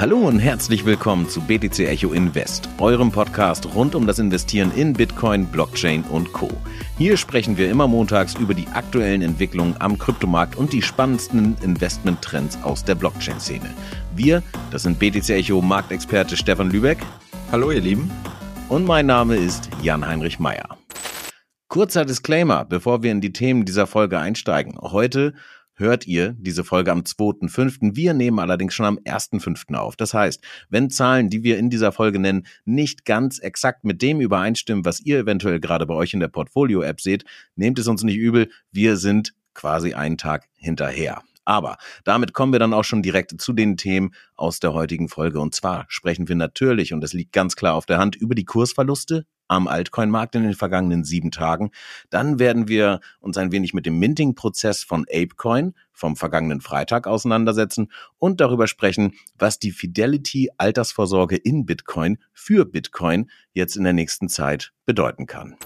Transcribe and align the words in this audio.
Hallo 0.00 0.16
und 0.16 0.38
herzlich 0.38 0.86
willkommen 0.86 1.28
zu 1.28 1.42
BTC 1.42 1.80
Echo 1.80 2.14
Invest, 2.14 2.70
eurem 2.78 3.12
Podcast 3.12 3.66
rund 3.74 3.94
um 3.94 4.06
das 4.06 4.18
Investieren 4.18 4.72
in 4.74 4.94
Bitcoin, 4.94 5.44
Blockchain 5.44 6.04
und 6.04 6.32
Co. 6.32 6.48
Hier 6.96 7.18
sprechen 7.18 7.58
wir 7.58 7.68
immer 7.68 7.86
montags 7.86 8.34
über 8.34 8.54
die 8.54 8.66
aktuellen 8.68 9.20
Entwicklungen 9.20 9.76
am 9.78 9.98
Kryptomarkt 9.98 10.56
und 10.56 10.72
die 10.72 10.80
spannendsten 10.80 11.54
Investmenttrends 11.60 12.56
aus 12.62 12.82
der 12.82 12.94
Blockchain-Szene. 12.94 13.68
Wir, 14.16 14.42
das 14.70 14.84
sind 14.84 14.98
BTC 14.98 15.28
Echo 15.28 15.60
Marktexperte 15.60 16.34
Stefan 16.34 16.70
Lübeck. 16.70 17.00
Hallo 17.52 17.70
ihr 17.70 17.82
Lieben. 17.82 18.10
Und 18.70 18.86
mein 18.86 19.04
Name 19.04 19.36
ist 19.36 19.68
Jan-Heinrich 19.82 20.38
Meyer. 20.38 20.78
Kurzer 21.68 22.06
Disclaimer, 22.06 22.64
bevor 22.64 23.02
wir 23.02 23.12
in 23.12 23.20
die 23.20 23.34
Themen 23.34 23.66
dieser 23.66 23.86
Folge 23.86 24.18
einsteigen. 24.18 24.78
Heute 24.80 25.34
hört 25.80 26.06
ihr 26.06 26.34
diese 26.38 26.62
Folge 26.62 26.92
am 26.92 27.00
2.5. 27.00 27.96
Wir 27.96 28.14
nehmen 28.14 28.38
allerdings 28.38 28.74
schon 28.74 28.86
am 28.86 28.98
1.5. 28.98 29.74
auf. 29.74 29.96
Das 29.96 30.14
heißt, 30.14 30.42
wenn 30.68 30.90
Zahlen, 30.90 31.30
die 31.30 31.42
wir 31.42 31.58
in 31.58 31.70
dieser 31.70 31.90
Folge 31.90 32.18
nennen, 32.18 32.46
nicht 32.64 33.04
ganz 33.04 33.38
exakt 33.38 33.84
mit 33.84 34.02
dem 34.02 34.20
übereinstimmen, 34.20 34.84
was 34.84 35.00
ihr 35.00 35.18
eventuell 35.18 35.58
gerade 35.58 35.86
bei 35.86 35.94
euch 35.94 36.14
in 36.14 36.20
der 36.20 36.28
Portfolio-App 36.28 37.00
seht, 37.00 37.24
nehmt 37.56 37.78
es 37.78 37.88
uns 37.88 38.04
nicht 38.04 38.16
übel. 38.16 38.50
Wir 38.70 38.96
sind 38.96 39.34
quasi 39.54 39.94
einen 39.94 40.18
Tag 40.18 40.48
hinterher. 40.54 41.22
Aber 41.50 41.78
damit 42.04 42.32
kommen 42.32 42.52
wir 42.52 42.60
dann 42.60 42.72
auch 42.72 42.84
schon 42.84 43.02
direkt 43.02 43.40
zu 43.40 43.52
den 43.52 43.76
Themen 43.76 44.14
aus 44.36 44.60
der 44.60 44.72
heutigen 44.72 45.08
Folge. 45.08 45.40
Und 45.40 45.52
zwar 45.52 45.84
sprechen 45.88 46.28
wir 46.28 46.36
natürlich, 46.36 46.92
und 46.92 47.00
das 47.00 47.12
liegt 47.12 47.32
ganz 47.32 47.56
klar 47.56 47.74
auf 47.74 47.86
der 47.86 47.98
Hand, 47.98 48.14
über 48.14 48.36
die 48.36 48.44
Kursverluste 48.44 49.26
am 49.48 49.66
Altcoin-Markt 49.66 50.36
in 50.36 50.44
den 50.44 50.54
vergangenen 50.54 51.02
sieben 51.02 51.32
Tagen. 51.32 51.72
Dann 52.08 52.38
werden 52.38 52.68
wir 52.68 53.00
uns 53.18 53.36
ein 53.36 53.50
wenig 53.50 53.74
mit 53.74 53.84
dem 53.84 53.98
Minting-Prozess 53.98 54.84
von 54.84 55.06
ApeCoin 55.12 55.74
vom 55.92 56.14
vergangenen 56.14 56.60
Freitag 56.60 57.08
auseinandersetzen 57.08 57.90
und 58.18 58.40
darüber 58.40 58.68
sprechen, 58.68 59.14
was 59.36 59.58
die 59.58 59.72
Fidelity-Altersvorsorge 59.72 61.34
in 61.34 61.66
Bitcoin 61.66 62.18
für 62.32 62.64
Bitcoin 62.64 63.28
jetzt 63.54 63.74
in 63.74 63.82
der 63.82 63.92
nächsten 63.92 64.28
Zeit 64.28 64.72
bedeuten 64.86 65.26
kann. 65.26 65.56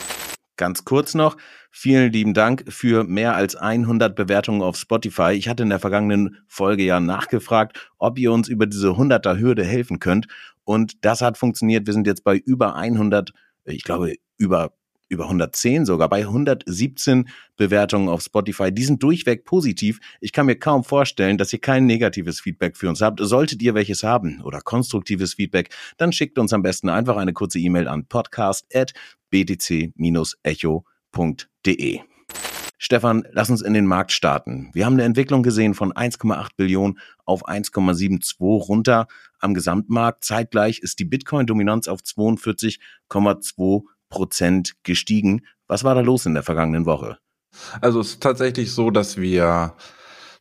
Ganz 0.56 0.84
kurz 0.84 1.14
noch, 1.14 1.36
vielen 1.72 2.12
lieben 2.12 2.32
Dank 2.32 2.64
für 2.68 3.02
mehr 3.02 3.34
als 3.34 3.56
100 3.56 4.14
Bewertungen 4.14 4.62
auf 4.62 4.76
Spotify. 4.76 5.32
Ich 5.32 5.48
hatte 5.48 5.64
in 5.64 5.70
der 5.70 5.80
vergangenen 5.80 6.36
Folge 6.46 6.84
ja 6.84 7.00
nachgefragt, 7.00 7.90
ob 7.98 8.18
ihr 8.18 8.30
uns 8.30 8.46
über 8.48 8.66
diese 8.66 8.90
100er 8.90 9.36
Hürde 9.38 9.64
helfen 9.64 9.98
könnt. 9.98 10.28
Und 10.62 11.04
das 11.04 11.22
hat 11.22 11.38
funktioniert. 11.38 11.86
Wir 11.86 11.92
sind 11.92 12.06
jetzt 12.06 12.22
bei 12.22 12.36
über 12.36 12.76
100, 12.76 13.32
ich 13.64 13.82
glaube, 13.82 14.14
über 14.38 14.72
über 15.08 15.24
110 15.24 15.86
sogar, 15.86 16.08
bei 16.08 16.20
117 16.20 17.28
Bewertungen 17.56 18.08
auf 18.08 18.22
Spotify. 18.22 18.72
Die 18.72 18.84
sind 18.84 19.02
durchweg 19.02 19.44
positiv. 19.44 20.00
Ich 20.20 20.32
kann 20.32 20.46
mir 20.46 20.56
kaum 20.56 20.84
vorstellen, 20.84 21.38
dass 21.38 21.52
ihr 21.52 21.60
kein 21.60 21.86
negatives 21.86 22.40
Feedback 22.40 22.76
für 22.76 22.88
uns 22.88 23.00
habt. 23.00 23.20
Solltet 23.22 23.62
ihr 23.62 23.74
welches 23.74 24.02
haben 24.02 24.40
oder 24.42 24.60
konstruktives 24.60 25.34
Feedback, 25.34 25.70
dann 25.96 26.12
schickt 26.12 26.38
uns 26.38 26.52
am 26.52 26.62
besten 26.62 26.88
einfach 26.88 27.16
eine 27.16 27.32
kurze 27.32 27.58
E-Mail 27.58 27.88
an 27.88 28.06
podcast.btc-echo.de. 29.34 32.00
Stefan, 32.76 33.24
lass 33.32 33.50
uns 33.50 33.62
in 33.62 33.72
den 33.72 33.86
Markt 33.86 34.10
starten. 34.12 34.70
Wir 34.74 34.84
haben 34.86 34.94
eine 34.94 35.04
Entwicklung 35.04 35.42
gesehen 35.42 35.74
von 35.74 35.92
1,8 35.92 36.50
Billionen 36.56 36.98
auf 37.24 37.48
1,72 37.48 38.38
runter 38.38 39.06
am 39.40 39.54
Gesamtmarkt. 39.54 40.24
Zeitgleich 40.24 40.80
ist 40.80 40.98
die 40.98 41.06
Bitcoin-Dominanz 41.06 41.88
auf 41.88 42.00
42,2 42.00 43.84
Prozent 44.10 44.74
gestiegen. 44.82 45.46
Was 45.66 45.82
war 45.82 45.94
da 45.94 46.02
los 46.02 46.26
in 46.26 46.34
der 46.34 46.42
vergangenen 46.42 46.84
Woche? 46.84 47.16
Also 47.80 48.00
es 48.00 48.08
ist 48.10 48.22
tatsächlich 48.22 48.70
so, 48.72 48.90
dass 48.90 49.16
wir 49.16 49.72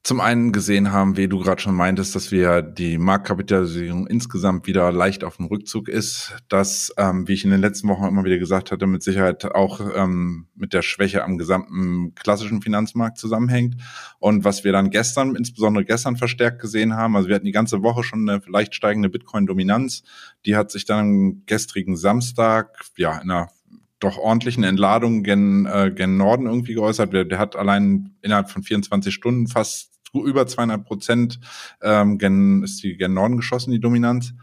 zum 0.04 0.20
einen 0.20 0.52
gesehen 0.52 0.92
haben, 0.92 1.16
wie 1.16 1.30
du 1.30 1.40
gerade 1.40 1.62
schon 1.62 1.76
meintest, 1.76 2.14
dass 2.14 2.30
wir 2.30 2.62
die 2.62 2.98
Marktkapitalisierung 2.98 4.06
insgesamt 4.06 4.68
wieder 4.68 4.92
leicht 4.92 5.24
auf 5.24 5.38
dem 5.38 5.46
Rückzug 5.46 5.88
ist, 5.88 6.36
dass, 6.50 6.94
ähm, 6.98 7.26
wie 7.30 7.34
ich 7.34 7.46
in 7.46 7.52
den 7.52 7.62
letzten 7.62 7.88
Wochen 7.88 8.04
immer 8.04 8.26
wieder 8.26 8.38
gesagt 8.38 8.74
hatte, 8.74 8.86
mit 8.86 9.02
Sicherheit 9.02 9.46
auch 9.56 9.80
ähm, 9.96 10.48
mit 10.56 10.74
der 10.74 10.82
Schwäche 10.82 11.24
am 11.24 11.38
gesamten 11.38 12.14
klassischen 12.16 12.62
Finanzmarkt 12.62 13.18
zusammenhängt. 13.18 13.78
Und 14.20 14.44
was 14.44 14.66
wir 14.66 14.74
dann 14.74 14.90
gestern, 14.90 15.38
insbesondere 15.38 15.86
gestern 15.86 16.18
verstärkt 16.18 16.60
gesehen 16.62 16.98
haben, 16.98 17.16
also 17.16 17.30
wir 17.30 17.36
hatten 17.36 17.46
die 17.46 17.54
ganze 17.54 17.82
Woche 17.82 18.04
schon 18.04 18.28
eine 18.28 18.42
leicht 18.48 18.76
steigende 18.76 19.10
Bitcoin-Dominanz, 19.10 20.04
die 20.46 20.58
hat 20.58 20.70
sich 20.70 20.84
dann 20.84 21.00
am 21.00 21.44
gestrigen 21.46 21.96
Samstag, 21.96 22.78
ja, 22.98 23.20
in 23.20 23.32
einer 23.32 23.48
doch 24.02 24.18
ordentlichen 24.18 24.66
Entladung 24.66 25.24
gen, 25.24 25.66
äh, 25.66 25.90
gen 25.96 26.18
Norden 26.18 26.46
irgendwie 26.46 26.74
geäußert. 26.74 27.14
Der, 27.14 27.24
der 27.24 27.40
hat 27.40 27.56
allein 27.56 28.16
innerhalb 28.22 28.50
von 28.50 28.62
24 28.62 29.14
Stunden 29.14 29.48
fast 29.48 29.93
über 30.14 30.46
200 30.48 30.86
Prozent 30.86 31.40
ähm, 31.82 32.18
gen, 32.18 32.64
ist 32.64 32.84
die 32.84 32.98
gen 32.98 33.14
Norden 33.14 33.38
geschossen, 33.38 33.72
die 33.72 33.80
Dominanz. 33.80 34.34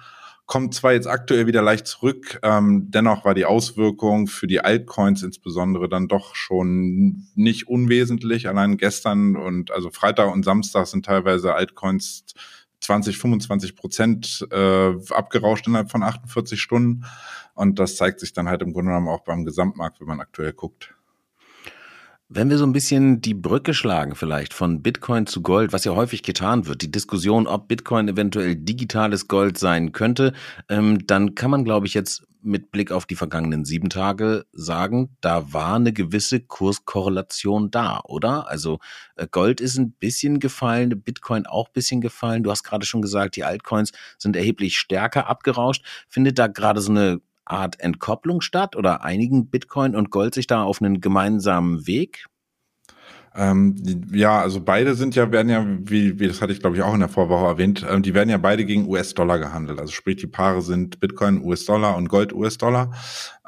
Kommt 0.46 0.74
zwar 0.74 0.92
jetzt 0.92 1.06
aktuell 1.06 1.46
wieder 1.46 1.62
leicht 1.62 1.86
zurück, 1.86 2.40
ähm, 2.42 2.90
dennoch 2.90 3.24
war 3.24 3.34
die 3.34 3.44
Auswirkung 3.44 4.26
für 4.26 4.48
die 4.48 4.60
Altcoins 4.60 5.22
insbesondere 5.22 5.88
dann 5.88 6.08
doch 6.08 6.34
schon 6.34 7.28
nicht 7.36 7.68
unwesentlich. 7.68 8.48
Allein 8.48 8.76
gestern 8.76 9.36
und 9.36 9.70
also 9.70 9.90
Freitag 9.90 10.32
und 10.32 10.44
Samstag 10.44 10.88
sind 10.88 11.06
teilweise 11.06 11.54
Altcoins 11.54 12.24
20, 12.80 13.18
25 13.18 13.76
Prozent 13.76 14.46
äh, 14.50 14.94
abgerauscht 15.10 15.66
innerhalb 15.68 15.90
von 15.90 16.02
48 16.02 16.60
Stunden. 16.60 17.04
Und 17.54 17.78
das 17.78 17.96
zeigt 17.96 18.20
sich 18.20 18.32
dann 18.32 18.48
halt 18.48 18.62
im 18.62 18.72
Grunde 18.72 18.90
genommen 18.90 19.08
auch 19.08 19.22
beim 19.22 19.44
Gesamtmarkt, 19.44 20.00
wenn 20.00 20.08
man 20.08 20.20
aktuell 20.20 20.52
guckt. 20.52 20.94
Wenn 22.32 22.48
wir 22.48 22.58
so 22.58 22.64
ein 22.64 22.72
bisschen 22.72 23.20
die 23.20 23.34
Brücke 23.34 23.74
schlagen, 23.74 24.14
vielleicht 24.14 24.54
von 24.54 24.82
Bitcoin 24.82 25.26
zu 25.26 25.42
Gold, 25.42 25.72
was 25.72 25.84
ja 25.84 25.96
häufig 25.96 26.22
getan 26.22 26.68
wird, 26.68 26.80
die 26.80 26.90
Diskussion, 26.92 27.48
ob 27.48 27.66
Bitcoin 27.66 28.06
eventuell 28.06 28.54
digitales 28.54 29.26
Gold 29.26 29.58
sein 29.58 29.90
könnte, 29.90 30.32
ähm, 30.68 31.04
dann 31.08 31.34
kann 31.34 31.50
man, 31.50 31.64
glaube 31.64 31.88
ich, 31.88 31.94
jetzt 31.94 32.22
mit 32.40 32.70
Blick 32.70 32.92
auf 32.92 33.04
die 33.04 33.16
vergangenen 33.16 33.64
sieben 33.64 33.90
Tage 33.90 34.46
sagen, 34.52 35.16
da 35.20 35.52
war 35.52 35.74
eine 35.74 35.92
gewisse 35.92 36.38
Kurskorrelation 36.38 37.72
da, 37.72 38.00
oder? 38.04 38.48
Also 38.48 38.78
äh, 39.16 39.26
Gold 39.28 39.60
ist 39.60 39.76
ein 39.76 39.90
bisschen 39.90 40.38
gefallen, 40.38 41.02
Bitcoin 41.02 41.46
auch 41.46 41.66
ein 41.66 41.72
bisschen 41.72 42.00
gefallen. 42.00 42.44
Du 42.44 42.52
hast 42.52 42.62
gerade 42.62 42.86
schon 42.86 43.02
gesagt, 43.02 43.34
die 43.34 43.42
Altcoins 43.42 43.90
sind 44.18 44.36
erheblich 44.36 44.78
stärker 44.78 45.26
abgerauscht. 45.26 45.84
Findet 46.08 46.38
da 46.38 46.46
gerade 46.46 46.80
so 46.80 46.92
eine 46.92 47.20
Art 47.50 47.80
Entkopplung 47.80 48.40
statt 48.40 48.76
oder 48.76 49.04
einigen 49.04 49.48
Bitcoin 49.50 49.94
und 49.96 50.10
Gold 50.10 50.34
sich 50.34 50.46
da 50.46 50.62
auf 50.62 50.80
einen 50.80 51.00
gemeinsamen 51.00 51.86
Weg? 51.86 52.26
Ähm, 53.36 53.76
ja, 54.12 54.40
also 54.40 54.60
beide 54.60 54.94
sind 54.94 55.14
ja, 55.14 55.30
werden 55.30 55.48
ja, 55.48 55.64
wie, 55.64 56.18
wie 56.18 56.26
das 56.26 56.42
hatte 56.42 56.52
ich 56.52 56.58
glaube 56.60 56.76
ich 56.76 56.82
auch 56.82 56.94
in 56.94 57.00
der 57.00 57.08
Vorwoche 57.08 57.46
erwähnt, 57.46 57.86
ähm, 57.88 58.02
die 58.02 58.12
werden 58.12 58.28
ja 58.28 58.38
beide 58.38 58.64
gegen 58.64 58.88
US-Dollar 58.88 59.38
gehandelt. 59.38 59.78
Also 59.78 59.92
sprich, 59.92 60.16
die 60.16 60.26
Paare 60.26 60.62
sind 60.62 60.98
Bitcoin 60.98 61.44
US-Dollar 61.44 61.96
und 61.96 62.08
Gold 62.08 62.32
US-Dollar. 62.32 62.90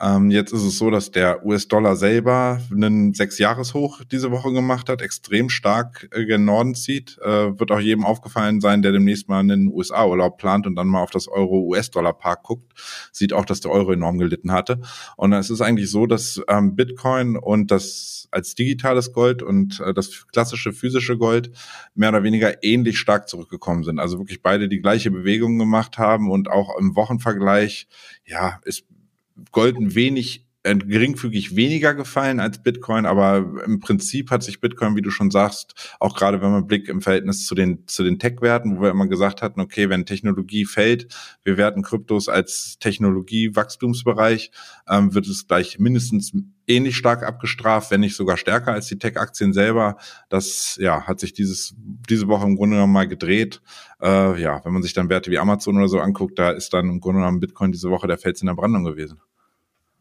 Ähm, 0.00 0.31
jetzt 0.31 0.53
ist 0.53 0.62
es 0.62 0.78
so, 0.78 0.91
dass 0.91 1.10
der 1.10 1.44
US-Dollar 1.44 1.97
selber 1.97 2.60
einen 2.71 3.12
Sechs-Jahres-Hoch 3.12 4.03
diese 4.10 4.31
Woche 4.31 4.53
gemacht 4.53 4.88
hat, 4.88 5.03
extrem 5.03 5.48
stark 5.48 6.09
äh, 6.12 6.25
gen 6.26 6.44
Norden 6.44 6.76
zieht. 6.76 7.19
Äh, 7.19 7.59
wird 7.59 7.72
auch 7.72 7.81
jedem 7.81 8.04
aufgefallen 8.04 8.60
sein, 8.60 8.82
der 8.82 8.92
demnächst 8.92 9.28
mal 9.28 9.41
einen 9.41 9.66
USA-Urlaub 9.66 10.38
plant 10.38 10.66
und 10.66 10.76
dann 10.76 10.87
mal 10.87 11.03
auf 11.03 11.10
das 11.10 11.26
Euro-US-Dollar-Park 11.26 12.44
guckt, 12.44 12.72
sieht 13.12 13.32
auch, 13.32 13.44
dass 13.44 13.60
der 13.60 13.72
Euro 13.72 13.92
enorm 13.92 14.19
gelitten 14.19 14.53
hatte. 14.53 14.81
Und 15.16 15.32
es 15.32 15.50
ist 15.50 15.60
eigentlich 15.60 15.91
so, 15.91 16.06
dass 16.06 16.41
ähm, 16.48 16.76
Bitcoin 16.76 17.37
und 17.37 17.71
das 17.72 18.22
als 18.32 18.54
digitales 18.54 19.12
Gold 19.12 19.43
und 19.43 19.81
äh, 19.81 19.94
das 19.94 20.26
klassische 20.28 20.72
physische 20.72 21.16
Gold 21.16 21.53
mehr 21.94 22.09
oder 22.09 22.22
weniger 22.22 22.65
ähnlich 22.65 22.98
stark 22.98 23.28
zurückgekommen 23.28 23.84
sind. 23.84 23.98
Also 23.98 24.19
wirklich 24.19 24.43
beide 24.43 24.69
die 24.69 24.81
gleiche 24.81 25.10
Bewegung 25.10 25.59
gemacht 25.59 25.98
haben 25.98 26.31
und 26.31 26.50
auch 26.50 26.78
im 26.78 26.97
Wochenvergleich, 26.97 27.87
ja, 28.25 28.60
ist 28.65 28.84
Gold 29.53 29.76
ein 29.76 29.94
wenig 29.94 30.47
geringfügig 30.64 31.56
weniger 31.56 31.94
gefallen 31.94 32.38
als 32.38 32.62
Bitcoin, 32.62 33.04
aber 33.04 33.62
im 33.64 33.80
Prinzip 33.80 34.30
hat 34.30 34.44
sich 34.44 34.60
Bitcoin, 34.60 34.94
wie 34.94 35.03
du 35.03 35.10
schon 35.10 35.30
sagst, 35.30 35.97
auch 35.98 36.16
gerade 36.16 36.41
wenn 36.41 36.53
man 36.53 36.66
Blick 36.68 36.88
im 36.88 37.00
Verhältnis 37.00 37.47
zu 37.47 37.54
den 37.56 37.86
zu 37.88 38.04
den 38.04 38.18
Tech-Werten, 38.20 38.76
wo 38.76 38.82
wir 38.82 38.91
immer 38.91 39.09
gesagt 39.09 39.42
hatten, 39.42 39.60
okay, 39.60 39.88
wenn 39.88 40.06
Technologie 40.06 40.64
fällt, 40.64 41.09
wir 41.42 41.56
werten 41.56 41.82
Kryptos 41.82 42.28
als 42.28 42.78
Technologie-Wachstumsbereich, 42.78 44.53
ähm, 44.88 45.14
wird 45.14 45.26
es 45.26 45.48
gleich 45.48 45.80
mindestens 45.80 46.32
ähnlich 46.68 46.97
stark 46.97 47.24
abgestraft, 47.24 47.91
wenn 47.91 48.00
nicht 48.00 48.15
sogar 48.15 48.36
stärker 48.36 48.72
als 48.72 48.86
die 48.86 48.98
Tech-Aktien 48.98 49.53
selber. 49.53 49.97
Das 50.28 50.76
ja 50.80 51.08
hat 51.08 51.18
sich 51.18 51.32
dieses 51.32 51.74
diese 52.08 52.28
Woche 52.28 52.47
im 52.47 52.54
Grunde 52.54 52.76
genommen 52.76 52.92
mal 52.92 53.08
gedreht. 53.08 53.60
Äh, 54.00 54.41
ja, 54.41 54.65
wenn 54.65 54.72
man 54.72 54.82
sich 54.82 54.92
dann 54.92 55.08
Werte 55.08 55.32
wie 55.32 55.38
Amazon 55.38 55.76
oder 55.76 55.88
so 55.88 55.98
anguckt, 55.98 56.38
da 56.38 56.50
ist 56.50 56.72
dann 56.72 56.88
im 56.88 57.00
Grunde 57.00 57.20
genommen 57.20 57.41
Bitcoin 57.41 57.72
diese 57.72 57.91
Woche 57.91 58.06
der 58.06 58.18
Fels 58.18 58.41
in 58.42 58.47
der 58.47 58.54
Brandung 58.54 58.84
gewesen. 58.84 59.18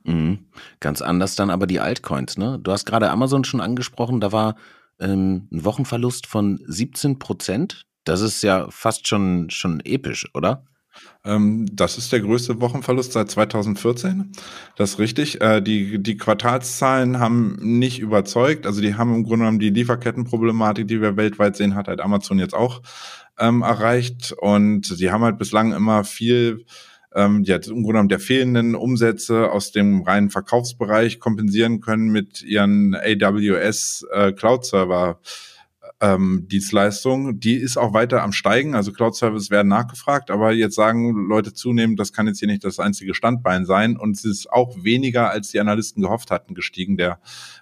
Mhm. 0.04 0.46
Ganz 0.80 1.02
anders 1.02 1.36
dann 1.36 1.50
aber 1.50 1.68
die 1.68 1.80
Altcoins, 1.80 2.38
ne? 2.38 2.60
Du 2.62 2.72
hast 2.72 2.86
gerade 2.86 3.10
Amazon 3.10 3.44
schon 3.44 3.62
angesprochen, 3.62 4.20
da 4.20 4.32
war 4.32 4.56
ähm, 5.00 5.48
ein 5.52 5.66
Wochenverlust 5.66 6.28
von 6.28 6.60
17 6.66 7.20
Prozent. 7.20 7.86
Das 8.04 8.22
ist 8.22 8.42
ja 8.42 8.68
fast 8.70 9.08
schon, 9.08 9.50
schon 9.50 9.80
episch, 9.82 10.28
oder? 10.34 10.66
Ähm, 11.24 11.68
das 11.72 11.98
ist 11.98 12.12
der 12.12 12.20
größte 12.20 12.60
Wochenverlust 12.62 13.14
seit 13.14 13.30
2014. 13.30 14.32
Das 14.76 14.92
ist 14.92 15.00
richtig. 15.00 15.40
Äh, 15.42 15.62
die, 15.62 16.02
die 16.02 16.18
Quartalszahlen 16.18 17.20
haben 17.20 17.58
nicht 17.62 18.00
überzeugt. 18.00 18.66
Also 18.66 18.82
die 18.82 18.96
haben 18.96 19.14
im 19.14 19.24
Grunde 19.24 19.40
genommen 19.40 19.60
die 19.60 19.70
Lieferkettenproblematik, 19.70 20.88
die 20.88 21.02
wir 21.02 21.18
weltweit 21.18 21.56
sehen, 21.56 21.76
hat 21.76 21.88
halt 21.88 22.02
Amazon 22.02 22.40
jetzt 22.40 22.56
auch 22.56 22.82
ähm, 23.40 23.62
erreicht 23.62 24.34
und 24.38 24.86
sie 24.86 25.12
haben 25.12 25.24
halt 25.24 25.38
bislang 25.38 25.74
immer 25.74 26.04
viel 26.04 26.66
ähm, 27.14 27.44
ja, 27.44 27.56
im 27.56 27.62
Grunde 27.62 27.88
genommen 27.88 28.10
der 28.10 28.20
fehlenden 28.20 28.76
Umsätze 28.76 29.52
aus 29.52 29.72
dem 29.72 30.02
reinen 30.02 30.30
Verkaufsbereich 30.30 31.20
kompensieren 31.20 31.82
können 31.82 32.10
mit 32.10 32.42
ihren 32.42 32.96
AWS 32.96 34.06
äh, 34.12 34.32
Cloud 34.32 34.66
Server 34.66 35.20
ähm, 36.02 36.48
Dienstleistung, 36.50 37.40
die 37.40 37.56
ist 37.56 37.78
auch 37.78 37.94
weiter 37.94 38.24
am 38.24 38.32
Steigen. 38.32 38.74
Also 38.74 38.92
Cloud-Service 38.92 39.52
werden 39.52 39.68
nachgefragt, 39.68 40.32
aber 40.32 40.52
jetzt 40.52 40.76
sagen 40.76 41.28
Leute 41.28 41.54
zunehmend, 41.54 42.00
das 42.00 42.12
kann 42.12 42.28
jetzt 42.28 42.40
hier 42.40 42.48
nicht 42.48 42.64
das 42.64 42.80
einzige 42.80 43.14
Standbein 43.14 43.66
sein. 43.66 43.98
Und 43.98 44.18
es 44.18 44.26
ist 44.26 44.52
auch 44.52 44.84
weniger, 44.84 45.30
als 45.30 45.50
die 45.50 45.60
Analysten 45.60 46.02
gehofft 46.02 46.32
hatten, 46.32 46.56
gestiegen, 46.56 46.98
der, 46.98 47.20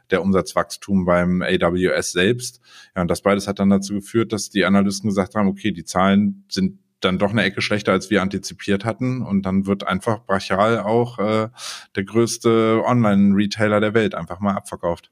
der 0.10 0.22
Umsatzwachstum 0.22 1.04
beim 1.06 1.42
AWS 1.42 2.14
selbst. 2.14 2.62
Ja, 2.96 3.02
und 3.02 3.12
das 3.12 3.22
beides 3.22 3.48
hat 3.48 3.60
dann 3.60 3.70
dazu 3.70 3.94
geführt, 3.94 4.32
dass 4.32 4.50
die 4.50 4.64
Analysten 4.64 5.10
gesagt 5.10 5.36
haben, 5.36 5.50
okay, 5.50 5.72
die 5.72 5.84
Zahlen 5.84 6.46
sind 6.50 6.80
dann 7.00 7.18
doch 7.18 7.32
eine 7.32 7.44
Ecke 7.44 7.62
schlechter, 7.62 7.92
als 7.92 8.10
wir 8.10 8.22
antizipiert 8.22 8.86
hatten. 8.86 9.22
Und 9.22 9.44
dann 9.46 9.66
wird 9.66 9.86
einfach 9.86 10.26
brachial 10.26 10.80
auch 10.80 11.20
äh, 11.20 11.50
der 11.96 12.04
größte 12.04 12.82
Online-Retailer 12.86 13.80
der 13.80 13.94
Welt 13.94 14.16
einfach 14.16 14.40
mal 14.40 14.54
abverkauft. 14.54 15.12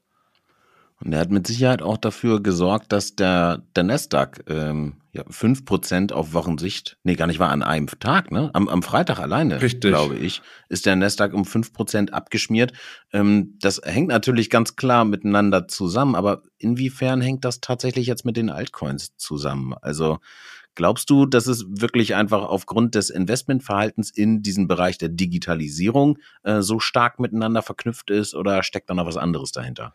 Und 1.00 1.12
er 1.12 1.20
hat 1.20 1.30
mit 1.30 1.46
Sicherheit 1.46 1.80
auch 1.80 1.96
dafür 1.96 2.42
gesorgt, 2.42 2.92
dass 2.92 3.14
der, 3.14 3.62
der 3.76 3.84
Nasdaq 3.84 4.42
ähm, 4.48 4.94
ja, 5.12 5.22
5% 5.22 6.12
auf 6.12 6.32
Wochensicht, 6.32 6.98
nee, 7.04 7.14
gar 7.14 7.28
nicht 7.28 7.38
war 7.38 7.50
an 7.50 7.62
einem 7.62 7.86
Tag, 7.86 8.32
ne? 8.32 8.50
Am, 8.52 8.68
am 8.68 8.82
Freitag 8.82 9.20
alleine, 9.20 9.62
Richtig. 9.62 9.90
glaube 9.90 10.16
ich, 10.16 10.42
ist 10.68 10.86
der 10.86 10.96
Nasdaq 10.96 11.34
um 11.34 11.44
5% 11.44 12.10
abgeschmiert. 12.10 12.72
Ähm, 13.12 13.56
das 13.60 13.80
hängt 13.84 14.08
natürlich 14.08 14.50
ganz 14.50 14.74
klar 14.74 15.04
miteinander 15.04 15.68
zusammen, 15.68 16.16
aber 16.16 16.42
inwiefern 16.58 17.20
hängt 17.20 17.44
das 17.44 17.60
tatsächlich 17.60 18.08
jetzt 18.08 18.24
mit 18.24 18.36
den 18.36 18.50
Altcoins 18.50 19.16
zusammen? 19.16 19.74
Also 19.80 20.18
Glaubst 20.78 21.10
du, 21.10 21.26
dass 21.26 21.48
es 21.48 21.64
wirklich 21.68 22.14
einfach 22.14 22.40
aufgrund 22.40 22.94
des 22.94 23.10
Investmentverhaltens 23.10 24.12
in 24.12 24.42
diesen 24.42 24.68
Bereich 24.68 24.96
der 24.96 25.08
Digitalisierung 25.08 26.20
äh, 26.44 26.60
so 26.60 26.78
stark 26.78 27.18
miteinander 27.18 27.62
verknüpft 27.62 28.10
ist 28.10 28.32
oder 28.32 28.62
steckt 28.62 28.88
da 28.88 28.94
noch 28.94 29.04
was 29.04 29.16
anderes 29.16 29.50
dahinter? 29.50 29.92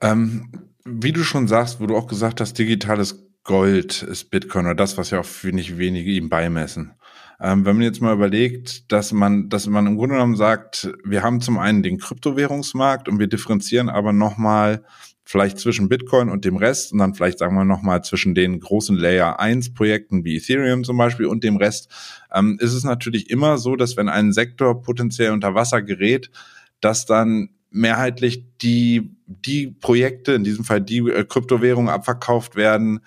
Ähm, 0.00 0.52
wie 0.86 1.12
du 1.12 1.22
schon 1.22 1.48
sagst, 1.48 1.82
wo 1.82 1.86
du 1.86 1.98
auch 1.98 2.06
gesagt 2.06 2.40
hast, 2.40 2.58
digitales 2.58 3.26
Gold 3.44 4.02
ist 4.02 4.30
Bitcoin 4.30 4.64
oder 4.64 4.74
das, 4.74 4.96
was 4.96 5.10
ja 5.10 5.20
auch 5.20 5.26
nicht 5.44 5.76
wenige 5.76 6.12
ihm 6.12 6.30
beimessen. 6.30 6.92
Ähm, 7.38 7.66
wenn 7.66 7.76
man 7.76 7.82
jetzt 7.82 8.00
mal 8.00 8.14
überlegt, 8.14 8.90
dass 8.90 9.12
man, 9.12 9.50
dass 9.50 9.66
man 9.66 9.86
im 9.86 9.98
Grunde 9.98 10.14
genommen 10.14 10.36
sagt, 10.36 10.90
wir 11.04 11.22
haben 11.22 11.42
zum 11.42 11.58
einen 11.58 11.82
den 11.82 11.98
Kryptowährungsmarkt 11.98 13.06
und 13.06 13.18
wir 13.18 13.26
differenzieren 13.26 13.90
aber 13.90 14.14
nochmal 14.14 14.82
vielleicht 15.30 15.60
zwischen 15.60 15.88
Bitcoin 15.88 16.28
und 16.28 16.44
dem 16.44 16.56
Rest 16.56 16.92
und 16.92 16.98
dann 16.98 17.14
vielleicht 17.14 17.38
sagen 17.38 17.54
wir 17.54 17.64
nochmal 17.64 18.02
zwischen 18.02 18.34
den 18.34 18.58
großen 18.58 18.96
Layer 18.96 19.38
1 19.38 19.74
Projekten 19.74 20.24
wie 20.24 20.38
Ethereum 20.38 20.82
zum 20.82 20.96
Beispiel 20.96 21.26
und 21.26 21.44
dem 21.44 21.56
Rest, 21.56 21.88
ähm, 22.34 22.58
ist 22.60 22.72
es 22.72 22.82
natürlich 22.82 23.30
immer 23.30 23.56
so, 23.56 23.76
dass 23.76 23.96
wenn 23.96 24.08
ein 24.08 24.32
Sektor 24.32 24.82
potenziell 24.82 25.30
unter 25.30 25.54
Wasser 25.54 25.82
gerät, 25.82 26.32
dass 26.80 27.06
dann 27.06 27.50
mehrheitlich 27.70 28.44
die, 28.60 29.14
die 29.26 29.68
Projekte, 29.68 30.32
in 30.32 30.42
diesem 30.42 30.64
Fall 30.64 30.80
die 30.80 30.98
äh, 30.98 31.24
Kryptowährungen 31.24 31.90
abverkauft 31.90 32.56
werden, 32.56 32.98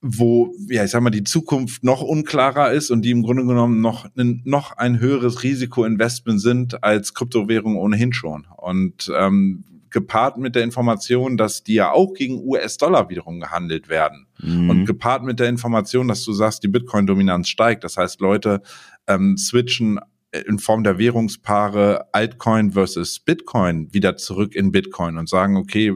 wo, 0.00 0.54
ja, 0.68 0.84
ich 0.84 0.92
sag 0.92 1.02
mal, 1.02 1.10
die 1.10 1.24
Zukunft 1.24 1.82
noch 1.82 2.02
unklarer 2.02 2.70
ist 2.70 2.92
und 2.92 3.02
die 3.02 3.10
im 3.10 3.24
Grunde 3.24 3.44
genommen 3.44 3.80
noch, 3.80 4.06
ein, 4.16 4.42
noch 4.44 4.76
ein 4.76 5.00
höheres 5.00 5.42
Risikoinvestment 5.42 6.40
sind 6.40 6.84
als 6.84 7.14
Kryptowährungen 7.14 7.78
ohnehin 7.78 8.12
schon. 8.12 8.46
Und 8.56 9.10
ähm, 9.16 9.64
gepaart 9.92 10.38
mit 10.38 10.54
der 10.54 10.62
Information, 10.62 11.36
dass 11.36 11.62
die 11.62 11.74
ja 11.74 11.92
auch 11.92 12.14
gegen 12.14 12.42
US-Dollar 12.44 13.08
wiederum 13.08 13.40
gehandelt 13.40 13.88
werden. 13.88 14.26
Mhm. 14.38 14.70
Und 14.70 14.84
gepaart 14.86 15.22
mit 15.22 15.38
der 15.38 15.48
Information, 15.48 16.08
dass 16.08 16.24
du 16.24 16.32
sagst, 16.32 16.62
die 16.62 16.68
Bitcoin-Dominanz 16.68 17.48
steigt. 17.48 17.84
Das 17.84 17.96
heißt, 17.96 18.20
Leute 18.20 18.62
ähm, 19.06 19.36
switchen 19.36 20.00
in 20.32 20.58
Form 20.58 20.82
der 20.82 20.98
Währungspaare 20.98 22.08
Altcoin 22.12 22.72
versus 22.72 23.20
Bitcoin 23.20 23.92
wieder 23.92 24.16
zurück 24.16 24.54
in 24.54 24.72
Bitcoin 24.72 25.18
und 25.18 25.28
sagen, 25.28 25.56
okay, 25.56 25.94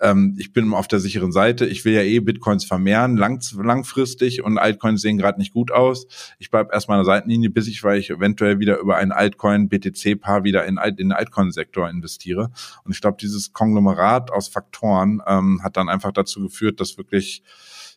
ähm, 0.00 0.36
ich 0.38 0.52
bin 0.52 0.72
auf 0.74 0.86
der 0.86 1.00
sicheren 1.00 1.32
Seite, 1.32 1.66
ich 1.66 1.84
will 1.84 1.94
ja 1.94 2.02
eh 2.02 2.20
Bitcoins 2.20 2.64
vermehren, 2.64 3.16
lang, 3.16 3.40
langfristig 3.56 4.42
und 4.42 4.58
Altcoins 4.58 5.00
sehen 5.00 5.18
gerade 5.18 5.38
nicht 5.38 5.52
gut 5.52 5.72
aus. 5.72 6.06
Ich 6.38 6.50
bleibe 6.50 6.72
erstmal 6.72 6.98
an 6.98 7.04
der 7.04 7.14
Seitenlinie, 7.14 7.50
bis 7.50 7.68
ich, 7.68 7.82
weil 7.82 7.98
ich 7.98 8.10
eventuell 8.10 8.58
wieder 8.58 8.78
über 8.78 8.96
ein 8.96 9.12
Altcoin-BTC-Paar 9.12 10.44
wieder 10.44 10.66
in, 10.66 10.78
in 10.78 10.96
den 10.96 11.12
Altcoin-Sektor 11.12 11.88
investiere. 11.88 12.50
Und 12.84 12.92
ich 12.92 13.00
glaube, 13.00 13.16
dieses 13.20 13.52
Konglomerat 13.52 14.30
aus 14.30 14.48
Faktoren 14.48 15.22
ähm, 15.26 15.62
hat 15.62 15.76
dann 15.76 15.88
einfach 15.88 16.12
dazu 16.12 16.42
geführt, 16.42 16.80
dass 16.80 16.98
wirklich 16.98 17.42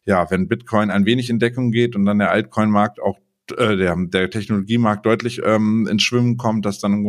ja, 0.05 0.31
wenn 0.31 0.47
Bitcoin 0.47 0.89
ein 0.89 1.05
wenig 1.05 1.29
in 1.29 1.37
Deckung 1.37 1.71
geht 1.71 1.95
und 1.95 2.05
dann 2.05 2.19
der 2.19 2.31
Altcoin-Markt 2.31 3.01
auch 3.01 3.19
äh, 3.51 3.77
der, 3.77 3.95
der 3.97 4.29
Technologiemarkt 4.29 5.05
deutlich 5.05 5.41
ähm, 5.43 5.87
ins 5.89 6.03
Schwimmen 6.03 6.37
kommt, 6.37 6.65
dass 6.65 6.79
dann 6.79 7.05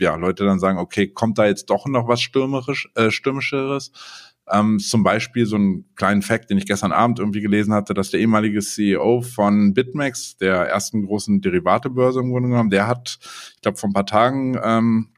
ja, 0.00 0.16
Leute 0.16 0.44
dann 0.44 0.58
sagen, 0.58 0.78
okay, 0.78 1.08
kommt 1.08 1.38
da 1.38 1.46
jetzt 1.46 1.70
doch 1.70 1.86
noch 1.86 2.08
was 2.08 2.20
stürmerisch, 2.20 2.88
äh, 2.94 3.10
stürmischeres? 3.10 3.92
Ähm, 4.50 4.78
zum 4.80 5.04
Beispiel 5.04 5.46
so 5.46 5.56
einen 5.56 5.84
kleinen 5.94 6.22
Fact, 6.22 6.50
den 6.50 6.58
ich 6.58 6.66
gestern 6.66 6.92
Abend 6.92 7.20
irgendwie 7.20 7.40
gelesen 7.40 7.72
hatte, 7.72 7.94
dass 7.94 8.10
der 8.10 8.20
ehemalige 8.20 8.60
CEO 8.60 9.22
von 9.22 9.74
BitMEX, 9.74 10.38
der 10.38 10.56
ersten 10.68 11.06
großen 11.06 11.40
Derivatebörse 11.40 12.20
im 12.20 12.30
Grunde 12.30 12.48
genommen, 12.48 12.70
der 12.70 12.88
hat, 12.88 13.18
ich 13.54 13.60
glaube, 13.62 13.78
vor 13.78 13.88
ein 13.88 13.94
paar 13.94 14.06
Tagen 14.06 14.58
ähm, 14.62 15.08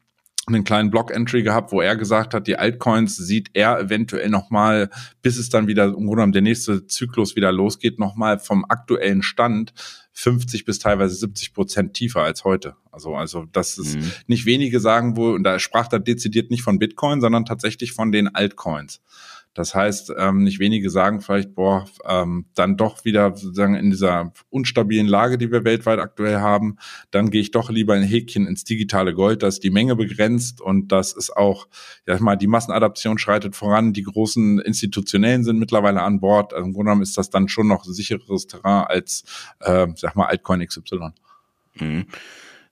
einen 0.47 0.65
kleinen 0.65 0.91
Blog-Entry 0.91 1.43
gehabt, 1.43 1.73
wo 1.73 1.81
er 1.81 1.97
gesagt 1.97 2.35
hat, 2.35 2.47
die 2.47 2.59
Altcoins 2.59 3.17
sieht 3.17 3.51
er 3.55 3.79
eventuell 3.79 4.29
nochmal, 4.29 4.91
bis 5.23 5.39
es 5.39 5.51
dann 5.51 5.69
wieder 5.69 5.85
im 5.85 5.93
Grunde 5.93 6.11
genommen 6.17 6.33
der 6.33 6.43
nächste 6.43 6.87
Zyklus 6.87 7.37
wieder 7.37 7.53
losgeht, 7.53 7.99
nochmal 7.99 8.39
vom 8.39 8.65
aktuellen 8.69 9.23
Stand 9.23 9.73
50 10.13 10.65
bis 10.65 10.79
teilweise 10.79 11.15
70 11.15 11.55
Prozent 11.55 11.95
tiefer 11.95 12.23
als 12.23 12.45
heute. 12.45 12.77
Also, 12.91 13.15
also 13.15 13.47
das 13.53 13.79
ist 13.79 13.97
mhm. 13.97 14.13
nicht 14.27 14.47
wenige 14.47 14.79
sagen 14.79 15.17
wohl, 15.17 15.35
und 15.35 15.45
da 15.45 15.59
sprach 15.59 15.91
er 15.93 16.01
dezidiert 16.01 16.51
nicht 16.51 16.63
von 16.63 16.79
Bitcoin, 16.79 17.21
sondern 17.21 17.45
tatsächlich 17.47 17.93
von 17.93 18.13
den 18.13 18.35
Altcoins. 18.35 19.01
Das 19.55 19.75
heißt, 19.75 20.13
ähm, 20.17 20.45
nicht 20.45 20.61
wenige 20.61 20.89
sagen 20.89 21.21
vielleicht, 21.21 21.55
boah, 21.55 21.85
ähm, 22.09 22.47
dann 22.55 22.79
doch 22.79 23.05
wieder 23.05 23.37
sozusagen 23.37 23.75
in 23.75 23.91
dieser 23.91 24.33
unstabilen 24.49 25.07
Lage, 25.07 25.37
die 25.37 25.53
wir 25.53 25.65
weltweit 25.65 25.99
aktuell 25.99 26.39
haben, 26.39 26.79
dann 27.11 27.31
gehe 27.31 27.43
ich 27.43 27.51
doch 27.51 27.69
lieber 27.69 27.93
ein 27.93 28.03
Häkchen 28.03 28.47
ins 28.47 28.65
digitale 28.65 29.13
Gold, 29.13 29.43
da 29.43 29.49
ist 29.49 29.63
die 29.63 29.71
Menge 29.71 29.95
begrenzt 29.95 30.63
und 30.63 30.91
das 30.91 31.13
ist 31.13 31.37
auch, 31.37 31.69
ja 32.07 32.19
mal, 32.21 32.37
die 32.37 32.47
Massenadaption 32.47 33.19
schreitet 33.19 33.55
voran, 33.55 33.93
die 33.93 34.05
großen 34.05 34.59
Institutionellen 34.61 35.45
sind 35.45 35.59
mittlerweile 35.59 36.03
an 36.03 36.21
Bord. 36.21 36.55
Also 36.55 36.65
Im 36.65 36.73
Grunde 36.73 36.91
genommen 36.91 37.03
ist 37.03 37.19
das 37.19 37.29
dann 37.29 37.49
schon 37.49 37.69
noch 37.69 37.85
sichereres 37.85 38.47
Terrain 38.47 38.87
als, 38.87 39.25
äh, 39.61 39.89
sag 39.97 40.17
mal, 40.17 40.27
Altcoin 40.27 40.67
XY. 40.67 41.11
Mhm. 41.75 42.07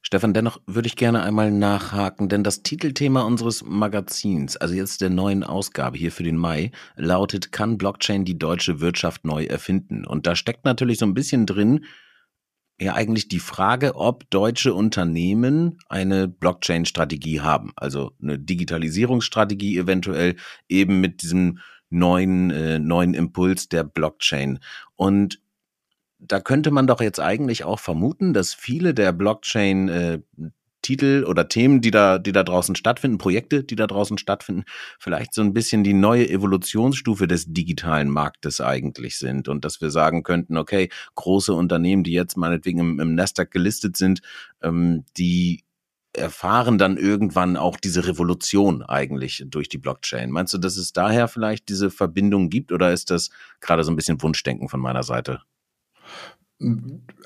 Stefan, 0.02 0.33
dennoch 0.33 0.61
würde 0.66 0.87
ich 0.87 0.97
gerne 0.97 1.23
einmal 1.23 1.50
nachhaken, 1.50 2.28
denn 2.28 2.42
das 2.42 2.62
Titelthema 2.62 3.23
unseres 3.23 3.62
Magazins, 3.64 4.57
also 4.57 4.75
jetzt 4.75 5.02
der 5.02 5.11
neuen 5.11 5.45
Ausgabe 5.45 5.99
hier 5.99 6.11
für 6.11 6.23
den 6.23 6.37
Mai, 6.37 6.73
lautet, 6.97 7.52
kann 7.52 7.76
Blockchain 7.76 8.25
die 8.25 8.38
deutsche 8.38 8.80
Wirtschaft 8.80 9.25
neu 9.25 9.45
erfinden? 9.45 10.07
Und 10.07 10.26
da 10.26 10.35
steckt 10.37 10.64
natürlich 10.64 10.99
so 10.99 11.07
ein 11.07 11.14
bisschen 11.14 11.45
drin, 11.45 11.85
ja 12.80 12.95
eigentlich 12.95 13.28
die 13.28 13.40
Frage, 13.40 13.95
ob 13.95 14.28
deutsche 14.30 14.73
Unternehmen 14.75 15.78
eine 15.88 16.28
Blockchain-Strategie 16.28 17.40
haben, 17.40 17.73
also 17.76 18.12
eine 18.23 18.38
Digitalisierungsstrategie 18.38 19.78
eventuell 19.78 20.37
eben 20.69 21.00
mit 21.00 21.23
diesem 21.23 21.59
neuen 21.90 22.50
äh, 22.50 22.78
neuen 22.78 23.14
Impuls 23.14 23.69
der 23.69 23.85
Blockchain. 23.85 24.61
Und 24.97 25.40
da 26.21 26.41
könnte 26.41 26.71
man 26.71 26.87
doch 26.87 27.00
jetzt 27.00 27.21
eigentlich 27.21 27.65
auch 27.65 27.81
vermuten, 27.81 28.33
dass 28.33 28.55
viele 28.55 28.95
der 28.95 29.12
Blockchain 29.12 29.89
äh, 29.89 30.19
Titel 30.83 31.25
oder 31.29 31.49
Themen, 31.49 31.81
die 31.81 31.91
da, 31.91 32.19
die 32.19 32.33
da 32.33 32.43
draußen 32.43 32.75
stattfinden, 32.75 33.19
Projekte, 33.19 33.65
die 33.65 33.77
da 33.77 33.87
draußen 33.87 34.19
stattfinden, 34.19 34.65
vielleicht 34.99 35.35
so 35.35 35.43
ein 35.43 35.53
bisschen 35.53 35.85
die 35.85 35.93
neue 35.93 36.29
Evolutionsstufe 36.29 37.27
des 37.27 37.53
digitalen 37.53 38.09
Marktes 38.09 38.61
eigentlich 38.61 39.19
sind 39.19 39.49
und 39.49 39.65
dass 39.65 39.81
wir 39.81 39.91
sagen 39.91 40.23
könnten, 40.23 40.57
okay, 40.57 40.89
große 41.17 41.53
Unternehmen, 41.53 42.03
die 42.05 42.12
jetzt 42.12 42.37
meinetwegen 42.37 42.79
im, 42.79 43.00
im 43.00 43.15
Nasdaq 43.15 43.50
gelistet 43.50 43.97
sind, 43.97 44.23
ähm, 44.62 45.05
die 45.17 45.65
erfahren 46.12 46.77
dann 46.77 46.97
irgendwann 46.97 47.57
auch 47.57 47.77
diese 47.77 48.07
Revolution 48.07 48.83
eigentlich 48.83 49.45
durch 49.47 49.69
die 49.69 49.79
Blockchain. 49.79 50.31
Meinst 50.31 50.53
du, 50.53 50.59
dass 50.59 50.77
es 50.77 50.93
daher 50.93 51.29
vielleicht 51.29 51.69
diese 51.69 51.91
Verbindung 51.91 52.50
gibt 52.50 52.73
oder 52.73 52.93
ist 52.93 53.11
das 53.11 53.31
gerade 53.61 53.85
so 53.85 53.93
ein 53.93 53.97
bisschen 53.97 54.21
Wunschdenken 54.21 54.69
von 54.69 54.81
meiner 54.81 55.05
Seite? 55.05 55.43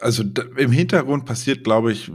Also 0.00 0.22
im 0.56 0.70
Hintergrund 0.70 1.24
passiert, 1.24 1.64
glaube 1.64 1.90
ich, 1.90 2.12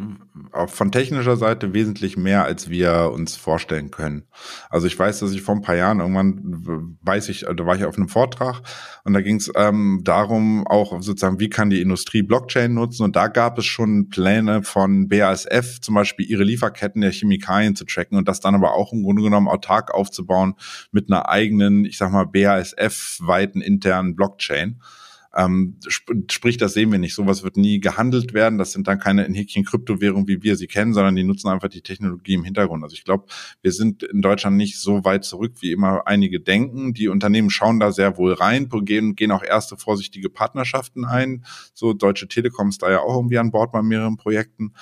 von 0.68 0.92
technischer 0.92 1.36
Seite 1.36 1.74
wesentlich 1.74 2.16
mehr, 2.16 2.46
als 2.46 2.70
wir 2.70 3.12
uns 3.14 3.36
vorstellen 3.36 3.92
können. 3.92 4.24
Also 4.70 4.88
ich 4.88 4.98
weiß, 4.98 5.20
dass 5.20 5.34
ich 5.34 5.42
vor 5.42 5.56
ein 5.56 5.62
paar 5.62 5.76
Jahren 5.76 6.00
irgendwann 6.00 6.98
weiß 7.02 7.28
ich, 7.28 7.42
da 7.42 7.66
war 7.66 7.76
ich 7.76 7.84
auf 7.84 7.98
einem 7.98 8.08
Vortrag 8.08 8.62
und 9.04 9.14
da 9.14 9.20
ging 9.20 9.36
es 9.36 9.52
ähm, 9.56 10.00
darum, 10.06 10.66
auch 10.66 11.02
sozusagen, 11.02 11.42
wie 11.42 11.50
kann 11.50 11.70
die 11.70 11.82
Industrie 11.82 12.22
Blockchain 12.22 12.74
nutzen 12.74 13.04
und 13.04 13.18
da 13.18 13.28
gab 13.28 13.58
es 13.58 13.66
schon 13.66 14.08
Pläne 14.08 14.64
von 14.64 15.10
BASF, 15.10 15.82
zum 15.82 15.96
Beispiel 15.96 16.26
ihre 16.26 16.44
Lieferketten 16.44 17.02
der 17.02 17.12
Chemikalien 17.12 17.76
zu 17.76 17.84
tracken 17.84 18.18
und 18.18 18.30
das 18.30 18.40
dann 18.40 18.56
aber 18.56 18.76
auch 18.76 18.94
im 18.94 19.04
Grunde 19.04 19.24
genommen 19.24 19.50
autark 19.50 19.92
aufzubauen 19.94 20.56
mit 20.92 21.12
einer 21.12 21.28
eigenen, 21.28 21.84
ich 21.84 21.98
sag 21.98 22.14
mal, 22.14 22.26
BASF-weiten 22.26 23.60
internen 23.60 24.16
Blockchain. 24.16 24.80
Ähm, 25.36 25.78
sp 25.86 26.26
sprich, 26.30 26.58
das 26.58 26.74
sehen 26.74 26.92
wir 26.92 27.00
nicht. 27.00 27.14
Sowas 27.14 27.44
wird 27.44 27.58
nie 27.58 27.80
gehandelt 27.80 28.34
werden. 28.34 28.58
Das 28.58 28.72
sind 28.72 28.88
dann 28.88 29.00
keine 29.00 29.26
in 29.26 29.34
Häkchen 29.34 29.64
Kryptowährungen, 29.64 30.28
wie 30.28 30.42
wir 30.42 30.56
sie 30.56 30.68
kennen, 30.68 30.94
sondern 30.94 31.16
die 31.16 31.24
nutzen 31.24 31.50
einfach 31.50 31.70
die 31.70 31.82
Technologie 31.82 32.34
im 32.34 32.44
Hintergrund. 32.44 32.84
Also 32.84 32.96
ich 32.96 33.04
glaube, 33.04 33.26
wir 33.62 33.72
sind 33.72 34.04
in 34.04 34.22
Deutschland 34.22 34.58
nicht 34.58 34.80
so 34.80 35.06
weit 35.06 35.26
zurück, 35.26 35.54
wie 35.60 35.72
immer 35.72 36.08
einige 36.08 36.40
denken. 36.40 36.94
Die 36.94 37.08
Unternehmen 37.08 37.50
schauen 37.50 37.80
da 37.80 37.92
sehr 37.92 38.18
wohl 38.18 38.34
rein, 38.34 38.70
gehen, 38.70 39.16
gehen 39.16 39.32
auch 39.32 39.44
erste 39.44 39.78
vorsichtige 39.78 40.30
Partnerschaften 40.30 41.06
ein. 41.06 41.46
So 41.74 41.94
Deutsche 41.94 42.28
Telekom 42.28 42.70
ist 42.70 42.82
da 42.82 42.90
ja 42.90 43.00
auch 43.00 43.16
irgendwie 43.16 43.38
an 43.38 43.52
Bord 43.52 43.72
bei 43.72 43.82
mehreren 43.84 44.18
Projekten. 44.18 44.74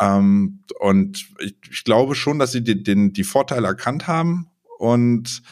Ähm, 0.00 0.64
und 0.78 1.28
ich, 1.40 1.56
ich, 1.70 1.84
glaube 1.84 2.14
schon, 2.14 2.38
dass 2.38 2.52
sie 2.52 2.62
die, 2.62 2.82
den, 2.82 3.12
die 3.12 3.24
Vorteile 3.24 3.66
erkannt 3.66 4.06
haben 4.06 4.50
und 4.78 5.42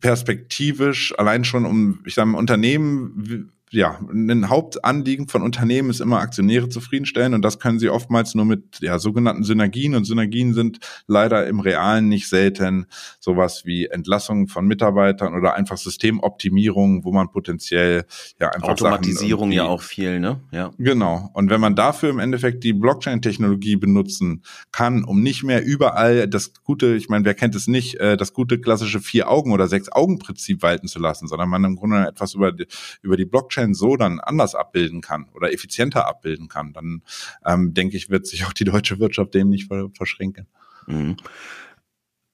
perspektivisch 0.00 1.16
allein 1.18 1.44
schon 1.44 1.64
um, 1.64 2.00
ich 2.04 2.14
sage 2.14 2.28
mal, 2.28 2.38
Unternehmen 2.38 3.50
ja, 3.74 3.98
ein 4.10 4.48
Hauptanliegen 4.48 5.28
von 5.28 5.42
Unternehmen 5.42 5.90
ist 5.90 6.00
immer 6.00 6.20
Aktionäre 6.20 6.68
zufriedenstellen 6.68 7.34
und 7.34 7.42
das 7.42 7.58
können 7.58 7.78
sie 7.78 7.88
oftmals 7.88 8.34
nur 8.34 8.44
mit 8.44 8.80
ja, 8.80 8.98
sogenannten 8.98 9.44
Synergien 9.44 9.94
und 9.94 10.04
Synergien 10.04 10.54
sind 10.54 10.78
leider 11.06 11.46
im 11.46 11.60
Realen 11.60 12.08
nicht 12.08 12.28
selten 12.28 12.86
sowas 13.20 13.64
wie 13.64 13.86
Entlassungen 13.86 14.48
von 14.48 14.66
Mitarbeitern 14.66 15.34
oder 15.34 15.54
einfach 15.54 15.76
Systemoptimierung, 15.76 17.04
wo 17.04 17.12
man 17.12 17.30
potenziell 17.30 18.04
ja 18.40 18.50
einfach 18.50 18.70
Automatisierung 18.70 19.52
ja 19.52 19.64
auch 19.64 19.82
viel, 19.82 20.20
ne? 20.20 20.40
Ja. 20.52 20.70
Genau. 20.78 21.30
Und 21.34 21.50
wenn 21.50 21.60
man 21.60 21.76
dafür 21.76 22.10
im 22.10 22.18
Endeffekt 22.18 22.64
die 22.64 22.72
Blockchain-Technologie 22.72 23.76
benutzen 23.76 24.42
kann, 24.72 25.04
um 25.04 25.22
nicht 25.22 25.42
mehr 25.42 25.64
überall 25.64 26.28
das 26.28 26.52
gute, 26.62 26.94
ich 26.94 27.08
meine, 27.08 27.24
wer 27.24 27.34
kennt 27.34 27.54
es 27.54 27.66
nicht, 27.66 27.96
äh, 27.96 28.16
das 28.16 28.32
gute 28.32 28.60
klassische 28.60 29.00
vier 29.00 29.30
Augen 29.30 29.52
oder 29.52 29.68
sechs 29.68 29.90
Augen 29.90 30.18
Prinzip 30.18 30.62
walten 30.62 30.88
zu 30.88 30.98
lassen, 30.98 31.28
sondern 31.28 31.48
man 31.48 31.64
im 31.64 31.76
Grunde 31.76 32.06
etwas 32.06 32.34
über 32.34 32.52
die, 32.52 32.66
über 33.02 33.16
die 33.16 33.24
Blockchain 33.24 33.63
Blockchain 33.64 33.74
so 33.74 33.96
dann 33.96 34.20
anders 34.20 34.54
abbilden 34.54 35.00
kann 35.00 35.26
oder 35.34 35.52
effizienter 35.52 36.06
abbilden 36.06 36.48
kann, 36.48 36.72
dann 36.72 37.02
ähm, 37.44 37.74
denke 37.74 37.96
ich, 37.96 38.10
wird 38.10 38.26
sich 38.26 38.44
auch 38.44 38.52
die 38.52 38.64
deutsche 38.64 38.98
Wirtschaft 38.98 39.34
dem 39.34 39.48
nicht 39.48 39.70
verschränken. 39.94 40.46
Mhm. 40.86 41.16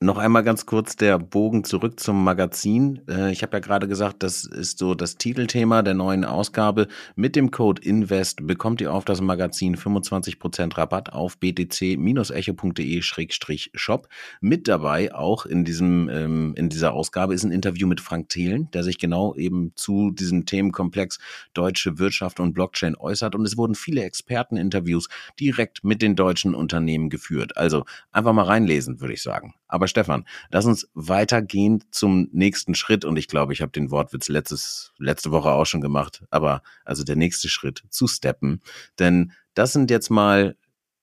Noch 0.03 0.17
einmal 0.17 0.43
ganz 0.43 0.65
kurz 0.65 0.97
der 0.97 1.19
Bogen 1.19 1.63
zurück 1.63 2.01
zum 2.01 2.25
Magazin. 2.25 3.03
Äh, 3.07 3.33
ich 3.33 3.43
habe 3.43 3.59
ja 3.59 3.61
gerade 3.61 3.87
gesagt, 3.87 4.23
das 4.23 4.47
ist 4.47 4.79
so 4.79 4.95
das 4.95 5.17
Titelthema 5.17 5.83
der 5.83 5.93
neuen 5.93 6.25
Ausgabe. 6.25 6.89
Mit 7.17 7.37
dem 7.37 7.51
Code 7.51 7.83
INVEST 7.83 8.47
bekommt 8.47 8.81
ihr 8.81 8.95
auf 8.95 9.05
das 9.05 9.21
Magazin 9.21 9.77
25% 9.77 10.79
Rabatt 10.79 11.13
auf 11.13 11.39
btc-echo.de-shop. 11.39 14.09
Mit 14.41 14.69
dabei 14.69 15.15
auch 15.15 15.45
in 15.45 15.67
diesem 15.67 16.09
ähm, 16.09 16.55
in 16.57 16.71
dieser 16.71 16.95
Ausgabe 16.95 17.35
ist 17.35 17.45
ein 17.45 17.53
Interview 17.53 17.87
mit 17.87 18.01
Frank 18.01 18.31
Thelen, 18.31 18.71
der 18.71 18.85
sich 18.85 18.97
genau 18.97 19.35
eben 19.35 19.73
zu 19.75 20.13
diesem 20.13 20.47
Themenkomplex 20.47 21.19
deutsche 21.53 21.99
Wirtschaft 21.99 22.41
und 22.41 22.55
Blockchain 22.55 22.97
äußert. 22.97 23.35
Und 23.35 23.45
es 23.45 23.59
wurden 23.59 23.75
viele 23.75 24.03
Experteninterviews 24.05 25.11
direkt 25.39 25.85
mit 25.85 26.01
den 26.01 26.17
deutschen 26.17 26.55
Unternehmen 26.55 27.11
geführt. 27.11 27.59
Also 27.59 27.85
einfach 28.13 28.33
mal 28.33 28.47
reinlesen, 28.47 29.03
würde 29.03 29.13
ich 29.13 29.23
sagen. 29.23 29.53
Aber 29.71 29.89
Stefan, 29.89 30.25
lass 30.51 30.67
uns 30.67 30.89
weitergehen 30.95 31.85
zum 31.91 32.29
nächsten 32.33 32.75
Schritt. 32.75 33.05
Und 33.05 33.17
ich 33.17 33.29
glaube, 33.29 33.53
ich 33.53 33.63
habe 33.63 33.73
den 33.73 33.91
Wortwitz 33.91 34.29
letztes, 34.29 34.93
letzte 34.99 35.31
Woche 35.31 35.51
auch 35.51 35.67
schon 35.67 35.81
gemacht. 35.81 36.25
Aber 36.31 36.63
also 36.85 37.05
der 37.05 37.17
nächste 37.17 37.49
Schritt 37.49 37.85
zu 37.89 38.07
steppen. 38.07 38.61
Denn 38.99 39.33
das 39.55 39.73
sind 39.73 39.91
jetzt 39.91 40.11
mal 40.11 40.57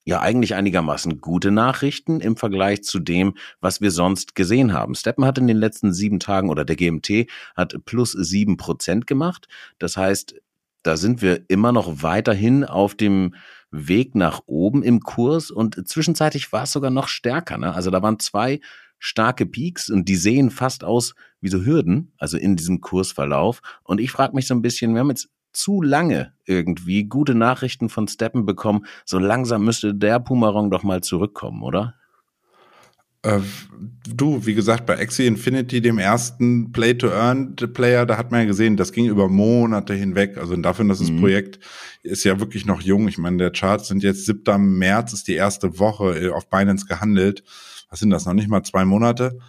ja 0.08 0.22
eigentlich 0.22 0.56
einigermaßen 0.56 1.20
gute 1.20 1.52
Nachrichten 1.52 2.22
im 2.22 2.38
Vergleich 2.38 2.82
zu 2.84 3.00
dem, 3.00 3.36
was 3.60 3.82
wir 3.82 3.92
sonst 3.92 4.36
gesehen 4.36 4.72
haben. 4.72 4.96
Steppen 4.96 5.26
hat 5.26 5.38
in 5.38 5.48
den 5.48 5.58
letzten 5.58 5.92
sieben 5.94 6.22
Tagen 6.22 6.50
oder 6.50 6.64
der 6.64 6.78
GMT 6.78 7.30
hat 7.58 7.76
plus 7.84 8.14
sieben 8.14 8.56
Prozent 8.56 9.06
gemacht. 9.06 9.50
Das 9.80 9.98
heißt, 9.98 10.36
da 10.88 10.98
sind 10.98 11.22
wir 11.22 11.42
immer 11.50 11.72
noch 11.72 12.02
weiterhin 12.02 12.64
auf 12.64 12.96
dem 12.96 13.36
Weg 13.72 14.16
nach 14.16 14.42
oben 14.46 14.82
im 14.84 15.02
Kurs 15.02 15.52
und 15.52 15.88
zwischenzeitlich 15.88 16.52
war 16.54 16.64
es 16.64 16.72
sogar 16.72 16.92
noch 16.92 17.10
stärker. 17.10 17.58
Ne? 17.58 17.74
Also 17.74 17.92
da 17.92 18.02
waren 18.02 18.20
zwei 18.20 18.62
starke 18.98 19.46
Peaks 19.46 19.90
und 19.90 20.08
die 20.08 20.16
sehen 20.16 20.50
fast 20.50 20.84
aus 20.84 21.14
wie 21.42 21.50
so 21.50 21.66
Hürden, 21.66 22.14
also 22.18 22.38
in 22.38 22.56
diesem 22.56 22.82
Kursverlauf. 22.82 23.62
Und 23.84 24.00
ich 24.00 24.12
frage 24.12 24.34
mich 24.34 24.48
so 24.48 24.56
ein 24.56 24.62
bisschen, 24.62 24.94
wir 24.94 25.02
haben 25.02 25.10
jetzt 25.10 25.30
zu 25.52 25.82
lange 25.82 26.34
irgendwie 26.46 27.04
gute 27.04 27.36
Nachrichten 27.36 27.90
von 27.90 28.08
Steppen 28.08 28.46
bekommen. 28.46 28.86
So 29.06 29.20
langsam 29.20 29.66
müsste 29.66 29.94
der 29.94 30.20
Pumarong 30.20 30.72
doch 30.72 30.84
mal 30.84 31.02
zurückkommen, 31.02 31.64
oder? 31.64 31.96
Äh, 33.24 33.40
du, 34.08 34.46
wie 34.46 34.54
gesagt, 34.54 34.86
bei 34.86 35.00
Axie 35.00 35.26
Infinity, 35.26 35.82
dem 35.82 35.98
ersten 35.98 36.72
Play-to-Earn-Player, 36.72 38.06
da 38.06 38.18
hat 38.18 38.32
man 38.32 38.42
ja 38.42 38.46
gesehen, 38.46 38.78
das 38.78 38.92
ging 38.92 39.08
über 39.08 39.28
Monate 39.28 39.94
hinweg. 39.94 40.38
Also 40.38 40.56
dafür, 40.56 40.86
dass 40.86 41.00
das 41.00 41.12
mhm. 41.12 41.20
Projekt 41.20 41.60
ist 42.04 42.24
ja 42.24 42.40
wirklich 42.40 42.66
noch 42.66 42.82
jung. 42.82 43.08
Ich 43.08 43.18
meine, 43.18 43.38
der 43.38 43.52
Charts 43.52 43.88
sind 43.88 44.04
jetzt 44.04 44.26
7. 44.26 44.78
März, 44.78 45.14
ist 45.14 45.28
die 45.28 45.36
erste 45.36 45.80
Woche 45.80 46.28
äh, 46.28 46.30
auf 46.30 46.50
Binance 46.50 46.86
gehandelt. 46.86 47.44
Was 47.90 48.00
sind 48.00 48.10
das, 48.10 48.26
noch 48.26 48.34
nicht 48.34 48.50
mal 48.50 48.64
zwei 48.64 48.86
Monate? 48.86 49.40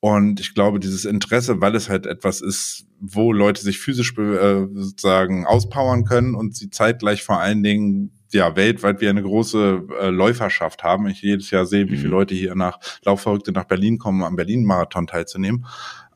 Und 0.00 0.40
ich 0.40 0.54
glaube, 0.54 0.80
dieses 0.80 1.04
Interesse, 1.04 1.60
weil 1.60 1.76
es 1.76 1.88
halt 1.88 2.06
etwas 2.06 2.40
ist, 2.40 2.86
wo 2.98 3.32
Leute 3.32 3.62
sich 3.62 3.78
physisch 3.78 4.16
äh, 4.18 4.66
sozusagen 4.74 5.46
auspowern 5.46 6.04
können 6.04 6.34
und 6.34 6.56
sie 6.56 6.70
zeitgleich 6.70 7.22
vor 7.22 7.38
allen 7.38 7.62
Dingen 7.62 8.10
ja 8.34 8.56
weltweit 8.56 9.00
wir 9.00 9.10
eine 9.10 9.22
große 9.22 9.82
äh, 10.00 10.08
Läuferschaft 10.08 10.82
haben. 10.82 11.06
Ich 11.08 11.22
jedes 11.22 11.50
Jahr 11.50 11.66
sehe, 11.66 11.88
wie 11.88 11.96
viele 11.96 12.08
mhm. 12.08 12.14
Leute 12.14 12.34
hier 12.34 12.54
nach 12.54 12.78
Laufverrückte 13.04 13.52
nach 13.52 13.64
Berlin 13.64 13.98
kommen, 13.98 14.22
am 14.22 14.36
Berlin-Marathon 14.36 15.06
teilzunehmen. 15.06 15.66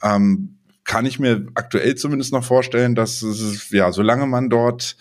Ähm, 0.02 0.56
kann 0.84 1.04
ich 1.04 1.18
mir 1.18 1.46
aktuell 1.54 1.96
zumindest 1.96 2.32
noch 2.32 2.44
vorstellen, 2.44 2.94
dass 2.94 3.22
es, 3.22 3.70
ja, 3.70 3.90
solange 3.90 4.26
man 4.26 4.48
dort 4.48 4.96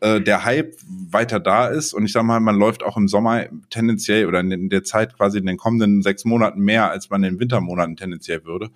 äh, 0.00 0.20
der 0.20 0.44
Hype 0.44 0.76
weiter 0.86 1.40
da 1.40 1.66
ist 1.66 1.92
und 1.92 2.04
ich 2.04 2.12
sag 2.12 2.22
mal, 2.22 2.40
man 2.40 2.56
läuft 2.56 2.82
auch 2.82 2.96
im 2.96 3.08
Sommer 3.08 3.46
tendenziell 3.68 4.26
oder 4.26 4.40
in 4.40 4.68
der 4.68 4.84
Zeit 4.84 5.16
quasi 5.16 5.38
in 5.38 5.46
den 5.46 5.56
kommenden 5.56 6.02
sechs 6.02 6.24
Monaten 6.24 6.60
mehr, 6.60 6.90
als 6.90 7.10
man 7.10 7.24
in 7.24 7.34
den 7.34 7.40
Wintermonaten 7.40 7.96
tendenziell 7.96 8.44
würde. 8.44 8.70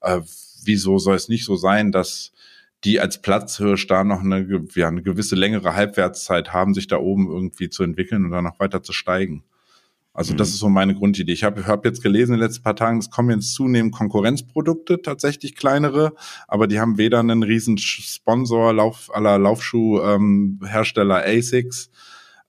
Äh, 0.00 0.20
wieso 0.64 0.98
soll 0.98 1.16
es 1.16 1.28
nicht 1.28 1.44
so 1.44 1.56
sein, 1.56 1.92
dass 1.92 2.32
die 2.84 3.00
als 3.00 3.20
Platzhirsch 3.20 3.86
da 3.86 4.04
noch 4.04 4.20
eine, 4.20 4.66
ja, 4.74 4.88
eine 4.88 5.02
gewisse 5.02 5.34
längere 5.34 5.74
Halbwertszeit 5.74 6.52
haben, 6.52 6.74
sich 6.74 6.86
da 6.86 6.98
oben 6.98 7.28
irgendwie 7.28 7.70
zu 7.70 7.82
entwickeln 7.82 8.24
und 8.24 8.30
dann 8.30 8.44
noch 8.44 8.60
weiter 8.60 8.82
zu 8.82 8.92
steigen. 8.92 9.44
Also 10.18 10.34
das 10.34 10.48
mhm. 10.48 10.52
ist 10.54 10.58
so 10.60 10.68
meine 10.68 10.94
Grundidee. 10.94 11.32
Ich 11.32 11.44
habe 11.44 11.66
hab 11.66 11.84
jetzt 11.84 12.02
gelesen 12.02 12.34
in 12.34 12.40
den 12.40 12.46
letzten 12.46 12.64
paar 12.64 12.74
Tagen, 12.74 12.98
es 12.98 13.10
kommen 13.10 13.30
jetzt 13.30 13.54
zunehmend 13.54 13.94
Konkurrenzprodukte, 13.94 15.00
tatsächlich 15.00 15.54
kleinere, 15.54 16.12
aber 16.48 16.66
die 16.66 16.80
haben 16.80 16.98
weder 16.98 17.20
einen 17.20 17.42
riesen 17.44 17.78
Sponsor 17.78 18.72
Lauf, 18.72 19.14
aller 19.14 19.38
Laufschuhhersteller 19.38 21.24
ähm, 21.24 21.38
ASICS, 21.38 21.90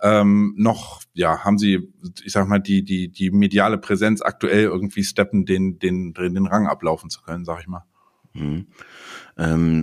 ähm, 0.02 0.54
noch 0.58 1.02
ja 1.14 1.44
haben 1.44 1.58
sie, 1.58 1.94
ich 2.24 2.32
sag 2.32 2.48
mal, 2.48 2.60
die 2.60 2.84
die 2.84 3.10
die 3.10 3.32
mediale 3.32 3.78
Präsenz 3.78 4.22
aktuell 4.22 4.64
irgendwie 4.64 5.04
steppen, 5.04 5.46
den 5.46 5.78
den 5.78 6.14
den 6.14 6.48
Rang 6.48 6.68
ablaufen 6.68 7.10
zu 7.10 7.22
können, 7.22 7.46
sag 7.46 7.60
ich 7.62 7.68
mal. 7.68 7.84
Mhm. 8.34 8.68
Ähm, 9.38 9.82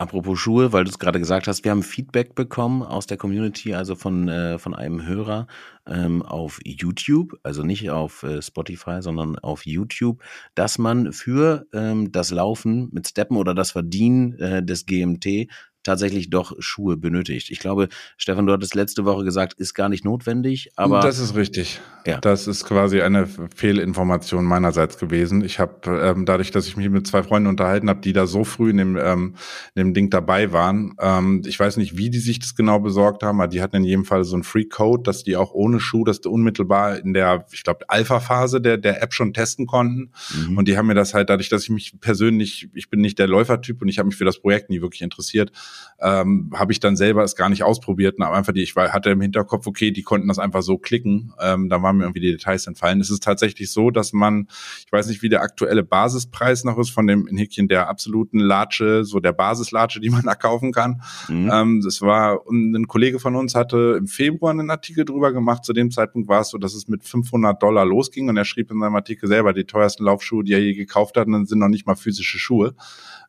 Apropos 0.00 0.40
Schuhe, 0.40 0.72
weil 0.72 0.84
du 0.84 0.90
es 0.90 0.98
gerade 0.98 1.18
gesagt 1.18 1.46
hast, 1.46 1.62
wir 1.62 1.72
haben 1.72 1.82
Feedback 1.82 2.34
bekommen 2.34 2.82
aus 2.82 3.06
der 3.06 3.18
Community, 3.18 3.74
also 3.74 3.96
von, 3.96 4.28
äh, 4.30 4.58
von 4.58 4.74
einem 4.74 5.06
Hörer 5.06 5.46
ähm, 5.86 6.22
auf 6.22 6.58
YouTube, 6.64 7.38
also 7.42 7.64
nicht 7.64 7.90
auf 7.90 8.22
äh, 8.22 8.40
Spotify, 8.40 9.02
sondern 9.02 9.38
auf 9.38 9.66
YouTube, 9.66 10.22
dass 10.54 10.78
man 10.78 11.12
für 11.12 11.66
ähm, 11.74 12.12
das 12.12 12.30
Laufen 12.30 12.88
mit 12.92 13.08
Steppen 13.08 13.36
oder 13.36 13.52
das 13.52 13.72
Verdienen 13.72 14.38
äh, 14.38 14.64
des 14.64 14.86
GMT 14.86 15.48
tatsächlich 15.82 16.30
doch 16.30 16.54
Schuhe 16.58 16.96
benötigt. 16.96 17.50
Ich 17.50 17.58
glaube, 17.58 17.88
Stefan, 18.16 18.46
du 18.46 18.52
hattest 18.52 18.74
letzte 18.74 19.04
Woche 19.04 19.24
gesagt, 19.24 19.54
ist 19.54 19.74
gar 19.74 19.88
nicht 19.88 20.04
notwendig, 20.04 20.70
aber. 20.76 21.00
Das 21.00 21.18
ist 21.18 21.34
richtig. 21.34 21.80
Ja. 22.06 22.18
Das 22.18 22.46
ist 22.46 22.64
quasi 22.64 23.02
eine 23.02 23.26
Fehlinformation 23.26 24.44
meinerseits 24.44 24.98
gewesen. 24.98 25.44
Ich 25.44 25.58
habe 25.58 25.80
ähm, 25.86 26.24
dadurch, 26.24 26.50
dass 26.50 26.66
ich 26.66 26.76
mich 26.76 26.88
mit 26.88 27.06
zwei 27.06 27.22
Freunden 27.22 27.48
unterhalten 27.48 27.88
habe, 27.88 28.00
die 28.00 28.12
da 28.12 28.26
so 28.26 28.44
früh 28.44 28.70
in 28.70 28.78
dem, 28.78 28.96
ähm, 28.96 29.34
in 29.74 29.84
dem 29.84 29.94
Ding 29.94 30.10
dabei 30.10 30.52
waren. 30.52 30.94
Ähm, 30.98 31.42
ich 31.46 31.58
weiß 31.58 31.76
nicht, 31.76 31.96
wie 31.96 32.10
die 32.10 32.18
sich 32.18 32.38
das 32.38 32.54
genau 32.54 32.80
besorgt 32.80 33.22
haben, 33.22 33.40
aber 33.40 33.48
die 33.48 33.60
hatten 33.62 33.76
in 33.76 33.84
jedem 33.84 34.04
Fall 34.04 34.24
so 34.24 34.34
einen 34.34 34.44
Free 34.44 34.64
Code, 34.64 35.02
dass 35.02 35.24
die 35.24 35.36
auch 35.36 35.52
ohne 35.52 35.80
Schuh, 35.80 36.04
dass 36.04 36.20
die 36.20 36.28
unmittelbar 36.28 36.98
in 36.98 37.12
der, 37.12 37.46
ich 37.52 37.64
glaube, 37.64 37.88
Alpha-Phase 37.88 38.60
der, 38.60 38.78
der 38.78 39.02
App 39.02 39.12
schon 39.12 39.34
testen 39.34 39.66
konnten. 39.66 40.12
Mhm. 40.34 40.58
Und 40.58 40.68
die 40.68 40.76
haben 40.76 40.86
mir 40.86 40.94
das 40.94 41.14
halt 41.14 41.28
dadurch, 41.28 41.48
dass 41.48 41.64
ich 41.64 41.70
mich 41.70 42.00
persönlich, 42.00 42.68
ich 42.74 42.88
bin 42.88 43.00
nicht 43.00 43.18
der 43.18 43.28
Läufertyp 43.28 43.82
und 43.82 43.88
ich 43.88 43.98
habe 43.98 44.06
mich 44.06 44.16
für 44.16 44.24
das 44.24 44.40
Projekt 44.40 44.70
nie 44.70 44.80
wirklich 44.80 45.02
interessiert, 45.02 45.52
ähm, 46.00 46.50
habe 46.54 46.72
ich 46.72 46.80
dann 46.80 46.96
selber 46.96 47.22
es 47.22 47.36
gar 47.36 47.48
nicht 47.48 47.62
ausprobiert 47.62 48.18
und 48.18 48.24
einfach 48.24 48.52
die, 48.52 48.62
ich 48.62 48.74
war, 48.74 48.92
hatte 48.92 49.10
im 49.10 49.20
Hinterkopf, 49.20 49.66
okay, 49.66 49.90
die 49.90 50.02
konnten 50.02 50.28
das 50.28 50.38
einfach 50.38 50.62
so 50.62 50.78
klicken. 50.78 51.32
Ähm, 51.40 51.68
da 51.68 51.82
waren 51.82 51.98
mir 51.98 52.04
irgendwie 52.04 52.20
die 52.20 52.32
Details 52.32 52.66
entfallen. 52.66 53.00
Es 53.00 53.10
ist 53.10 53.22
tatsächlich 53.22 53.70
so, 53.70 53.90
dass 53.90 54.12
man, 54.12 54.48
ich 54.84 54.92
weiß 54.92 55.08
nicht, 55.08 55.22
wie 55.22 55.28
der 55.28 55.42
aktuelle 55.42 55.82
Basispreis 55.82 56.64
noch 56.64 56.78
ist 56.78 56.90
von 56.90 57.06
dem 57.06 57.26
in 57.26 57.36
Häkchen 57.36 57.68
der 57.68 57.88
absoluten 57.88 58.38
Latsche, 58.38 59.04
so 59.04 59.20
der 59.20 59.32
Basislatsche, 59.32 60.00
die 60.00 60.10
man 60.10 60.22
da 60.22 60.34
kaufen 60.34 60.72
kann. 60.72 61.02
Mhm. 61.28 61.50
Ähm, 61.52 61.80
das 61.84 62.00
war, 62.00 62.40
ein 62.50 62.86
Kollege 62.88 63.20
von 63.20 63.36
uns 63.36 63.54
hatte 63.54 63.96
im 63.98 64.06
Februar 64.06 64.52
einen 64.52 64.70
Artikel 64.70 65.04
drüber 65.04 65.32
gemacht. 65.32 65.64
Zu 65.64 65.72
dem 65.72 65.90
Zeitpunkt 65.90 66.28
war 66.28 66.40
es 66.40 66.48
so, 66.48 66.58
dass 66.58 66.74
es 66.74 66.88
mit 66.88 67.04
500 67.04 67.62
Dollar 67.62 67.84
losging 67.84 68.28
und 68.28 68.36
er 68.36 68.44
schrieb 68.44 68.70
in 68.70 68.80
seinem 68.80 68.96
Artikel 68.96 69.28
selber, 69.28 69.52
die 69.52 69.64
teuersten 69.64 70.04
Laufschuhe, 70.04 70.44
die 70.44 70.54
er 70.54 70.60
je 70.60 70.74
gekauft 70.74 71.16
hat, 71.16 71.26
sind 71.26 71.58
noch 71.58 71.68
nicht 71.68 71.86
mal 71.86 71.94
physische 71.94 72.38
Schuhe. 72.38 72.74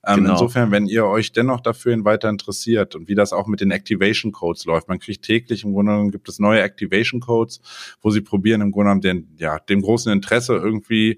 Ähm, 0.06 0.18
genau. 0.18 0.32
Insofern, 0.32 0.72
wenn 0.72 0.88
ihr 0.88 1.06
euch 1.06 1.32
dennoch 1.32 1.62
dafür 1.62 1.92
weiter 2.04 2.30
interessiert 2.30 2.96
und 2.96 3.08
wie 3.08 3.16
das 3.16 3.34
auch 3.34 3.48
mit 3.48 3.62
den 3.62 3.72
Activation 3.72 4.32
Codes 4.32 4.66
läuft. 4.66 4.88
Man 4.88 5.00
kriegt 5.00 5.24
täglich 5.24 5.64
im 5.64 5.74
Grunde 5.74 5.92
genommen 5.92 6.12
gibt 6.12 6.28
es 6.28 6.40
neue 6.40 6.62
Activation 6.62 7.20
Codes, 7.20 7.62
wo 8.02 8.10
sie 8.10 8.22
probieren 8.22 8.62
im 8.62 8.72
Grunde 8.72 8.86
genommen 8.86 9.02
den, 9.02 9.36
ja, 9.38 9.60
dem 9.60 9.82
großen 9.82 10.12
Interesse 10.12 10.56
irgendwie 10.56 11.18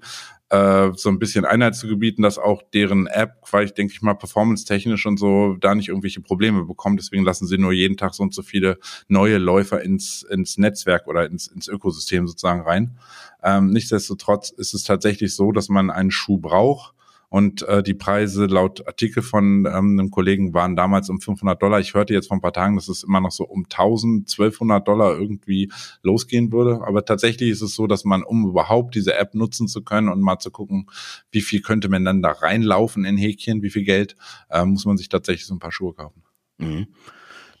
äh, 0.50 0.90
so 0.96 1.08
ein 1.08 1.18
bisschen 1.18 1.46
Einheit 1.46 1.74
zu 1.76 1.88
gebieten, 1.88 2.20
dass 2.22 2.38
auch 2.38 2.62
deren 2.74 3.06
App, 3.06 3.36
weil 3.50 3.64
ich 3.64 3.72
denke 3.72 3.94
ich 3.94 4.02
mal 4.02 4.14
performance-technisch 4.14 5.06
und 5.06 5.18
so 5.18 5.56
da 5.58 5.74
nicht 5.74 5.88
irgendwelche 5.88 6.20
Probleme 6.20 6.64
bekommt. 6.64 7.00
Deswegen 7.00 7.24
lassen 7.24 7.46
sie 7.46 7.56
nur 7.56 7.72
jeden 7.72 7.96
Tag 7.96 8.14
so 8.14 8.22
und 8.22 8.34
so 8.34 8.42
viele 8.42 8.78
neue 9.08 9.38
Läufer 9.38 9.80
ins, 9.82 10.22
ins 10.22 10.58
Netzwerk 10.58 11.06
oder 11.06 11.24
ins, 11.26 11.46
ins 11.46 11.68
Ökosystem 11.68 12.26
sozusagen 12.26 12.60
rein. 12.60 12.98
Ähm, 13.42 13.70
nichtsdestotrotz 13.70 14.50
ist 14.50 14.74
es 14.74 14.84
tatsächlich 14.84 15.34
so, 15.34 15.52
dass 15.52 15.70
man 15.70 15.90
einen 15.90 16.10
Schuh 16.10 16.36
braucht 16.36 16.94
und 17.28 17.62
äh, 17.62 17.82
die 17.82 17.94
Preise 17.94 18.46
laut 18.46 18.86
Artikel 18.86 19.22
von 19.22 19.66
ähm, 19.66 19.98
einem 19.98 20.10
Kollegen 20.10 20.54
waren 20.54 20.76
damals 20.76 21.08
um 21.10 21.20
500 21.20 21.60
Dollar. 21.60 21.80
Ich 21.80 21.94
hörte 21.94 22.14
jetzt 22.14 22.28
vor 22.28 22.36
ein 22.36 22.40
paar 22.40 22.52
Tagen, 22.52 22.76
dass 22.76 22.88
es 22.88 23.02
immer 23.02 23.20
noch 23.20 23.32
so 23.32 23.44
um 23.44 23.64
1000, 23.64 24.30
1200 24.30 24.86
Dollar 24.86 25.18
irgendwie 25.18 25.70
losgehen 26.02 26.52
würde. 26.52 26.80
Aber 26.86 27.04
tatsächlich 27.04 27.50
ist 27.50 27.62
es 27.62 27.74
so, 27.74 27.86
dass 27.86 28.04
man, 28.04 28.22
um 28.22 28.46
überhaupt 28.46 28.94
diese 28.94 29.14
App 29.14 29.34
nutzen 29.34 29.68
zu 29.68 29.82
können 29.82 30.08
und 30.08 30.20
mal 30.20 30.38
zu 30.38 30.50
gucken, 30.50 30.86
wie 31.30 31.40
viel 31.40 31.60
könnte 31.60 31.88
man 31.88 32.04
dann 32.04 32.22
da 32.22 32.30
reinlaufen 32.30 33.04
in 33.04 33.16
Häkchen, 33.16 33.62
wie 33.62 33.70
viel 33.70 33.84
Geld, 33.84 34.16
äh, 34.50 34.64
muss 34.64 34.84
man 34.84 34.96
sich 34.96 35.08
tatsächlich 35.08 35.46
so 35.46 35.54
ein 35.54 35.60
paar 35.60 35.72
Schuhe 35.72 35.94
kaufen. 35.94 36.22
Mhm. 36.58 36.86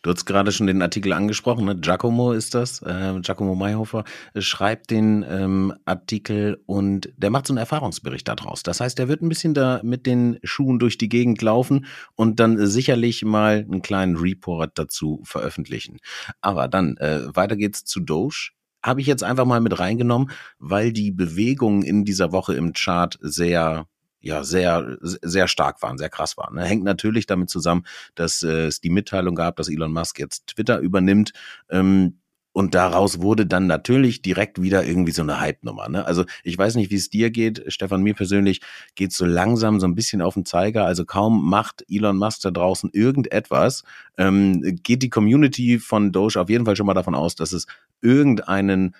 Du 0.04 0.10
hast 0.10 0.26
gerade 0.26 0.52
schon 0.52 0.66
den 0.66 0.82
Artikel 0.82 1.14
angesprochen, 1.14 1.64
ne? 1.64 1.76
Giacomo 1.76 2.32
ist 2.32 2.54
das, 2.54 2.82
äh, 2.82 3.18
Giacomo 3.22 3.54
Mayhofer 3.54 4.04
äh, 4.34 4.42
schreibt 4.42 4.90
den 4.90 5.24
ähm, 5.26 5.72
Artikel 5.86 6.62
und 6.66 7.08
der 7.16 7.30
macht 7.30 7.46
so 7.46 7.54
einen 7.54 7.58
Erfahrungsbericht 7.58 8.28
daraus. 8.28 8.62
Das 8.62 8.82
heißt, 8.82 8.98
er 8.98 9.08
wird 9.08 9.22
ein 9.22 9.30
bisschen 9.30 9.54
da 9.54 9.80
mit 9.82 10.04
den 10.04 10.38
Schuhen 10.42 10.78
durch 10.78 10.98
die 10.98 11.08
Gegend 11.08 11.40
laufen 11.40 11.86
und 12.16 12.38
dann 12.38 12.66
sicherlich 12.66 13.24
mal 13.24 13.64
einen 13.66 13.80
kleinen 13.80 14.16
Report 14.16 14.72
dazu 14.74 15.22
veröffentlichen. 15.24 15.96
Aber 16.42 16.68
dann, 16.68 16.98
äh, 16.98 17.34
weiter 17.34 17.56
geht's 17.56 17.86
zu 17.86 18.00
Doge 18.00 18.50
habe 18.84 19.00
ich 19.00 19.06
jetzt 19.06 19.24
einfach 19.24 19.46
mal 19.46 19.62
mit 19.62 19.78
reingenommen, 19.78 20.30
weil 20.58 20.92
die 20.92 21.10
Bewegungen 21.10 21.82
in 21.82 22.04
dieser 22.04 22.32
Woche 22.32 22.52
im 22.52 22.74
Chart 22.74 23.16
sehr 23.22 23.86
ja 24.24 24.44
sehr, 24.44 24.96
sehr 25.00 25.48
stark 25.48 25.82
waren, 25.82 25.98
sehr 25.98 26.10
krass 26.10 26.36
waren. 26.36 26.56
Ne? 26.56 26.64
Hängt 26.64 26.84
natürlich 26.84 27.26
damit 27.26 27.50
zusammen, 27.50 27.84
dass 28.14 28.42
äh, 28.42 28.66
es 28.66 28.80
die 28.80 28.90
Mitteilung 28.90 29.34
gab, 29.34 29.56
dass 29.56 29.68
Elon 29.68 29.92
Musk 29.92 30.18
jetzt 30.18 30.46
Twitter 30.46 30.78
übernimmt. 30.78 31.32
Ähm, 31.70 32.18
und 32.56 32.76
daraus 32.76 33.20
wurde 33.20 33.46
dann 33.46 33.66
natürlich 33.66 34.22
direkt 34.22 34.62
wieder 34.62 34.84
irgendwie 34.84 35.10
so 35.10 35.22
eine 35.22 35.40
Hype-Nummer. 35.40 35.88
Ne? 35.88 36.06
Also 36.06 36.24
ich 36.44 36.56
weiß 36.56 36.76
nicht, 36.76 36.92
wie 36.92 36.94
es 36.94 37.10
dir 37.10 37.30
geht, 37.30 37.64
Stefan, 37.66 38.02
mir 38.02 38.14
persönlich 38.14 38.60
geht 38.94 39.12
so 39.12 39.26
langsam 39.26 39.80
so 39.80 39.88
ein 39.88 39.96
bisschen 39.96 40.22
auf 40.22 40.34
den 40.34 40.44
Zeiger. 40.46 40.84
Also 40.84 41.04
kaum 41.04 41.50
macht 41.50 41.84
Elon 41.90 42.16
Musk 42.16 42.42
da 42.42 42.52
draußen 42.52 42.90
irgendetwas, 42.92 43.82
ähm, 44.18 44.78
geht 44.84 45.02
die 45.02 45.10
Community 45.10 45.80
von 45.80 46.12
Doge 46.12 46.40
auf 46.40 46.48
jeden 46.48 46.64
Fall 46.64 46.76
schon 46.76 46.86
mal 46.86 46.94
davon 46.94 47.16
aus, 47.16 47.34
dass 47.34 47.52
es 47.52 47.66
irgendeinen 48.00 48.94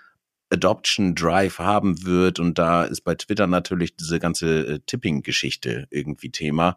Adoption 0.51 1.15
Drive 1.15 1.59
haben 1.59 2.05
wird. 2.05 2.39
Und 2.39 2.59
da 2.59 2.85
ist 2.85 3.03
bei 3.03 3.15
Twitter 3.15 3.47
natürlich 3.47 3.97
diese 3.97 4.19
ganze 4.19 4.67
äh, 4.67 4.79
Tipping-Geschichte 4.87 5.87
irgendwie 5.91 6.31
Thema. 6.31 6.77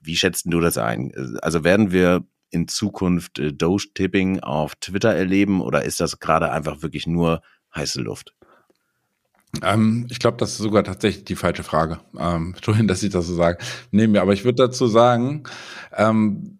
Wie 0.00 0.16
schätzt 0.16 0.46
du 0.46 0.60
das 0.60 0.78
ein? 0.78 1.12
Also 1.42 1.64
werden 1.64 1.92
wir 1.92 2.24
in 2.50 2.68
Zukunft 2.68 3.38
äh, 3.38 3.52
Doge-Tipping 3.52 4.40
auf 4.40 4.74
Twitter 4.76 5.14
erleben 5.14 5.60
oder 5.60 5.84
ist 5.84 6.00
das 6.00 6.20
gerade 6.20 6.50
einfach 6.50 6.82
wirklich 6.82 7.06
nur 7.06 7.42
heiße 7.74 8.00
Luft? 8.00 8.34
Ähm, 9.62 10.06
ich 10.10 10.18
glaube, 10.18 10.36
das 10.36 10.52
ist 10.52 10.58
sogar 10.58 10.84
tatsächlich 10.84 11.24
die 11.24 11.36
falsche 11.36 11.62
Frage. 11.62 12.00
Ähm, 12.18 12.52
Entschuldigung, 12.56 12.88
dass 12.88 13.02
ich 13.02 13.10
das 13.10 13.26
so 13.26 13.34
sage. 13.34 13.58
Nee, 13.90 14.06
mir, 14.06 14.22
aber 14.22 14.32
ich 14.32 14.44
würde 14.44 14.64
dazu 14.64 14.86
sagen, 14.86 15.44
ähm, 15.96 16.58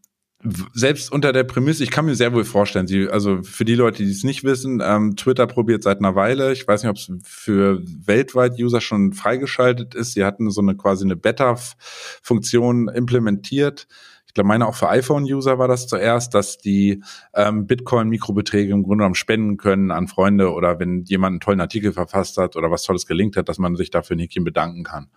selbst 0.74 1.10
unter 1.10 1.32
der 1.32 1.44
Prämisse, 1.44 1.82
ich 1.82 1.90
kann 1.90 2.04
mir 2.04 2.14
sehr 2.14 2.32
wohl 2.32 2.44
vorstellen, 2.44 2.86
sie, 2.86 3.08
also 3.08 3.42
für 3.42 3.64
die 3.64 3.74
Leute, 3.74 4.04
die 4.04 4.10
es 4.10 4.22
nicht 4.22 4.44
wissen, 4.44 4.82
ähm, 4.84 5.16
Twitter 5.16 5.46
probiert 5.46 5.82
seit 5.82 5.98
einer 5.98 6.14
Weile, 6.14 6.52
ich 6.52 6.68
weiß 6.68 6.82
nicht, 6.82 6.90
ob 6.90 6.96
es 6.96 7.10
für 7.24 7.82
weltweit 7.82 8.58
User 8.60 8.80
schon 8.80 9.12
freigeschaltet 9.12 9.94
ist, 9.94 10.12
sie 10.12 10.24
hatten 10.24 10.50
so 10.50 10.60
eine 10.60 10.76
quasi 10.76 11.04
eine 11.04 11.16
Beta-Funktion 11.16 12.88
implementiert. 12.88 13.88
Ich 14.26 14.34
glaube, 14.34 14.48
meine 14.48 14.66
auch 14.66 14.74
für 14.74 14.90
iPhone-User 14.90 15.58
war 15.58 15.66
das 15.66 15.86
zuerst, 15.86 16.34
dass 16.34 16.58
die 16.58 17.02
ähm, 17.34 17.66
Bitcoin-Mikrobeträge 17.66 18.70
im 18.70 18.82
Grunde 18.82 18.98
genommen 18.98 19.14
spenden 19.14 19.56
können 19.56 19.90
an 19.90 20.08
Freunde 20.08 20.52
oder 20.52 20.78
wenn 20.78 21.04
jemand 21.04 21.32
einen 21.32 21.40
tollen 21.40 21.60
Artikel 21.62 21.94
verfasst 21.94 22.36
hat 22.36 22.54
oder 22.54 22.70
was 22.70 22.82
Tolles 22.82 23.06
gelingt 23.06 23.38
hat, 23.38 23.48
dass 23.48 23.56
man 23.56 23.76
sich 23.76 23.90
dafür 23.90 24.16
ein 24.16 24.20
Häkchen 24.20 24.44
bedanken 24.44 24.84
kann. 24.84 25.08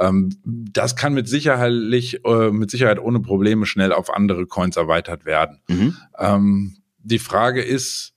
Ähm, 0.00 0.30
das 0.44 0.96
kann 0.96 1.12
mit 1.12 1.28
Sicherheit, 1.28 1.72
äh, 1.72 2.50
mit 2.50 2.70
Sicherheit 2.70 2.98
ohne 2.98 3.20
Probleme 3.20 3.66
schnell 3.66 3.92
auf 3.92 4.12
andere 4.12 4.46
Coins 4.46 4.76
erweitert 4.76 5.26
werden. 5.26 5.60
Mhm. 5.68 5.96
Ähm, 6.18 6.76
die 6.98 7.18
Frage 7.18 7.62
ist, 7.62 8.14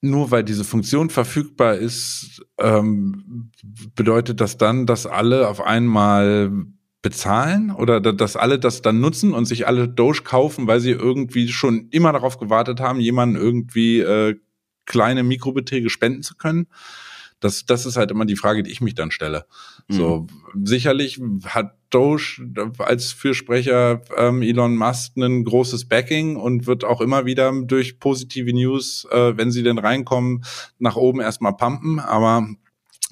nur 0.00 0.30
weil 0.30 0.44
diese 0.44 0.64
Funktion 0.64 1.10
verfügbar 1.10 1.74
ist, 1.74 2.42
ähm, 2.58 3.50
bedeutet 3.94 4.40
das 4.40 4.56
dann, 4.56 4.86
dass 4.86 5.06
alle 5.06 5.48
auf 5.48 5.60
einmal 5.60 6.50
bezahlen 7.02 7.70
oder 7.70 8.00
dass 8.00 8.36
alle 8.36 8.58
das 8.58 8.82
dann 8.82 9.00
nutzen 9.00 9.32
und 9.32 9.44
sich 9.44 9.66
alle 9.66 9.88
Doge 9.88 10.22
kaufen, 10.22 10.66
weil 10.66 10.80
sie 10.80 10.90
irgendwie 10.90 11.48
schon 11.48 11.88
immer 11.90 12.12
darauf 12.12 12.38
gewartet 12.38 12.80
haben, 12.80 13.00
jemanden 13.00 13.36
irgendwie 13.36 14.00
äh, 14.00 14.36
kleine 14.86 15.22
Mikrobeträge 15.22 15.90
spenden 15.90 16.22
zu 16.22 16.36
können? 16.36 16.66
Das, 17.40 17.66
das 17.66 17.86
ist 17.86 17.96
halt 17.96 18.10
immer 18.10 18.24
die 18.24 18.36
Frage, 18.36 18.62
die 18.62 18.70
ich 18.70 18.80
mich 18.80 18.94
dann 18.94 19.10
stelle. 19.10 19.46
Mhm. 19.88 19.94
So, 19.94 20.26
sicherlich 20.64 21.20
hat 21.44 21.74
Doge 21.90 22.42
als 22.78 23.12
Fürsprecher 23.12 24.02
ähm, 24.16 24.42
Elon 24.42 24.76
Musk 24.76 25.16
ein 25.16 25.44
großes 25.44 25.86
Backing 25.86 26.36
und 26.36 26.66
wird 26.66 26.84
auch 26.84 27.00
immer 27.00 27.24
wieder 27.24 27.52
durch 27.64 27.98
positive 27.98 28.52
News, 28.52 29.06
äh, 29.10 29.36
wenn 29.36 29.50
sie 29.50 29.62
denn 29.62 29.78
reinkommen, 29.78 30.44
nach 30.78 30.96
oben 30.96 31.20
erstmal 31.20 31.56
pumpen. 31.56 31.98
Aber 31.98 32.48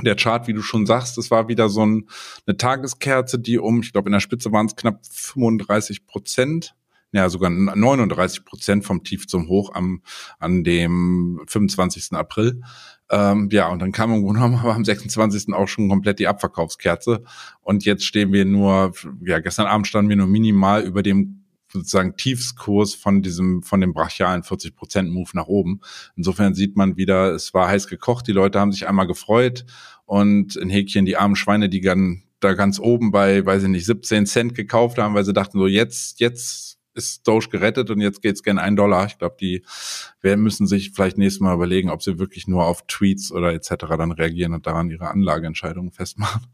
der 0.02 0.16
Chart, 0.16 0.46
wie 0.46 0.52
du 0.52 0.60
schon 0.60 0.84
sagst, 0.84 1.16
das 1.16 1.30
war 1.30 1.48
wieder 1.48 1.68
so 1.68 1.86
ein, 1.86 2.08
eine 2.46 2.56
Tageskerze, 2.56 3.38
die 3.38 3.58
um, 3.58 3.80
ich 3.80 3.92
glaube, 3.92 4.08
in 4.08 4.12
der 4.12 4.20
Spitze 4.20 4.52
waren 4.52 4.66
es 4.66 4.76
knapp 4.76 5.00
35 5.10 6.06
Prozent 6.06 6.74
ja 7.12 7.28
sogar 7.28 7.50
39 7.50 8.44
Prozent 8.44 8.84
vom 8.84 9.02
Tief 9.02 9.26
zum 9.26 9.48
Hoch 9.48 9.74
am 9.74 10.02
an 10.38 10.64
dem 10.64 11.42
25. 11.46 12.12
April. 12.12 12.62
Ähm, 13.11 13.49
ja, 13.53 13.69
und 13.69 13.81
dann 13.81 13.92
kam 13.92 14.12
im 14.12 14.23
Grunde 14.23 14.40
genommen 14.40 14.61
aber 14.61 14.75
am 14.75 14.85
26. 14.85 15.55
auch 15.55 15.69
schon 15.69 15.88
komplett 15.88 16.19
die 16.19 16.29
Abverkaufskerze. 16.29 17.23
Und 17.62 17.85
jetzt 17.85 18.05
stehen 18.05 18.33
wir 18.33 18.45
nur, 18.45 18.92
ja, 19.25 19.38
gestern 19.38 19.66
Abend 19.66 19.87
standen 19.87 20.09
wir 20.09 20.16
nur 20.16 20.27
minimal 20.27 20.83
über 20.83 21.03
dem 21.03 21.45
sozusagen 21.73 22.16
Tiefskurs 22.16 22.95
von 22.95 23.23
diesem, 23.23 23.62
von 23.62 23.81
dem 23.81 23.92
brachialen 23.92 24.42
40% 24.42 25.11
Move 25.11 25.31
nach 25.35 25.47
oben. 25.47 25.81
Insofern 26.16 26.55
sieht 26.55 26.77
man 26.77 26.97
wieder, 26.97 27.33
es 27.33 27.55
war 27.55 27.69
heiß 27.69 27.88
gekocht, 27.88 28.27
die 28.27 28.33
Leute 28.33 28.61
haben 28.61 28.73
sich 28.73 28.88
einmal 28.88 29.07
gefreut 29.07 29.66
und 30.05 30.57
in 30.57 30.71
Häkchen 30.71 31.07
die 31.07 31.16
armen 31.16 31.37
Schweine, 31.37 31.69
die 31.69 31.81
dann 31.81 32.23
da 32.40 32.55
ganz 32.55 32.79
oben 32.79 33.11
bei, 33.11 33.45
weiß 33.45 33.64
ich 33.64 33.69
nicht, 33.69 33.87
17 33.87 34.27
Cent 34.27 34.55
gekauft 34.55 34.99
haben, 34.99 35.14
weil 35.14 35.25
sie 35.25 35.33
dachten 35.33 35.59
so, 35.59 35.66
jetzt, 35.66 36.21
jetzt 36.21 36.75
ist 36.96 37.26
Doge 37.28 37.48
gerettet 37.48 37.90
und 37.90 38.00
jetzt 38.00 38.22
geht's 38.22 38.42
gern 38.42 38.59
ein 38.59 38.76
Dollar. 38.76 39.06
Ich 39.06 39.18
glaube, 39.18 39.37
die 39.40 39.64
wir 40.20 40.37
müssen 40.37 40.66
sich 40.66 40.92
vielleicht 40.92 41.18
nächstes 41.18 41.40
Mal 41.40 41.54
überlegen, 41.54 41.90
ob 41.90 42.02
sie 42.02 42.18
wirklich 42.18 42.48
nur 42.48 42.64
auf 42.64 42.87
Tweets 42.87 43.30
oder 43.30 43.52
etc. 43.52 43.74
dann 43.98 44.12
reagieren 44.12 44.54
und 44.54 44.66
daran 44.66 44.90
ihre 44.90 45.09
Anlageentscheidungen 45.09 45.92
festmachen. 45.92 46.46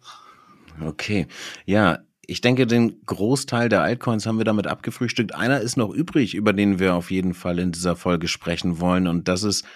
Okay, 0.81 1.27
ja, 1.67 1.99
ich 2.27 2.41
denke, 2.41 2.67
den 2.67 3.05
Großteil 3.05 3.69
der 3.69 3.83
Altcoins 3.83 4.27
haben 4.27 4.39
wir 4.39 4.45
damit 4.45 4.67
abgefrühstückt. 4.67 5.35
Einer 5.35 5.61
ist 5.61 5.77
noch 5.77 5.91
übrig, 5.91 6.35
über 6.35 6.53
den 6.53 6.79
wir 6.79 6.95
auf 6.95 7.11
jeden 7.11 7.35
Fall 7.35 7.59
in 7.59 7.73
dieser 7.73 7.97
Folge 7.97 8.29
sprechen 8.29 8.81
wollen, 8.81 9.07
und 9.07 9.29
das 9.29 9.43
ist 9.43 9.67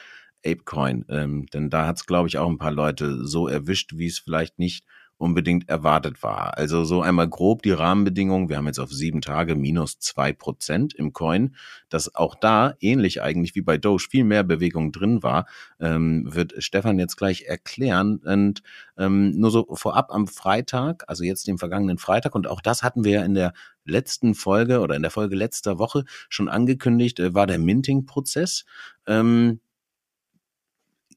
Apecoin. 0.44 1.04
Ähm, 1.08 1.46
denn 1.52 1.70
da 1.70 1.86
hat 1.86 1.96
es, 1.96 2.06
glaube 2.06 2.28
ich, 2.28 2.38
auch 2.38 2.48
ein 2.48 2.58
paar 2.58 2.72
Leute 2.72 3.26
so 3.26 3.48
erwischt, 3.48 3.94
wie 3.96 4.06
es 4.06 4.18
vielleicht 4.18 4.58
nicht 4.58 4.84
unbedingt 5.18 5.68
erwartet 5.68 6.22
war. 6.22 6.56
Also 6.56 6.84
so 6.84 7.00
einmal 7.00 7.28
grob 7.28 7.62
die 7.62 7.70
Rahmenbedingungen. 7.70 8.48
Wir 8.48 8.56
haben 8.56 8.66
jetzt 8.66 8.78
auf 8.78 8.90
sieben 8.90 9.20
Tage 9.20 9.54
minus 9.54 9.98
zwei 9.98 10.32
Prozent 10.32 10.94
im 10.94 11.12
Coin. 11.12 11.56
Dass 11.88 12.14
auch 12.14 12.34
da, 12.34 12.74
ähnlich 12.80 13.22
eigentlich 13.22 13.54
wie 13.54 13.62
bei 13.62 13.78
Doge, 13.78 14.06
viel 14.10 14.24
mehr 14.24 14.44
Bewegung 14.44 14.92
drin 14.92 15.22
war, 15.22 15.46
ähm, 15.80 16.24
wird 16.26 16.54
Stefan 16.58 16.98
jetzt 16.98 17.16
gleich 17.16 17.42
erklären. 17.42 18.18
Und 18.18 18.62
ähm, 18.98 19.30
nur 19.30 19.50
so 19.50 19.66
vorab 19.74 20.12
am 20.12 20.26
Freitag, 20.26 21.04
also 21.08 21.24
jetzt 21.24 21.46
dem 21.46 21.58
vergangenen 21.58 21.98
Freitag, 21.98 22.34
und 22.34 22.46
auch 22.46 22.60
das 22.60 22.82
hatten 22.82 23.04
wir 23.04 23.12
ja 23.12 23.24
in 23.24 23.34
der 23.34 23.52
letzten 23.84 24.34
Folge 24.34 24.80
oder 24.80 24.96
in 24.96 25.02
der 25.02 25.10
Folge 25.10 25.36
letzter 25.36 25.78
Woche 25.78 26.04
schon 26.28 26.48
angekündigt, 26.48 27.20
äh, 27.20 27.34
war 27.34 27.46
der 27.46 27.58
Minting-Prozess. 27.58 28.64
Ähm, 29.06 29.60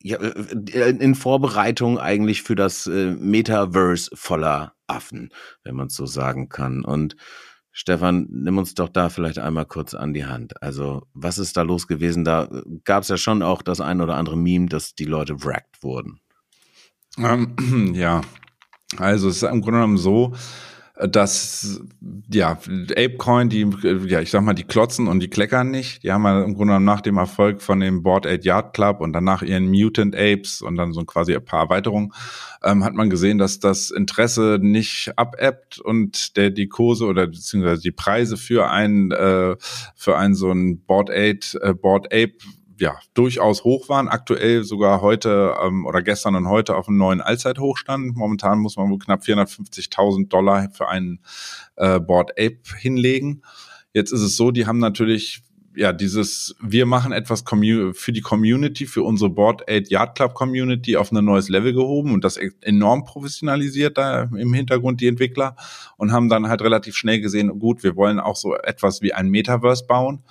ja, 0.01 0.17
äh, 0.17 0.55
äh, 0.71 0.89
in 0.97 1.15
Vorbereitung 1.15 1.99
eigentlich 1.99 2.43
für 2.43 2.55
das 2.55 2.88
äh, 2.88 3.12
Metaverse 3.12 4.12
voller 4.13 4.73
Affen, 4.88 5.29
wenn 5.63 5.75
man 5.75 5.88
es 5.88 5.95
so 5.95 6.05
sagen 6.05 6.49
kann. 6.49 6.83
Und 6.83 7.15
Stefan, 7.71 8.27
nimm 8.29 8.57
uns 8.57 8.73
doch 8.73 8.89
da 8.89 9.09
vielleicht 9.09 9.39
einmal 9.39 9.65
kurz 9.65 9.93
an 9.93 10.13
die 10.13 10.25
Hand. 10.25 10.62
Also, 10.62 11.03
was 11.13 11.38
ist 11.38 11.55
da 11.55 11.62
los 11.62 11.88
gewesen? 11.88 12.25
Da 12.25 12.49
gab 12.83 13.03
es 13.03 13.09
ja 13.09 13.17
schon 13.17 13.41
auch 13.41 13.62
das 13.62 13.81
ein 13.81 14.01
oder 14.01 14.15
andere 14.15 14.38
Meme, 14.38 14.67
dass 14.67 14.95
die 14.95 15.05
Leute 15.05 15.43
wrackt 15.43 15.83
wurden. 15.83 16.19
Ähm, 17.17 17.93
ja, 17.93 18.21
also 18.97 19.29
es 19.29 19.38
ist 19.38 19.43
im 19.43 19.62
Grunde 19.62 19.79
genommen 19.79 19.97
so, 19.97 20.33
dass 21.07 21.81
ja 22.31 22.51
Apecoin, 22.51 23.47
die 23.47 23.65
ja 24.07 24.19
ich 24.19 24.31
sag 24.31 24.41
mal 24.41 24.53
die 24.53 24.65
klotzen 24.65 25.07
und 25.07 25.21
die 25.21 25.29
kleckern 25.29 25.71
nicht. 25.71 26.03
Die 26.03 26.12
haben 26.12 26.23
ja 26.23 26.43
im 26.43 26.55
Grunde 26.55 26.71
genommen 26.73 26.85
nach 26.85 26.99
dem 26.99 27.17
Erfolg 27.17 27.62
von 27.62 27.79
dem 27.79 28.03
Board 28.03 28.27
8 28.27 28.43
Yard 28.43 28.73
Club 28.73 28.99
und 28.99 29.13
danach 29.13 29.41
ihren 29.41 29.69
Mutant 29.69 30.13
Apes 30.15 30.62
und 30.62 30.75
dann 30.75 30.91
so 30.91 31.05
quasi 31.05 31.33
ein 31.33 31.43
paar 31.43 31.62
Erweiterungen 31.62 32.12
ähm, 32.63 32.83
hat 32.83 32.93
man 32.93 33.09
gesehen, 33.09 33.38
dass 33.38 33.59
das 33.59 33.91
Interesse 33.91 34.59
nicht 34.62 35.13
abebbt 35.15 35.79
und 35.79 36.35
der 36.35 36.49
die 36.49 36.67
Kurse 36.67 37.05
oder 37.05 37.27
beziehungsweise 37.27 37.81
die 37.81 37.91
Preise 37.91 38.35
für 38.35 38.69
ein 38.69 39.12
äh, 39.12 39.55
für 39.95 40.17
ein 40.17 40.35
so 40.35 40.51
ein 40.51 40.81
Board 40.81 41.09
8 41.09 41.59
äh, 41.62 41.73
Board 41.73 42.07
Ape 42.07 42.33
ja, 42.79 42.99
durchaus 43.13 43.63
hoch 43.63 43.89
waren. 43.89 44.07
Aktuell 44.07 44.63
sogar 44.63 45.01
heute 45.01 45.55
ähm, 45.63 45.85
oder 45.85 46.01
gestern 46.01 46.35
und 46.35 46.47
heute 46.47 46.75
auf 46.75 46.87
einem 46.87 46.97
neuen 46.97 47.21
Allzeithochstand. 47.21 48.15
Momentan 48.15 48.59
muss 48.59 48.77
man 48.77 48.89
wohl 48.89 48.99
knapp 48.99 49.21
450.000 49.21 50.29
Dollar 50.29 50.69
für 50.71 50.87
einen 50.87 51.19
äh, 51.75 51.99
Board 51.99 52.31
Ape 52.31 52.59
hinlegen. 52.77 53.43
Jetzt 53.93 54.11
ist 54.11 54.21
es 54.21 54.37
so, 54.37 54.51
die 54.51 54.65
haben 54.65 54.79
natürlich 54.79 55.41
ja, 55.75 55.93
dieses, 55.93 56.55
wir 56.61 56.85
machen 56.85 57.11
etwas 57.11 57.43
für 57.93 58.11
die 58.11 58.21
Community, 58.21 58.85
für 58.85 59.03
unsere 59.03 59.29
Board 59.29 59.69
8 59.69 59.89
Yard 59.89 60.15
Club 60.15 60.33
Community 60.33 60.97
auf 60.97 61.11
ein 61.11 61.23
neues 61.23 61.47
Level 61.47 61.73
gehoben 61.73 62.13
und 62.13 62.23
das 62.23 62.37
e-, 62.37 62.51
enorm 62.61 63.05
professionalisiert 63.05 63.97
da 63.97 64.23
im 64.23 64.53
Hintergrund 64.53 64.99
die 64.99 65.07
Entwickler 65.07 65.55
und 65.95 66.11
haben 66.11 66.27
dann 66.27 66.49
halt 66.49 66.61
relativ 66.61 66.95
schnell 66.95 67.21
gesehen, 67.21 67.59
gut, 67.59 67.83
wir 67.83 67.95
wollen 67.95 68.19
auch 68.19 68.35
so 68.35 68.55
etwas 68.55 69.01
wie 69.01 69.13
ein 69.13 69.29
Metaverse 69.29 69.85
bauen 69.85 70.23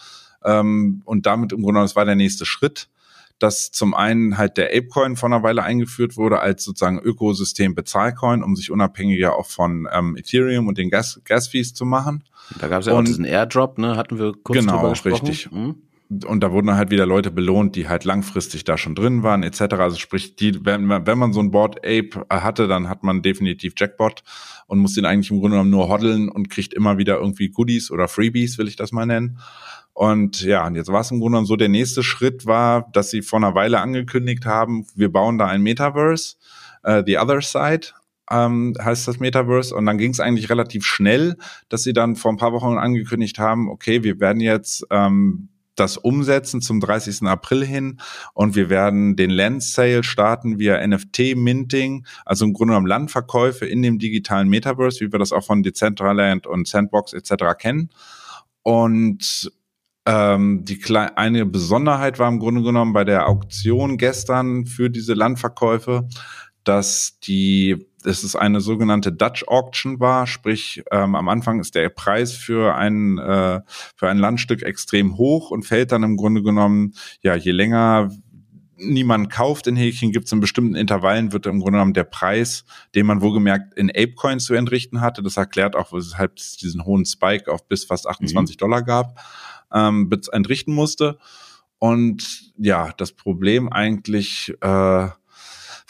ähm, 0.44 1.02
und 1.04 1.26
damit 1.26 1.52
im 1.52 1.58
Grunde 1.58 1.74
genommen, 1.74 1.86
das 1.86 1.96
war 1.96 2.04
der 2.04 2.14
nächste 2.14 2.46
Schritt, 2.46 2.88
dass 3.38 3.70
zum 3.70 3.94
einen 3.94 4.36
halt 4.36 4.56
der 4.56 4.70
Apecoin 4.76 5.16
vor 5.16 5.28
einer 5.28 5.42
Weile 5.42 5.62
eingeführt 5.62 6.16
wurde 6.16 6.40
als 6.40 6.64
sozusagen 6.64 6.98
Ökosystem 6.98 7.74
Bezahlcoin, 7.74 8.42
um 8.42 8.56
sich 8.56 8.70
unabhängiger 8.70 9.36
auch 9.36 9.46
von 9.46 9.88
ähm, 9.92 10.16
Ethereum 10.16 10.66
und 10.66 10.78
den 10.78 10.90
Gas, 10.90 11.20
Gas-Fees 11.24 11.74
zu 11.74 11.84
machen. 11.84 12.24
Da 12.58 12.68
gab 12.68 12.80
es 12.80 12.86
ja 12.86 12.94
und, 12.94 13.00
auch 13.00 13.04
diesen 13.04 13.24
Airdrop, 13.24 13.78
ne? 13.78 13.96
Hatten 13.96 14.18
wir 14.18 14.32
kurz 14.42 14.58
genau, 14.58 14.76
drüber 14.76 14.90
gesprochen. 14.90 15.26
richtig. 15.26 15.52
Mhm. 15.52 15.76
Und 16.24 16.40
da 16.42 16.52
wurden 16.52 16.74
halt 16.74 16.90
wieder 16.90 17.04
Leute 17.04 17.30
belohnt, 17.30 17.76
die 17.76 17.86
halt 17.86 18.04
langfristig 18.04 18.64
da 18.64 18.78
schon 18.78 18.94
drin 18.94 19.22
waren, 19.22 19.42
etc. 19.42 19.74
Also 19.74 19.98
sprich, 19.98 20.36
die, 20.36 20.64
wenn, 20.64 20.86
man, 20.86 21.06
wenn 21.06 21.18
man 21.18 21.34
so 21.34 21.40
ein 21.40 21.50
Board 21.50 21.80
Ape 21.84 22.24
hatte, 22.30 22.66
dann 22.66 22.88
hat 22.88 23.02
man 23.02 23.20
definitiv 23.20 23.74
Jackpot 23.76 24.22
und 24.66 24.78
muss 24.78 24.94
den 24.94 25.04
eigentlich 25.04 25.30
im 25.30 25.40
Grunde 25.40 25.56
genommen 25.56 25.70
nur 25.70 25.90
hoddeln 25.90 26.30
und 26.30 26.48
kriegt 26.48 26.72
immer 26.72 26.96
wieder 26.96 27.18
irgendwie 27.18 27.50
Goodies 27.50 27.90
oder 27.90 28.08
Freebies, 28.08 28.56
will 28.56 28.68
ich 28.68 28.76
das 28.76 28.90
mal 28.90 29.04
nennen. 29.04 29.38
Und 29.98 30.42
ja, 30.42 30.64
und 30.64 30.76
jetzt 30.76 30.92
war 30.92 31.00
es 31.00 31.10
im 31.10 31.18
Grunde 31.18 31.32
genommen 31.32 31.46
so, 31.48 31.56
der 31.56 31.68
nächste 31.68 32.04
Schritt 32.04 32.46
war, 32.46 32.88
dass 32.92 33.10
sie 33.10 33.20
vor 33.20 33.40
einer 33.40 33.56
Weile 33.56 33.80
angekündigt 33.80 34.46
haben, 34.46 34.86
wir 34.94 35.10
bauen 35.10 35.38
da 35.38 35.48
ein 35.48 35.60
Metaverse, 35.60 36.36
uh, 36.86 37.02
The 37.04 37.18
Other 37.18 37.40
Side 37.40 37.88
ähm, 38.30 38.76
heißt 38.80 39.08
das 39.08 39.18
Metaverse. 39.18 39.74
Und 39.74 39.86
dann 39.86 39.98
ging 39.98 40.12
es 40.12 40.20
eigentlich 40.20 40.50
relativ 40.50 40.84
schnell, 40.84 41.36
dass 41.68 41.82
sie 41.82 41.94
dann 41.94 42.14
vor 42.14 42.30
ein 42.30 42.36
paar 42.36 42.52
Wochen 42.52 42.78
angekündigt 42.78 43.40
haben, 43.40 43.68
okay, 43.68 44.04
wir 44.04 44.20
werden 44.20 44.38
jetzt 44.38 44.86
ähm, 44.90 45.48
das 45.74 45.96
umsetzen 45.96 46.60
zum 46.60 46.78
30. 46.78 47.22
April 47.22 47.66
hin 47.66 48.00
und 48.34 48.54
wir 48.54 48.70
werden 48.70 49.16
den 49.16 49.30
Land 49.30 49.64
Sale 49.64 50.04
starten 50.04 50.60
via 50.60 50.86
NFT 50.86 51.34
Minting, 51.34 52.06
also 52.24 52.44
im 52.44 52.52
Grunde 52.52 52.70
genommen 52.70 52.86
Landverkäufe 52.86 53.66
in 53.66 53.82
dem 53.82 53.98
digitalen 53.98 54.48
Metaverse, 54.48 55.00
wie 55.00 55.10
wir 55.10 55.18
das 55.18 55.32
auch 55.32 55.44
von 55.44 55.64
Decentraland 55.64 56.46
und 56.46 56.68
Sandbox 56.68 57.14
etc. 57.14 57.58
kennen. 57.58 57.90
Und 58.62 59.50
ähm, 60.08 60.64
die 60.64 60.78
kleine, 60.78 61.18
eine 61.18 61.44
Besonderheit 61.44 62.18
war 62.18 62.28
im 62.28 62.38
Grunde 62.38 62.62
genommen 62.62 62.94
bei 62.94 63.04
der 63.04 63.28
Auktion 63.28 63.98
gestern 63.98 64.64
für 64.64 64.88
diese 64.88 65.12
Landverkäufe, 65.12 66.08
dass 66.64 67.20
die 67.20 67.86
dass 68.04 68.22
es 68.22 68.36
eine 68.36 68.60
sogenannte 68.60 69.12
Dutch 69.12 69.44
Auction 69.48 69.98
war, 70.00 70.26
sprich 70.28 70.84
ähm, 70.92 71.16
am 71.16 71.28
Anfang 71.28 71.60
ist 71.60 71.74
der 71.74 71.88
Preis 71.90 72.32
für 72.32 72.74
ein 72.74 73.18
äh, 73.18 73.60
für 73.96 74.08
ein 74.08 74.18
Landstück 74.18 74.62
extrem 74.62 75.18
hoch 75.18 75.50
und 75.50 75.64
fällt 75.64 75.92
dann 75.92 76.04
im 76.04 76.16
Grunde 76.16 76.42
genommen 76.42 76.94
ja 77.20 77.34
je 77.34 77.50
länger 77.50 78.10
niemand 78.78 79.30
kauft 79.30 79.66
in 79.66 79.76
Häkchen, 79.76 80.12
gibt 80.12 80.26
es 80.26 80.32
in 80.32 80.40
bestimmten 80.40 80.76
Intervallen, 80.76 81.32
wird 81.32 81.46
im 81.46 81.58
Grunde 81.60 81.72
genommen 81.72 81.94
der 81.94 82.04
Preis, 82.04 82.64
den 82.94 83.06
man 83.06 83.20
wohlgemerkt 83.20 83.74
in 83.74 83.90
Apecoins 83.90 84.44
zu 84.44 84.54
entrichten 84.54 85.00
hatte, 85.00 85.22
das 85.22 85.36
erklärt 85.36 85.76
auch, 85.76 85.92
weshalb 85.92 86.38
es 86.38 86.56
diesen 86.56 86.84
hohen 86.84 87.04
Spike 87.04 87.50
auf 87.52 87.66
bis 87.66 87.84
fast 87.84 88.06
28 88.06 88.56
mhm. 88.56 88.58
Dollar 88.58 88.82
gab, 88.82 89.18
ähm, 89.72 90.08
entrichten 90.28 90.72
musste. 90.72 91.18
Und 91.78 92.52
ja, 92.58 92.92
das 92.96 93.12
Problem 93.12 93.72
eigentlich 93.72 94.54
äh, 94.60 95.08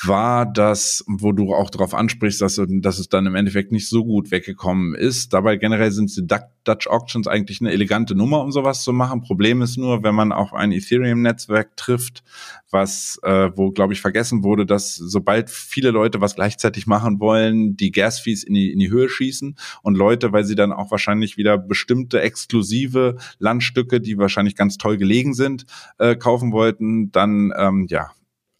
war 0.04 0.46
das, 0.46 1.04
wo 1.08 1.32
du 1.32 1.54
auch 1.54 1.70
darauf 1.70 1.92
ansprichst, 1.92 2.40
dass, 2.40 2.60
dass 2.66 2.98
es 2.98 3.08
dann 3.08 3.26
im 3.26 3.34
Endeffekt 3.34 3.72
nicht 3.72 3.88
so 3.88 4.04
gut 4.04 4.30
weggekommen 4.30 4.94
ist. 4.94 5.32
Dabei 5.32 5.56
generell 5.56 5.90
sind 5.90 6.14
die 6.16 6.26
Dutch 6.26 6.86
Auctions 6.86 7.26
eigentlich 7.26 7.60
eine 7.60 7.72
elegante 7.72 8.14
Nummer, 8.14 8.42
um 8.42 8.52
sowas 8.52 8.84
zu 8.84 8.92
machen. 8.92 9.22
Problem 9.22 9.60
ist 9.60 9.76
nur, 9.76 10.04
wenn 10.04 10.14
man 10.14 10.30
auf 10.32 10.52
ein 10.52 10.70
Ethereum-Netzwerk 10.70 11.76
trifft, 11.76 12.22
was, 12.70 13.18
äh, 13.22 13.50
wo, 13.56 13.70
glaube 13.70 13.92
ich, 13.92 14.00
vergessen 14.00 14.44
wurde, 14.44 14.66
dass 14.66 14.94
sobald 14.94 15.50
viele 15.50 15.90
Leute 15.90 16.20
was 16.20 16.36
gleichzeitig 16.36 16.86
machen 16.86 17.18
wollen, 17.18 17.76
die 17.76 17.90
Gas-Fees 17.90 18.44
in 18.44 18.54
die, 18.54 18.70
in 18.70 18.78
die 18.78 18.90
Höhe 18.90 19.08
schießen 19.08 19.56
und 19.82 19.96
Leute, 19.96 20.32
weil 20.32 20.44
sie 20.44 20.54
dann 20.54 20.72
auch 20.72 20.90
wahrscheinlich 20.90 21.36
wieder 21.36 21.58
bestimmte 21.58 22.20
exklusive 22.20 23.16
Landstücke, 23.38 24.00
die 24.00 24.18
wahrscheinlich 24.18 24.54
ganz 24.54 24.76
toll 24.76 24.96
gelegen 24.96 25.34
sind, 25.34 25.64
äh, 25.98 26.14
kaufen 26.14 26.52
wollten, 26.52 27.10
dann 27.10 27.52
ähm, 27.56 27.86
ja 27.88 28.10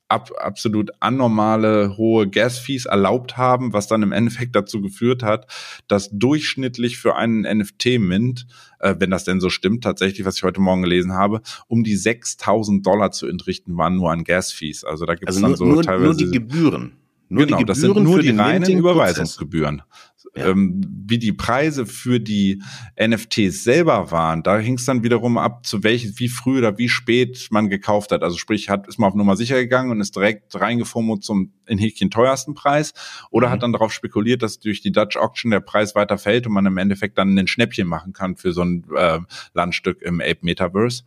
ab, 0.08 0.30
absolut 0.38 0.90
anormale 1.00 1.96
hohe 1.96 2.28
Gas-Fees 2.28 2.86
erlaubt 2.86 3.36
haben, 3.36 3.72
was 3.72 3.86
dann 3.86 4.02
im 4.02 4.12
Endeffekt 4.12 4.56
dazu 4.56 4.80
geführt 4.80 5.22
hat, 5.22 5.46
dass 5.86 6.10
durchschnittlich 6.10 6.98
für 6.98 7.14
einen 7.16 7.42
NFT-Mint, 7.42 8.46
äh, 8.80 8.94
wenn 8.98 9.10
das 9.10 9.24
denn 9.24 9.40
so 9.40 9.50
stimmt, 9.50 9.84
tatsächlich, 9.84 10.26
was 10.26 10.36
ich 10.36 10.42
heute 10.42 10.60
Morgen 10.60 10.82
gelesen 10.82 11.12
habe, 11.12 11.42
um 11.66 11.84
die 11.84 11.96
6000 11.96 12.86
Dollar 12.86 13.10
zu 13.12 13.26
entrichten 13.26 13.76
waren 13.76 13.96
nur 13.96 14.10
an 14.10 14.24
Gas-Fees. 14.24 14.84
Also 14.84 15.06
da 15.06 15.14
gibt 15.14 15.30
es 15.30 15.36
also 15.36 15.42
dann 15.42 15.50
nur, 15.50 15.56
so 15.56 15.64
nur, 15.66 15.82
teilweise... 15.82 16.06
Nur 16.06 16.14
die 16.14 16.30
Gebühren. 16.30 16.92
Nur 17.30 17.44
genau, 17.44 17.62
das 17.62 17.78
sind 17.78 17.94
nur 17.94 18.20
die 18.20 18.30
reinen 18.30 18.78
Überweisungsgebühren. 18.78 19.82
Ja. 20.38 20.48
Ähm, 20.48 20.80
wie 21.06 21.18
die 21.18 21.32
Preise 21.32 21.86
für 21.86 22.20
die 22.20 22.62
NFTs 23.00 23.64
selber 23.64 24.10
waren, 24.10 24.42
da 24.42 24.58
hing 24.58 24.74
es 24.74 24.84
dann 24.84 25.02
wiederum 25.02 25.38
ab, 25.38 25.64
zu 25.64 25.82
welches, 25.82 26.18
wie 26.18 26.28
früh 26.28 26.58
oder 26.58 26.78
wie 26.78 26.88
spät 26.88 27.48
man 27.50 27.68
gekauft 27.68 28.12
hat. 28.12 28.22
Also 28.22 28.36
sprich, 28.36 28.68
hat, 28.68 28.86
ist 28.86 28.98
man 28.98 29.08
auf 29.08 29.14
Nummer 29.14 29.36
sicher 29.36 29.56
gegangen 29.56 29.90
und 29.90 30.00
ist 30.00 30.14
direkt 30.14 30.58
reingefummelt 30.60 31.24
zum 31.24 31.52
in 31.66 31.78
Häkchen 31.78 32.10
teuersten 32.10 32.54
Preis 32.54 32.94
oder 33.30 33.48
mhm. 33.48 33.52
hat 33.52 33.62
dann 33.62 33.72
darauf 33.72 33.92
spekuliert, 33.92 34.42
dass 34.42 34.58
durch 34.58 34.80
die 34.80 34.92
Dutch 34.92 35.16
Auction 35.16 35.50
der 35.50 35.60
Preis 35.60 35.94
weiter 35.94 36.18
fällt 36.18 36.46
und 36.46 36.52
man 36.52 36.66
im 36.66 36.78
Endeffekt 36.78 37.18
dann 37.18 37.38
ein 37.38 37.46
Schnäppchen 37.46 37.86
machen 37.86 38.12
kann 38.12 38.36
für 38.36 38.52
so 38.52 38.62
ein 38.62 38.84
äh, 38.96 39.20
Landstück 39.54 40.02
im 40.02 40.20
Ape 40.20 40.38
Metaverse. 40.42 41.04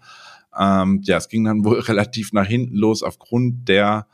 Ähm, 0.57 1.01
ja, 1.03 1.17
es 1.17 1.29
ging 1.29 1.45
dann 1.45 1.63
wohl 1.65 1.79
relativ 1.79 2.33
nach 2.33 2.45
hinten 2.45 2.75
los 2.75 3.03
aufgrund 3.03 3.67
der 3.67 4.07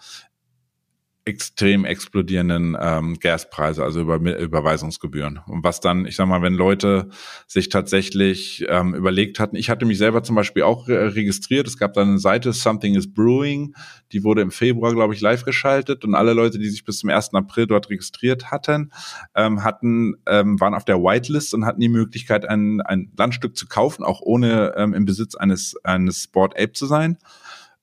extrem 1.27 1.83
explodierenden 1.83 2.77
ähm, 2.79 3.19
Gaspreise, 3.19 3.83
also 3.83 3.99
über, 3.99 4.15
Überweisungsgebühren. 4.15 5.41
Und 5.45 5.63
was 5.63 5.81
dann, 5.81 6.05
ich 6.05 6.15
sag 6.15 6.27
mal, 6.27 6.41
wenn 6.41 6.53
Leute 6.53 7.09
sich 7.47 7.67
tatsächlich 7.67 8.65
ähm, 8.69 8.95
überlegt 8.95 9.39
hatten, 9.39 9.57
ich 9.57 9.69
hatte 9.69 9.85
mich 9.85 9.97
selber 9.97 10.23
zum 10.23 10.37
Beispiel 10.37 10.63
auch 10.63 10.87
re 10.87 11.15
registriert, 11.15 11.67
es 11.67 11.77
gab 11.77 11.93
dann 11.93 12.07
eine 12.07 12.19
Seite 12.19 12.53
Something 12.53 12.95
is 12.95 13.13
Brewing, 13.13 13.75
die 14.13 14.23
wurde 14.23 14.41
im 14.41 14.51
Februar, 14.51 14.93
glaube 14.93 15.13
ich, 15.13 15.21
live 15.21 15.43
geschaltet 15.43 16.05
und 16.05 16.15
alle 16.15 16.31
Leute, 16.31 16.59
die 16.59 16.69
sich 16.69 16.85
bis 16.85 16.99
zum 16.99 17.09
1. 17.09 17.33
April 17.33 17.67
dort 17.67 17.89
registriert 17.89 18.49
hatten, 18.49 18.91
ähm, 19.35 19.63
hatten 19.65 20.15
ähm, 20.27 20.59
waren 20.61 20.73
auf 20.73 20.85
der 20.85 20.99
Whitelist 20.99 21.53
und 21.53 21.65
hatten 21.65 21.81
die 21.81 21.89
Möglichkeit, 21.89 22.47
ein, 22.47 22.79
ein 22.79 23.11
Landstück 23.17 23.57
zu 23.57 23.67
kaufen, 23.67 24.03
auch 24.03 24.21
ohne 24.21 24.73
ähm, 24.77 24.93
im 24.93 25.03
Besitz 25.03 25.35
eines, 25.35 25.75
eines 25.83 26.23
Sport 26.23 26.57
Ape 26.57 26.71
zu 26.71 26.85
sein. 26.85 27.17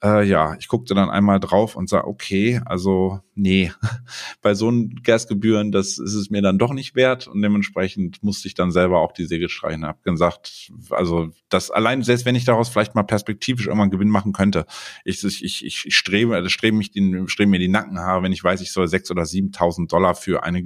Äh, 0.05 0.25
ja, 0.25 0.55
ich 0.59 0.69
guckte 0.69 0.95
dann 0.95 1.09
einmal 1.09 1.40
drauf 1.40 1.77
und 1.77 1.88
sah, 1.88 2.05
okay, 2.05 2.61
also 2.67 3.21
nee, 3.35 3.73
bei 4.43 4.53
so 4.53 4.69
einen 4.69 5.03
Gasgebühren, 5.03 5.73
das 5.73 5.97
ist 5.97 6.12
es 6.12 6.29
mir 6.29 6.43
dann 6.43 6.59
doch 6.59 6.75
nicht 6.75 6.95
wert 6.95 7.27
und 7.27 7.40
dementsprechend 7.40 8.23
musste 8.23 8.47
ich 8.47 8.53
dann 8.53 8.71
selber 8.71 9.01
auch 9.01 9.12
die 9.12 9.25
Segel 9.25 9.49
streichen. 9.49 9.87
Hab 9.87 10.03
gesagt, 10.03 10.71
also 10.90 11.31
das 11.49 11.71
allein, 11.71 12.03
selbst 12.03 12.27
wenn 12.27 12.35
ich 12.35 12.45
daraus 12.45 12.69
vielleicht 12.69 12.95
mal 12.95 13.03
perspektivisch 13.03 13.67
irgendwann 13.67 13.90
Gewinn 13.90 14.11
machen 14.11 14.35
könnte, 14.35 14.67
ich, 15.07 15.25
ich, 15.25 15.43
ich, 15.43 15.87
ich 15.87 15.97
strebe, 15.97 16.35
also 16.35 16.51
strebe 16.51 16.77
mich 16.77 16.90
die, 16.90 17.25
strebe 17.27 17.51
mir 17.51 17.59
die 17.59 17.69
Nackenhaare, 17.69 18.23
wenn 18.23 18.33
ich 18.33 18.45
weiß, 18.45 18.61
ich 18.61 18.73
soll 18.73 18.88
sechs 18.88 19.11
oder 19.11 19.25
siebentausend 19.25 19.90
Dollar 19.90 20.14
für 20.14 20.45
eine 20.45 20.62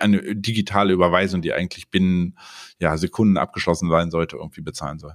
eine 0.00 0.36
digitale 0.36 0.92
Überweisung, 0.92 1.42
die 1.42 1.52
eigentlich 1.52 1.90
binnen 1.90 2.38
ja, 2.78 2.96
Sekunden 2.96 3.36
abgeschlossen 3.36 3.90
sein 3.90 4.12
sollte, 4.12 4.36
irgendwie 4.36 4.60
bezahlen 4.60 5.00
soll. 5.00 5.14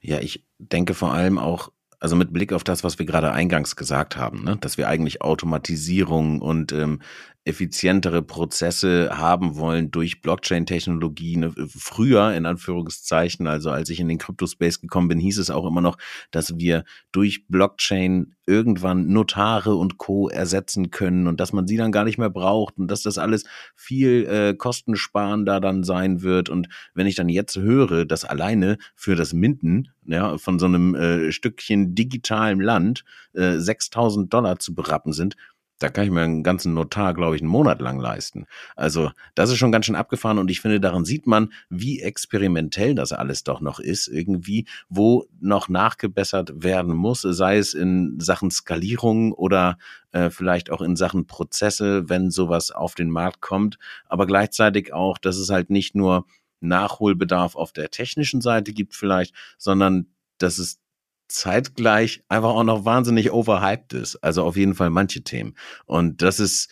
Ja, 0.00 0.20
ich 0.20 0.46
denke 0.58 0.94
vor 0.94 1.12
allem 1.12 1.36
auch, 1.36 1.72
also 2.00 2.16
mit 2.16 2.32
Blick 2.32 2.52
auf 2.52 2.64
das, 2.64 2.84
was 2.84 2.98
wir 2.98 3.06
gerade 3.06 3.32
eingangs 3.32 3.76
gesagt 3.76 4.16
haben, 4.16 4.44
ne? 4.44 4.56
dass 4.60 4.76
wir 4.76 4.88
eigentlich 4.88 5.22
Automatisierung 5.22 6.40
und 6.40 6.72
ähm, 6.72 7.00
effizientere 7.46 8.22
Prozesse 8.22 9.10
haben 9.12 9.56
wollen 9.56 9.92
durch 9.92 10.20
Blockchain-Technologie. 10.20 11.36
Ne, 11.36 11.54
früher, 11.68 12.34
in 12.34 12.44
Anführungszeichen, 12.44 13.46
also 13.46 13.70
als 13.70 13.88
ich 13.88 14.00
in 14.00 14.08
den 14.08 14.18
Crypto-Space 14.18 14.80
gekommen 14.80 15.06
bin, 15.06 15.20
hieß 15.20 15.38
es 15.38 15.50
auch 15.50 15.64
immer 15.64 15.80
noch, 15.80 15.96
dass 16.32 16.58
wir 16.58 16.84
durch 17.12 17.46
Blockchain 17.46 18.34
irgendwann 18.46 19.08
Notare 19.08 19.76
und 19.76 19.96
Co. 19.96 20.28
ersetzen 20.28 20.90
können 20.90 21.28
und 21.28 21.38
dass 21.38 21.52
man 21.52 21.68
sie 21.68 21.76
dann 21.76 21.92
gar 21.92 22.04
nicht 22.04 22.18
mehr 22.18 22.30
braucht 22.30 22.78
und 22.78 22.90
dass 22.90 23.02
das 23.02 23.16
alles 23.16 23.44
viel 23.76 24.26
äh, 24.26 24.54
kostensparender 24.54 25.60
dann 25.60 25.84
sein 25.84 26.22
wird. 26.22 26.48
Und 26.48 26.68
wenn 26.94 27.06
ich 27.06 27.14
dann 27.14 27.28
jetzt 27.28 27.56
höre, 27.56 28.04
dass 28.04 28.24
alleine 28.24 28.76
für 28.96 29.14
das 29.14 29.32
Minden 29.32 29.88
ja, 30.04 30.36
von 30.38 30.58
so 30.58 30.66
einem 30.66 30.94
äh, 30.94 31.30
Stückchen 31.30 31.94
digitalem 31.94 32.60
Land 32.60 33.04
äh, 33.34 33.58
6000 33.58 34.32
Dollar 34.32 34.58
zu 34.58 34.74
berappen 34.74 35.12
sind, 35.12 35.36
da 35.78 35.90
kann 35.90 36.04
ich 36.04 36.10
mir 36.10 36.22
einen 36.22 36.42
ganzen 36.42 36.72
Notar, 36.74 37.12
glaube 37.12 37.36
ich, 37.36 37.42
einen 37.42 37.50
Monat 37.50 37.80
lang 37.80 37.98
leisten. 37.98 38.46
Also 38.76 39.10
das 39.34 39.50
ist 39.50 39.58
schon 39.58 39.72
ganz 39.72 39.86
schön 39.86 39.94
abgefahren 39.94 40.38
und 40.38 40.50
ich 40.50 40.60
finde, 40.60 40.80
daran 40.80 41.04
sieht 41.04 41.26
man, 41.26 41.52
wie 41.68 42.00
experimentell 42.00 42.94
das 42.94 43.12
alles 43.12 43.44
doch 43.44 43.60
noch 43.60 43.78
ist, 43.78 44.08
irgendwie, 44.08 44.66
wo 44.88 45.26
noch 45.40 45.68
nachgebessert 45.68 46.52
werden 46.62 46.94
muss, 46.94 47.22
sei 47.22 47.58
es 47.58 47.74
in 47.74 48.18
Sachen 48.18 48.50
Skalierung 48.50 49.32
oder 49.32 49.76
äh, 50.12 50.30
vielleicht 50.30 50.70
auch 50.70 50.80
in 50.80 50.96
Sachen 50.96 51.26
Prozesse, 51.26 52.08
wenn 52.08 52.30
sowas 52.30 52.70
auf 52.70 52.94
den 52.94 53.10
Markt 53.10 53.42
kommt, 53.42 53.78
aber 54.06 54.26
gleichzeitig 54.26 54.94
auch, 54.94 55.18
dass 55.18 55.36
es 55.36 55.50
halt 55.50 55.68
nicht 55.70 55.94
nur 55.94 56.26
Nachholbedarf 56.60 57.54
auf 57.54 57.72
der 57.72 57.90
technischen 57.90 58.40
Seite 58.40 58.72
gibt 58.72 58.94
vielleicht, 58.94 59.34
sondern 59.58 60.06
dass 60.38 60.58
es 60.58 60.80
zeitgleich 61.28 62.22
einfach 62.28 62.50
auch 62.50 62.64
noch 62.64 62.84
wahnsinnig 62.84 63.32
overhyped 63.32 63.92
ist. 63.92 64.16
Also 64.16 64.44
auf 64.44 64.56
jeden 64.56 64.74
Fall 64.74 64.90
manche 64.90 65.22
Themen. 65.22 65.54
Und 65.84 66.22
das 66.22 66.40
ist, 66.40 66.70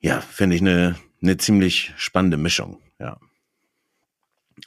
ja, 0.00 0.20
finde 0.20 0.56
ich 0.56 0.62
eine, 0.62 0.96
eine 1.22 1.36
ziemlich 1.36 1.92
spannende 1.96 2.36
Mischung, 2.36 2.80
ja. 2.98 3.18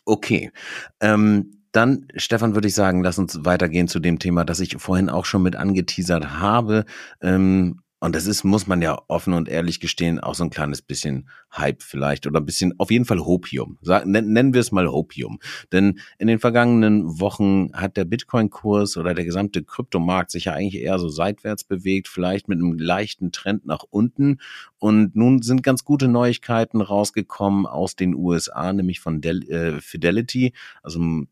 Okay. 0.05 0.51
Ähm, 0.99 1.51
dann, 1.71 2.07
Stefan, 2.15 2.55
würde 2.55 2.67
ich 2.67 2.73
sagen, 2.73 3.03
lass 3.03 3.19
uns 3.19 3.43
weitergehen 3.43 3.87
zu 3.87 3.99
dem 3.99 4.19
Thema, 4.19 4.45
das 4.45 4.59
ich 4.59 4.77
vorhin 4.77 5.09
auch 5.09 5.25
schon 5.25 5.43
mit 5.43 5.55
angeteasert 5.55 6.39
habe. 6.39 6.85
Ähm, 7.21 7.81
und 8.05 8.15
das 8.15 8.27
ist, 8.27 8.43
muss 8.43 8.67
man 8.67 8.83
ja 8.83 9.01
offen 9.07 9.33
und 9.33 9.49
ehrlich 9.49 9.79
gestehen, 9.79 10.19
auch 10.19 10.35
so 10.35 10.43
ein 10.43 10.51
kleines 10.51 10.83
bisschen 10.83 11.27
Hype 11.51 11.81
vielleicht 11.81 12.27
oder 12.27 12.39
ein 12.39 12.45
bisschen, 12.45 12.79
auf 12.79 12.91
jeden 12.91 13.05
Fall 13.05 13.19
Hopium. 13.19 13.79
Nennen 14.05 14.53
wir 14.53 14.61
es 14.61 14.71
mal 14.71 14.87
Hopium. 14.87 15.39
Denn 15.71 15.99
in 16.19 16.27
den 16.27 16.37
vergangenen 16.37 17.19
Wochen 17.19 17.73
hat 17.73 17.97
der 17.97 18.05
Bitcoin-Kurs 18.05 18.97
oder 18.97 19.15
der 19.15 19.25
gesamte 19.25 19.63
Kryptomarkt 19.63 20.29
sich 20.29 20.45
ja 20.45 20.53
eigentlich 20.53 20.83
eher 20.83 20.99
so 20.99 21.09
seitwärts 21.09 21.63
bewegt, 21.63 22.07
vielleicht 22.07 22.47
mit 22.47 22.59
einem 22.59 22.77
leichten 22.77 23.31
Trend 23.31 23.65
nach 23.65 23.83
unten. 23.89 24.37
Und 24.77 25.15
nun 25.15 25.41
sind 25.41 25.63
ganz 25.63 25.83
gute 25.83 26.07
Neuigkeiten 26.07 26.81
rausgekommen 26.81 27.65
aus 27.65 27.95
den 27.95 28.13
USA, 28.13 28.71
nämlich 28.71 28.99
von 28.99 29.19
Del 29.19 29.49
äh, 29.49 29.81
Fidelity, 29.81 30.53
also 30.83 31.25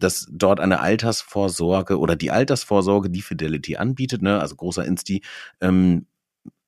dass 0.00 0.28
dort 0.30 0.58
eine 0.58 0.80
Altersvorsorge 0.80 1.98
oder 1.98 2.16
die 2.16 2.32
Altersvorsorge, 2.32 3.10
die 3.10 3.22
Fidelity 3.22 3.76
anbietet, 3.76 4.22
ne, 4.22 4.40
also 4.40 4.56
großer 4.56 4.84
Insti, 4.84 5.22
ähm, 5.60 6.06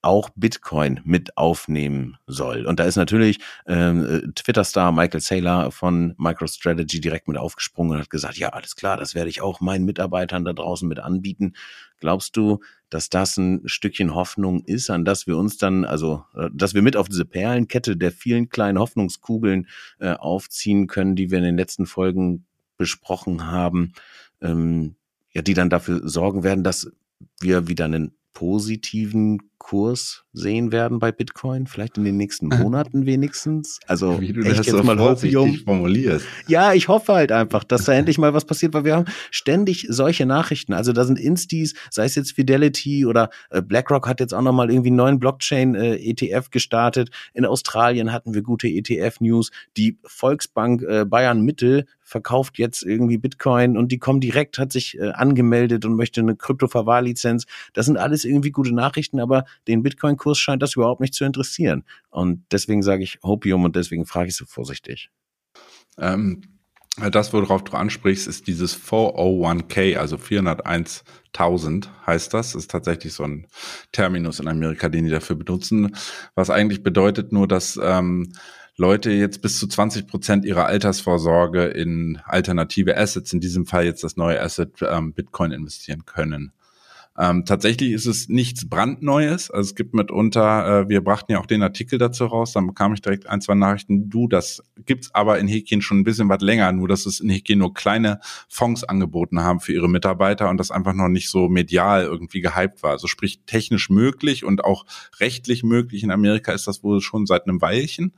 auch 0.09 0.31
Bitcoin 0.35 1.01
mit 1.05 1.37
aufnehmen 1.37 2.17
soll. 2.27 2.65
Und 2.65 2.81
da 2.81 2.85
ist 2.85 2.97
natürlich 2.97 3.41
ähm, 3.67 4.07
äh, 4.07 4.33
Twitter-Star 4.35 4.91
Michael 4.91 5.21
Saylor 5.21 5.71
von 5.71 6.15
MicroStrategy 6.17 7.03
direkt 7.03 7.29
mit 7.29 7.37
aufgesprungen 7.37 7.93
und 7.93 8.01
hat 8.01 8.09
gesagt, 8.09 8.39
ja, 8.39 8.49
alles 8.49 8.75
klar, 8.75 8.97
das 8.97 9.15
werde 9.15 9.29
ich 9.29 9.43
auch 9.43 9.61
meinen 9.61 9.85
Mitarbeitern 9.85 10.47
da 10.47 10.55
draußen 10.55 10.89
mit 10.89 10.99
anbieten. 10.99 11.53
Glaubst 12.01 12.39
du, 12.39 12.61
dass 12.89 13.11
das 13.11 13.37
ein 13.37 13.61
Stückchen 13.67 14.15
Hoffnung 14.15 14.65
ist, 14.65 14.89
an 14.89 15.05
das 15.05 15.27
wir 15.27 15.37
uns 15.37 15.59
dann, 15.59 15.85
also 15.85 16.25
äh, 16.35 16.49
dass 16.55 16.73
wir 16.73 16.81
mit 16.81 16.97
auf 16.97 17.11
diese 17.11 17.27
Perlenkette 17.27 17.99
der 17.99 18.11
vielen 18.11 18.49
kleinen 18.49 18.79
Hoffnungskugeln 18.79 19.69
äh, 19.99 20.15
aufziehen 20.15 20.87
können, 20.87 21.17
die 21.17 21.31
wir 21.31 21.37
in 21.37 21.45
den 21.45 21.59
letzten 21.59 21.85
Folgen 21.85 22.47
besprochen 22.79 23.51
haben, 23.51 23.93
ähm, 24.41 24.95
ja, 25.33 25.43
die 25.43 25.53
dann 25.53 25.69
dafür 25.69 26.01
sorgen 26.09 26.45
werden, 26.45 26.65
dass 26.65 26.91
wir 27.41 27.69
wieder 27.69 27.85
einen 27.85 28.18
positiven 28.39 29.51
Kurs 29.59 30.23
sehen 30.33 30.71
werden 30.71 31.01
bei 31.01 31.11
Bitcoin, 31.11 31.67
vielleicht 31.67 31.99
in 31.99 32.05
den 32.05 32.17
nächsten 32.17 32.47
Monaten 32.63 33.05
wenigstens. 33.05 33.81
Also 33.89 34.21
wie 34.21 34.33
du 34.33 34.43
das 34.43 34.59
jetzt 34.59 34.71
so 34.71 34.81
mal 34.85 34.97
vorsichtig 34.97 35.65
formulierst. 35.65 36.25
Ja, 36.47 36.73
ich 36.73 36.87
hoffe 36.87 37.15
halt 37.15 37.33
einfach, 37.33 37.65
dass 37.65 37.87
da 37.87 37.95
endlich 37.95 38.17
mal 38.17 38.35
was 38.35 38.45
passiert, 38.45 38.75
weil 38.75 38.85
wir 38.85 38.95
haben 38.95 39.07
ständig 39.33 39.89
solche 39.91 40.25
Nachrichten. 40.25 40.73
Also 40.73 40.93
da 40.93 41.05
sind 41.05 41.19
Instis, 41.19 41.75
sei 41.91 42.05
es 42.05 42.15
jetzt 42.15 42.31
Fidelity 42.31 43.07
oder 43.07 43.29
äh, 43.51 43.61
BlackRock 43.61 44.07
hat 44.07 44.21
jetzt 44.21 44.35
auch 44.35 44.43
noch 44.43 44.53
mal 44.53 44.71
irgendwie 44.71 44.91
einen 44.91 44.99
neuen 44.99 45.19
Blockchain 45.19 45.75
äh, 45.75 45.97
ETF 45.97 46.51
gestartet. 46.51 47.11
In 47.35 47.45
Australien 47.45 48.13
hatten 48.13 48.35
wir 48.35 48.43
gute 48.43 48.69
ETF 48.69 49.19
News. 49.19 49.51
Die 49.77 49.99
Volksbank 50.05 50.83
äh, 50.83 51.05
Bayern 51.05 51.41
Mitte 51.41 51.87
verkauft 52.09 52.59
jetzt 52.59 52.83
irgendwie 52.83 53.19
Bitcoin 53.19 53.77
und 53.77 53.93
die 53.93 53.99
kommen 53.99 54.21
direkt, 54.21 54.59
hat 54.59 54.73
sich 54.73 54.99
äh, 54.99 55.11
angemeldet 55.11 55.85
und 55.85 55.95
möchte 55.95 56.23
eine 56.23 56.37
Krypto-Verwahrlizenz. 56.37 57.45
Das 57.75 57.85
sind 57.85 57.99
alles 57.99 58.25
irgendwie 58.25 58.51
gute 58.51 58.75
Nachrichten, 58.75 59.21
aber 59.21 59.45
den 59.67 59.83
Bitcoin-Kurs 59.83 60.39
scheint 60.39 60.63
das 60.63 60.75
überhaupt 60.75 61.03
nicht 61.03 61.13
zu 61.13 61.25
interessieren. 61.25 61.85
Und 62.09 62.45
deswegen 62.51 62.83
sage 62.83 63.03
ich 63.05 63.19
Hopium 63.23 63.65
und 63.65 63.77
deswegen 63.77 64.07
frage 64.07 64.31
ich 64.31 64.37
so 64.37 64.47
vorsichtig. 64.47 65.11
Ähm, 65.99 66.43
das, 67.13 67.33
worauf 67.33 67.63
du 67.65 67.77
ansprichst, 67.77 68.27
ist 68.27 68.47
dieses 68.47 68.75
401k, 68.75 69.97
also 69.97 70.17
401.000 70.17 71.89
heißt 72.07 72.33
das. 72.33 72.53
Das 72.53 72.55
ist 72.55 72.71
tatsächlich 72.71 73.13
so 73.13 73.25
ein 73.25 73.47
Terminus 73.93 74.41
in 74.41 74.49
Amerika, 74.49 74.89
den 74.89 75.05
die 75.05 75.11
dafür 75.11 75.37
benutzen, 75.37 75.95
was 76.35 76.49
eigentlich 76.49 76.83
bedeutet 76.83 77.33
nur, 77.33 77.47
dass 77.47 77.79
ähm, 77.83 78.33
Leute 78.81 79.11
jetzt 79.11 79.43
bis 79.43 79.59
zu 79.59 79.67
20 79.67 80.07
Prozent 80.07 80.45
ihrer 80.45 80.67
Altersvorsorge 80.67 81.65
in 81.65 82.21
alternative 82.25 82.97
Assets, 82.97 83.33
in 83.33 83.41
diesem 83.41 83.67
Fall 83.67 83.85
jetzt 83.85 84.05
das 84.05 84.17
neue 84.17 84.41
Asset 84.41 84.71
ähm, 84.83 85.13
Bitcoin 85.13 85.51
investieren 85.51 86.07
können. 86.07 86.53
Ähm, 87.21 87.45
tatsächlich 87.45 87.91
ist 87.93 88.07
es 88.07 88.29
nichts 88.29 88.69
brandneues. 88.69 89.51
Also 89.51 89.71
es 89.71 89.75
gibt 89.75 89.93
mitunter, 89.93 90.83
äh, 90.83 90.89
wir 90.89 91.03
brachten 91.03 91.33
ja 91.33 91.41
auch 91.41 91.47
den 91.47 91.65
Artikel 91.65 91.99
dazu 91.99 92.27
raus, 92.27 92.53
dann 92.53 92.69
bekam 92.69 92.95
ich 92.95 93.01
direkt 93.01 93.27
ein, 93.27 93.41
zwei 93.41 93.55
Nachrichten, 93.55 94.09
du, 94.09 94.29
das 94.29 94.63
gibt's 94.87 95.13
aber 95.15 95.41
in 95.41 95.49
Häkchen 95.49 95.83
schon 95.83 95.99
ein 95.99 96.05
bisschen 96.05 96.29
was 96.29 96.41
länger, 96.43 96.71
nur 96.71 96.87
dass 96.87 97.07
es 97.07 97.19
in 97.19 97.29
Häkchen 97.29 97.59
nur 97.59 97.75
kleine 97.75 98.21
Fonds 98.49 98.85
angeboten 98.85 99.41
haben 99.41 99.59
für 99.59 99.73
ihre 99.73 99.89
Mitarbeiter 99.89 100.49
und 100.49 100.59
das 100.59 100.71
einfach 100.71 100.95
noch 100.95 101.09
nicht 101.09 101.29
so 101.29 101.49
medial 101.49 102.05
irgendwie 102.05 102.41
gehypt 102.41 102.85
war. 102.85 102.93
Also 102.93 103.09
sprich 103.09 103.41
technisch 103.47 103.91
möglich 103.91 104.45
und 104.45 104.65
auch 104.65 104.87
rechtlich 105.19 105.65
möglich. 105.65 106.05
In 106.05 106.13
Amerika 106.13 106.53
ist 106.53 106.69
das 106.69 106.85
wohl 106.85 107.01
schon 107.01 107.27
seit 107.27 107.49
einem 107.49 107.61
Weilchen. 107.61 108.13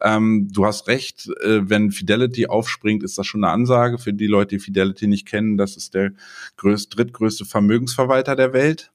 Ähm, 0.00 0.48
du 0.50 0.64
hast 0.64 0.86
recht, 0.88 1.28
äh, 1.42 1.68
wenn 1.68 1.90
Fidelity 1.90 2.46
aufspringt, 2.46 3.02
ist 3.02 3.18
das 3.18 3.26
schon 3.26 3.44
eine 3.44 3.52
Ansage 3.52 3.98
für 3.98 4.12
die 4.12 4.26
Leute, 4.26 4.56
die 4.56 4.60
Fidelity 4.60 5.06
nicht 5.06 5.26
kennen. 5.26 5.56
Das 5.58 5.76
ist 5.76 5.94
der 5.94 6.12
größte, 6.56 6.96
drittgrößte 6.96 7.44
Vermögensverwalter 7.44 8.36
der 8.38 8.52
Welt. 8.52 8.92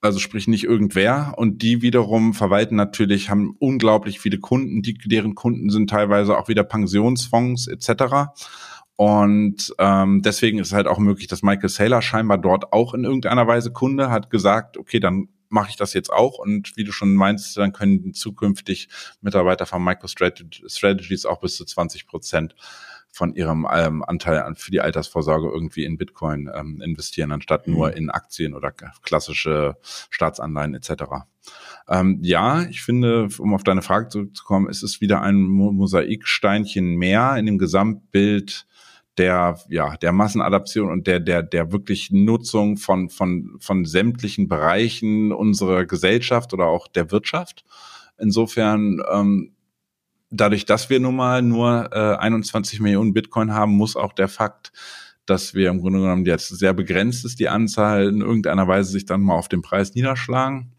Also 0.00 0.18
sprich 0.18 0.48
nicht 0.48 0.64
irgendwer. 0.64 1.32
Und 1.36 1.62
die 1.62 1.80
wiederum 1.80 2.34
verwalten 2.34 2.76
natürlich, 2.76 3.30
haben 3.30 3.56
unglaublich 3.58 4.20
viele 4.20 4.38
Kunden, 4.38 4.82
die, 4.82 4.94
deren 4.94 5.34
Kunden 5.34 5.70
sind 5.70 5.88
teilweise 5.88 6.38
auch 6.38 6.48
wieder 6.48 6.62
Pensionsfonds 6.62 7.68
etc. 7.68 8.32
Und 8.96 9.74
ähm, 9.78 10.22
deswegen 10.22 10.58
ist 10.58 10.68
es 10.68 10.72
halt 10.72 10.86
auch 10.86 10.98
möglich, 10.98 11.26
dass 11.26 11.42
Michael 11.42 11.68
Saylor 11.68 12.02
scheinbar 12.02 12.38
dort 12.38 12.72
auch 12.72 12.94
in 12.94 13.04
irgendeiner 13.04 13.46
Weise 13.46 13.72
Kunde 13.72 14.10
hat 14.10 14.30
gesagt, 14.30 14.76
okay, 14.76 15.00
dann 15.00 15.28
mache 15.48 15.70
ich 15.70 15.76
das 15.76 15.94
jetzt 15.94 16.12
auch. 16.12 16.38
Und 16.38 16.76
wie 16.76 16.84
du 16.84 16.92
schon 16.92 17.14
meinst, 17.14 17.56
dann 17.56 17.72
können 17.72 18.12
zukünftig 18.12 18.88
Mitarbeiter 19.20 19.66
von 19.66 19.82
MicroStrategies 19.82 21.26
auch 21.26 21.40
bis 21.40 21.56
zu 21.56 21.64
20 21.64 22.06
Prozent 22.06 22.54
von 23.14 23.32
ihrem 23.36 23.64
ähm, 23.72 24.02
Anteil 24.02 24.40
an, 24.42 24.56
für 24.56 24.72
die 24.72 24.80
Altersvorsorge 24.80 25.48
irgendwie 25.48 25.84
in 25.84 25.96
Bitcoin 25.96 26.50
ähm, 26.52 26.82
investieren, 26.84 27.30
anstatt 27.30 27.68
mhm. 27.68 27.74
nur 27.74 27.96
in 27.96 28.10
Aktien 28.10 28.54
oder 28.54 28.72
klassische 28.72 29.76
Staatsanleihen 30.10 30.74
etc. 30.74 31.04
Ähm, 31.88 32.18
ja, 32.22 32.64
ich 32.64 32.82
finde, 32.82 33.28
um 33.38 33.54
auf 33.54 33.62
deine 33.62 33.82
Frage 33.82 34.08
zurückzukommen, 34.08 34.68
ist 34.68 34.82
es 34.82 35.00
wieder 35.00 35.22
ein 35.22 35.36
Mosaiksteinchen 35.36 36.96
mehr 36.96 37.36
in 37.36 37.46
dem 37.46 37.58
Gesamtbild 37.58 38.66
der, 39.16 39.60
ja, 39.68 39.96
der 39.96 40.10
Massenadaption 40.10 40.90
und 40.90 41.06
der, 41.06 41.20
der, 41.20 41.44
der 41.44 41.70
wirklich 41.70 42.10
Nutzung 42.10 42.76
von, 42.76 43.10
von, 43.10 43.56
von 43.60 43.84
sämtlichen 43.84 44.48
Bereichen 44.48 45.30
unserer 45.30 45.84
Gesellschaft 45.84 46.52
oder 46.52 46.66
auch 46.66 46.88
der 46.88 47.12
Wirtschaft. 47.12 47.64
Insofern, 48.18 49.00
ähm, 49.08 49.53
dadurch, 50.34 50.64
dass 50.64 50.90
wir 50.90 51.00
nun 51.00 51.16
mal 51.16 51.42
nur 51.42 51.90
äh, 51.92 52.16
21 52.16 52.80
Millionen 52.80 53.12
Bitcoin 53.14 53.52
haben, 53.52 53.72
muss 53.72 53.96
auch 53.96 54.12
der 54.12 54.28
Fakt, 54.28 54.72
dass 55.26 55.54
wir 55.54 55.70
im 55.70 55.80
Grunde 55.80 56.00
genommen 56.00 56.26
jetzt 56.26 56.48
sehr 56.48 56.74
begrenzt 56.74 57.24
ist, 57.24 57.40
die 57.40 57.48
Anzahl 57.48 58.08
in 58.08 58.20
irgendeiner 58.20 58.68
Weise 58.68 58.90
sich 58.90 59.06
dann 59.06 59.22
mal 59.22 59.34
auf 59.34 59.48
den 59.48 59.62
Preis 59.62 59.94
niederschlagen. 59.94 60.72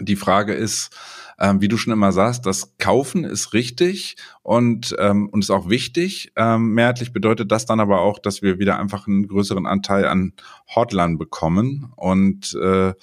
Die 0.00 0.16
Frage 0.16 0.54
ist, 0.54 0.90
ähm, 1.38 1.60
wie 1.60 1.68
du 1.68 1.76
schon 1.76 1.92
immer 1.92 2.12
sagst, 2.12 2.46
das 2.46 2.76
Kaufen 2.78 3.24
ist 3.24 3.52
richtig 3.52 4.16
und 4.42 4.94
ähm, 4.98 5.28
und 5.28 5.40
ist 5.40 5.50
auch 5.50 5.68
wichtig. 5.68 6.32
Ähm, 6.36 6.72
mehrheitlich 6.72 7.12
bedeutet 7.12 7.50
das 7.52 7.66
dann 7.66 7.80
aber 7.80 8.00
auch, 8.00 8.18
dass 8.18 8.42
wir 8.42 8.58
wieder 8.58 8.78
einfach 8.78 9.06
einen 9.06 9.26
größeren 9.26 9.66
Anteil 9.66 10.06
an 10.06 10.32
Hodlern 10.74 11.18
bekommen 11.18 11.92
und 11.96 12.54
äh, 12.54 12.94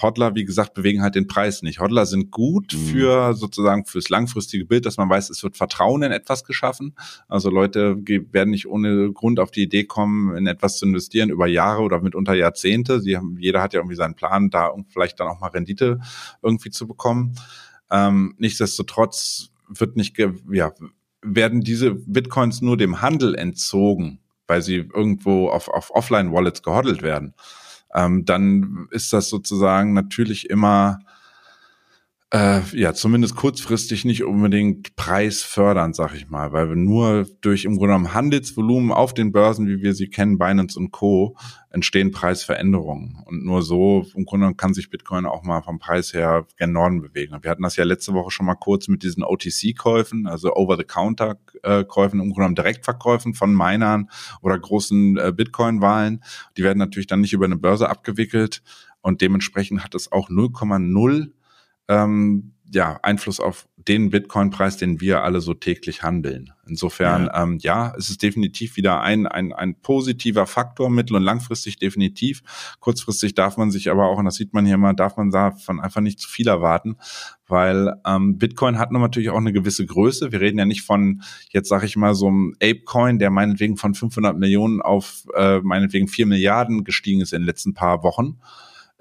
Hodler, 0.00 0.34
wie 0.34 0.44
gesagt, 0.44 0.74
bewegen 0.74 1.02
halt 1.02 1.14
den 1.14 1.26
Preis 1.26 1.62
nicht. 1.62 1.80
Hodler 1.80 2.06
sind 2.06 2.30
gut 2.30 2.72
mhm. 2.72 2.78
für 2.86 3.34
sozusagen 3.34 3.84
fürs 3.84 4.08
langfristige 4.08 4.64
Bild, 4.64 4.86
dass 4.86 4.96
man 4.96 5.10
weiß, 5.10 5.30
es 5.30 5.42
wird 5.42 5.56
Vertrauen 5.56 6.02
in 6.02 6.12
etwas 6.12 6.44
geschaffen. 6.44 6.94
Also 7.28 7.50
Leute 7.50 7.96
werden 8.32 8.50
nicht 8.50 8.66
ohne 8.66 9.12
Grund 9.12 9.38
auf 9.38 9.50
die 9.50 9.62
Idee 9.62 9.84
kommen, 9.84 10.34
in 10.36 10.46
etwas 10.46 10.78
zu 10.78 10.86
investieren 10.86 11.30
über 11.30 11.46
Jahre 11.46 11.82
oder 11.82 12.00
mitunter 12.00 12.34
Jahrzehnte. 12.34 13.00
Sie 13.00 13.16
haben, 13.16 13.36
jeder 13.38 13.62
hat 13.62 13.74
ja 13.74 13.80
irgendwie 13.80 13.96
seinen 13.96 14.14
Plan, 14.14 14.50
da 14.50 14.72
vielleicht 14.88 15.20
dann 15.20 15.28
auch 15.28 15.40
mal 15.40 15.48
Rendite 15.48 16.00
irgendwie 16.42 16.70
zu 16.70 16.86
bekommen. 16.86 17.34
Ähm, 17.90 18.34
nichtsdestotrotz 18.38 19.50
wird 19.68 19.96
nicht, 19.96 20.16
ja, 20.50 20.72
werden 21.22 21.60
diese 21.60 21.94
Bitcoins 21.94 22.62
nur 22.62 22.76
dem 22.76 23.00
Handel 23.00 23.34
entzogen, 23.34 24.18
weil 24.46 24.62
sie 24.62 24.76
irgendwo 24.76 25.48
auf, 25.48 25.68
auf 25.68 25.90
Offline-Wallets 25.94 26.62
gehodelt 26.62 27.02
werden 27.02 27.34
ähm, 27.94 28.24
dann 28.24 28.88
ist 28.90 29.12
das 29.12 29.28
sozusagen 29.28 29.92
natürlich 29.92 30.50
immer 30.50 30.98
äh, 32.32 32.62
ja 32.72 32.94
zumindest 32.94 33.36
kurzfristig 33.36 34.06
nicht 34.06 34.24
unbedingt 34.24 34.96
preisfördernd, 34.96 35.94
sag 35.94 36.14
ich 36.14 36.30
mal, 36.30 36.50
weil 36.52 36.70
wir 36.70 36.76
nur 36.76 37.26
durch 37.42 37.66
im 37.66 37.72
Grunde 37.72 37.88
genommen 37.88 38.14
Handelsvolumen 38.14 38.90
auf 38.90 39.12
den 39.12 39.32
Börsen, 39.32 39.66
wie 39.66 39.82
wir 39.82 39.92
sie 39.92 40.08
kennen, 40.08 40.38
Binance 40.38 40.78
und 40.78 40.92
Co., 40.92 41.36
entstehen 41.68 42.10
Preisveränderungen. 42.10 43.22
Und 43.26 43.44
nur 43.44 43.62
so 43.62 44.06
im 44.14 44.24
Grunde 44.24 44.44
genommen 44.44 44.56
kann 44.56 44.72
sich 44.72 44.88
Bitcoin 44.88 45.26
auch 45.26 45.42
mal 45.42 45.60
vom 45.60 45.78
Preis 45.78 46.14
her 46.14 46.46
gen 46.56 46.72
Norden 46.72 47.02
bewegen. 47.02 47.36
Wir 47.42 47.50
hatten 47.50 47.62
das 47.62 47.76
ja 47.76 47.84
letzte 47.84 48.14
Woche 48.14 48.30
schon 48.30 48.46
mal 48.46 48.54
kurz 48.54 48.88
mit 48.88 49.02
diesen 49.02 49.24
OTC-Käufen, 49.24 50.26
also 50.26 50.54
Over-the-Counter-Käufen, 50.54 52.18
im 52.18 52.26
Grunde 52.26 52.34
genommen 52.34 52.54
Direktverkäufen 52.54 53.34
von 53.34 53.54
Minern 53.54 54.08
oder 54.40 54.58
großen 54.58 55.18
äh, 55.18 55.32
Bitcoin-Wahlen. 55.36 56.24
Die 56.56 56.62
werden 56.62 56.78
natürlich 56.78 57.06
dann 57.08 57.20
nicht 57.20 57.34
über 57.34 57.44
eine 57.44 57.56
Börse 57.56 57.90
abgewickelt 57.90 58.62
und 59.02 59.20
dementsprechend 59.20 59.84
hat 59.84 59.94
es 59.94 60.10
auch 60.12 60.30
0,0 60.30 61.30
ähm, 61.88 62.52
ja, 62.74 62.98
Einfluss 63.02 63.38
auf 63.38 63.68
den 63.76 64.10
Bitcoin-Preis, 64.10 64.76
den 64.76 65.00
wir 65.00 65.22
alle 65.22 65.40
so 65.40 65.52
täglich 65.52 66.02
handeln. 66.02 66.52
Insofern, 66.66 67.26
ja, 67.26 67.42
ähm, 67.42 67.58
ja 67.60 67.92
es 67.98 68.08
ist 68.08 68.22
definitiv 68.22 68.76
wieder 68.76 69.02
ein, 69.02 69.26
ein, 69.26 69.52
ein 69.52 69.74
positiver 69.80 70.46
Faktor, 70.46 70.88
mittel- 70.88 71.16
und 71.16 71.22
langfristig 71.22 71.78
definitiv. 71.78 72.42
Kurzfristig 72.80 73.34
darf 73.34 73.56
man 73.56 73.70
sich 73.70 73.90
aber 73.90 74.06
auch, 74.06 74.18
und 74.18 74.24
das 74.24 74.36
sieht 74.36 74.54
man 74.54 74.64
hier 74.64 74.78
mal, 74.78 74.94
darf 74.94 75.16
man 75.16 75.30
davon 75.30 75.80
einfach 75.80 76.00
nicht 76.00 76.18
zu 76.18 76.28
viel 76.28 76.48
erwarten, 76.48 76.96
weil 77.46 77.92
ähm, 78.06 78.38
Bitcoin 78.38 78.78
hat 78.78 78.90
natürlich 78.90 79.30
auch 79.30 79.36
eine 79.36 79.52
gewisse 79.52 79.84
Größe. 79.84 80.32
Wir 80.32 80.40
reden 80.40 80.58
ja 80.58 80.64
nicht 80.64 80.82
von, 80.82 81.22
jetzt 81.50 81.68
sage 81.68 81.84
ich 81.84 81.96
mal, 81.96 82.14
so 82.14 82.28
einem 82.28 82.54
Ape-Coin, 82.62 83.18
der 83.18 83.30
meinetwegen 83.30 83.76
von 83.76 83.94
500 83.94 84.38
Millionen 84.38 84.80
auf 84.80 85.24
äh, 85.34 85.60
meinetwegen 85.60 86.08
4 86.08 86.26
Milliarden 86.26 86.84
gestiegen 86.84 87.20
ist 87.20 87.32
in 87.32 87.42
den 87.42 87.46
letzten 87.46 87.74
paar 87.74 88.02
Wochen 88.02 88.38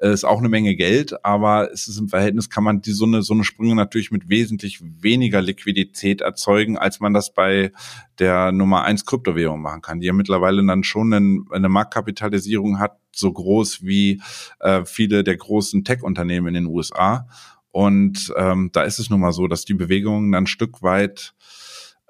äh, 0.02 0.12
ist 0.12 0.24
auch 0.24 0.40
eine 0.40 0.50
Menge 0.50 0.76
Geld, 0.76 1.24
aber 1.24 1.72
es 1.72 1.88
ist 1.88 1.98
im 1.98 2.10
Verhältnis, 2.10 2.50
kann 2.50 2.64
man 2.64 2.82
die 2.82 2.92
so 2.92 3.06
eine, 3.06 3.22
so 3.22 3.34
eine 3.34 3.44
Sprünge 3.44 3.76
natürlich 3.76 4.12
mit 4.12 4.30
wesentlich 4.30 4.82
weniger 4.82 5.42
Liquidität 5.42 6.22
erzeugen, 6.22 6.78
als 6.78 7.00
man 7.00 7.14
das 7.14 7.34
bei 7.34 7.72
der 8.20 8.52
Nummer 8.52 8.84
eins 8.84 9.06
Kryptowährung 9.06 9.62
machen 9.62 9.82
kann, 9.82 10.00
die 10.00 10.08
ja 10.08 10.14
mittlerweile 10.14 10.66
dann 10.66 10.84
schon 10.84 11.14
eine, 11.14 11.44
eine 11.52 11.70
Marktkapitalisierung 11.70 12.80
hat, 12.80 12.98
so 13.14 13.32
groß 13.32 13.86
wie 13.86 14.22
äh, 14.60 14.86
viele 14.86 15.24
der 15.24 15.38
großen 15.38 15.84
Tech-Unternehmen 15.84 16.48
in 16.48 16.54
den 16.56 16.66
USA. 16.66 17.28
Und 17.72 18.34
ähm, 18.36 18.70
da 18.74 18.84
ist 18.84 19.00
es 19.00 19.10
nun 19.10 19.22
mal 19.22 19.32
so, 19.32 19.48
dass 19.48 19.66
die 19.66 19.74
Bewegungen 19.74 20.32
dann 20.32 20.44
ein 20.44 20.48
Stück 20.48 20.82
weit 20.82 21.34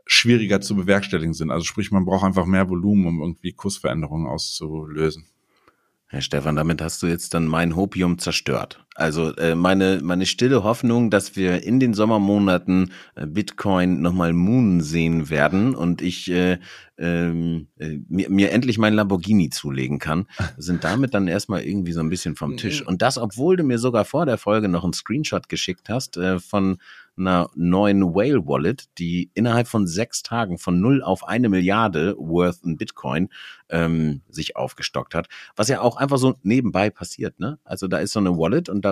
schwieriger 0.06 0.60
zu 0.62 0.75
bewerkstelligen 0.75 1.34
sind. 1.34 1.51
Also 1.51 1.65
sprich, 1.65 1.91
man 1.91 2.06
braucht 2.06 2.25
einfach 2.25 2.45
mehr 2.45 2.69
Volumen, 2.69 3.06
um 3.06 3.21
irgendwie 3.21 3.54
Kursveränderungen 3.54 4.27
auszulösen. 4.27 5.25
Herr 6.12 6.21
Stefan, 6.21 6.58
damit 6.58 6.82
hast 6.82 7.02
du 7.02 7.08
jetzt 7.08 7.34
dann 7.34 7.47
mein 7.47 7.74
Hopium 7.74 8.17
zerstört. 8.17 8.86
Also 9.01 9.35
äh, 9.35 9.55
meine, 9.55 9.99
meine 10.03 10.25
stille 10.25 10.63
Hoffnung, 10.63 11.09
dass 11.09 11.35
wir 11.35 11.63
in 11.63 11.79
den 11.79 11.93
Sommermonaten 11.93 12.91
äh, 13.15 13.25
Bitcoin 13.25 14.01
nochmal 14.01 14.31
Moon 14.31 14.81
sehen 14.81 15.29
werden 15.29 15.75
und 15.75 16.01
ich 16.01 16.29
äh, 16.31 16.59
ähm, 16.99 17.67
äh, 17.79 17.97
mir, 18.07 18.29
mir 18.29 18.51
endlich 18.51 18.77
mein 18.77 18.93
Lamborghini 18.93 19.49
zulegen 19.49 19.97
kann, 19.97 20.27
sind 20.57 20.83
damit 20.83 21.13
dann 21.15 21.27
erstmal 21.27 21.63
irgendwie 21.63 21.93
so 21.93 21.99
ein 21.99 22.09
bisschen 22.09 22.35
vom 22.35 22.57
Tisch. 22.57 22.85
Und 22.85 23.01
das, 23.01 23.17
obwohl 23.17 23.57
du 23.57 23.63
mir 23.63 23.79
sogar 23.79 24.05
vor 24.05 24.25
der 24.27 24.37
Folge 24.37 24.69
noch 24.69 24.83
einen 24.83 24.93
Screenshot 24.93 25.49
geschickt 25.49 25.89
hast 25.89 26.17
äh, 26.17 26.39
von 26.39 26.77
einer 27.17 27.49
neuen 27.55 28.15
Whale 28.15 28.45
Wallet, 28.47 28.85
die 28.97 29.31
innerhalb 29.33 29.67
von 29.67 29.87
sechs 29.87 30.23
Tagen 30.23 30.57
von 30.57 30.79
null 30.79 31.03
auf 31.03 31.27
eine 31.27 31.49
Milliarde 31.49 32.15
worth 32.17 32.63
in 32.63 32.77
Bitcoin 32.77 33.29
ähm, 33.69 34.21
sich 34.29 34.55
aufgestockt 34.55 35.13
hat, 35.13 35.27
was 35.55 35.67
ja 35.67 35.81
auch 35.81 35.97
einfach 35.97 36.17
so 36.17 36.35
nebenbei 36.43 36.89
passiert. 36.89 37.39
Ne? 37.39 37.59
Also 37.63 37.87
da 37.87 37.97
ist 37.97 38.13
so 38.13 38.19
eine 38.19 38.37
Wallet 38.37 38.69
und 38.69 38.85
da 38.85 38.90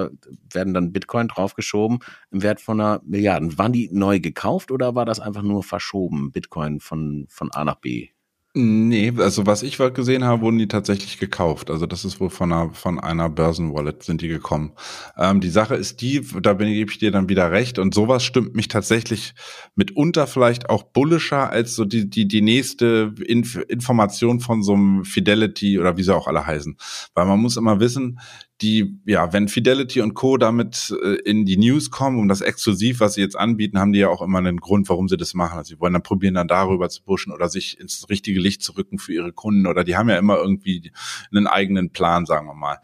werden 0.52 0.74
dann 0.74 0.92
Bitcoin 0.92 1.28
draufgeschoben 1.28 2.00
im 2.32 2.44
Wert 2.44 2.62
von 2.62 2.80
einer 2.80 3.02
Milliarde. 3.06 3.58
Waren 3.58 3.74
die 3.74 3.90
neu 3.92 4.20
gekauft 4.20 4.72
oder 4.72 4.96
war 4.96 5.06
das 5.06 5.20
einfach 5.20 5.44
nur 5.44 5.64
verschoben, 5.64 6.32
Bitcoin 6.32 6.80
von, 6.80 7.26
von 7.30 7.52
A 7.52 7.64
nach 7.64 7.76
B? 7.76 8.10
Nee, 8.56 9.14
also 9.20 9.46
was 9.46 9.62
ich 9.62 9.78
gesehen 9.94 10.24
habe, 10.24 10.42
wurden 10.42 10.58
die 10.58 10.68
tatsächlich 10.68 11.20
gekauft. 11.20 11.70
Also 11.70 11.86
das 11.86 12.04
ist 12.04 12.20
wohl 12.20 12.32
von 12.32 12.52
einer, 12.52 12.74
von 12.74 13.00
einer 13.00 13.30
Börsenwallet 13.30 14.02
sind 14.02 14.22
die 14.22 14.28
gekommen. 14.28 14.74
Ähm, 15.18 15.40
die 15.40 15.52
Sache 15.52 15.76
ist 15.76 16.02
die, 16.02 16.26
da 16.42 16.54
bin, 16.54 16.68
gebe 16.68 16.90
ich 16.90 16.98
dir 16.98 17.12
dann 17.12 17.30
wieder 17.30 17.52
recht 17.52 17.78
und 17.78 17.94
sowas 17.94 18.24
stimmt 18.24 18.56
mich 18.56 18.68
tatsächlich 18.68 19.36
mitunter 19.76 20.26
vielleicht 20.26 20.68
auch 20.68 20.82
bullischer 20.82 21.52
als 21.52 21.76
so 21.76 21.86
die, 21.86 22.10
die, 22.10 22.28
die 22.28 22.42
nächste 22.42 23.14
Inf 23.24 23.56
Information 23.68 24.40
von 24.40 24.64
so 24.64 24.74
einem 24.74 25.06
Fidelity 25.06 25.78
oder 25.78 25.98
wie 25.98 26.04
sie 26.04 26.16
auch 26.16 26.28
alle 26.28 26.48
heißen. 26.48 26.76
Weil 27.14 27.28
man 27.28 27.40
muss 27.40 27.56
immer 27.56 27.80
wissen, 27.80 28.20
die, 28.62 29.00
ja, 29.06 29.32
wenn 29.32 29.48
Fidelity 29.48 30.02
und 30.02 30.16
Co. 30.16 30.38
damit 30.38 30.94
äh, 31.02 31.16
in 31.24 31.46
die 31.46 31.58
News 31.58 31.92
kommen, 31.92 32.20
um 32.20 32.28
das 32.28 32.42
exklusiv, 32.42 33.00
was 33.00 33.14
sie 33.14 33.22
jetzt 33.22 33.38
anbieten, 33.38 33.80
haben 33.80 33.94
die 33.94 34.00
ja 34.00 34.10
auch 34.10 34.22
immer 34.22 34.40
einen 34.40 34.58
Grund, 34.58 34.90
warum 34.90 35.08
sie 35.08 35.18
das 35.18 35.34
machen. 35.34 35.58
Also 35.58 35.76
sie 35.76 35.80
wollen 35.80 35.94
dann 35.94 36.04
probieren, 36.04 36.34
dann 36.34 36.48
darüber 36.48 36.90
zu 36.90 37.04
pushen 37.04 37.32
oder 37.32 37.48
sich 37.48 37.80
ins 37.80 38.10
richtige 38.10 38.40
Licht 38.40 38.62
zu 38.62 38.74
rücken 38.74 39.00
für 39.00 39.14
ihre 39.14 39.32
Kunden 39.32 39.66
oder 39.66 39.84
die 39.84 39.96
haben 39.96 40.10
ja 40.10 40.18
immer 40.18 40.38
irgendwie 40.38 40.92
einen 41.32 41.48
eigenen 41.48 41.92
Plan, 41.92 42.26
sagen 42.26 42.48
wir 42.48 42.54
mal. 42.54 42.80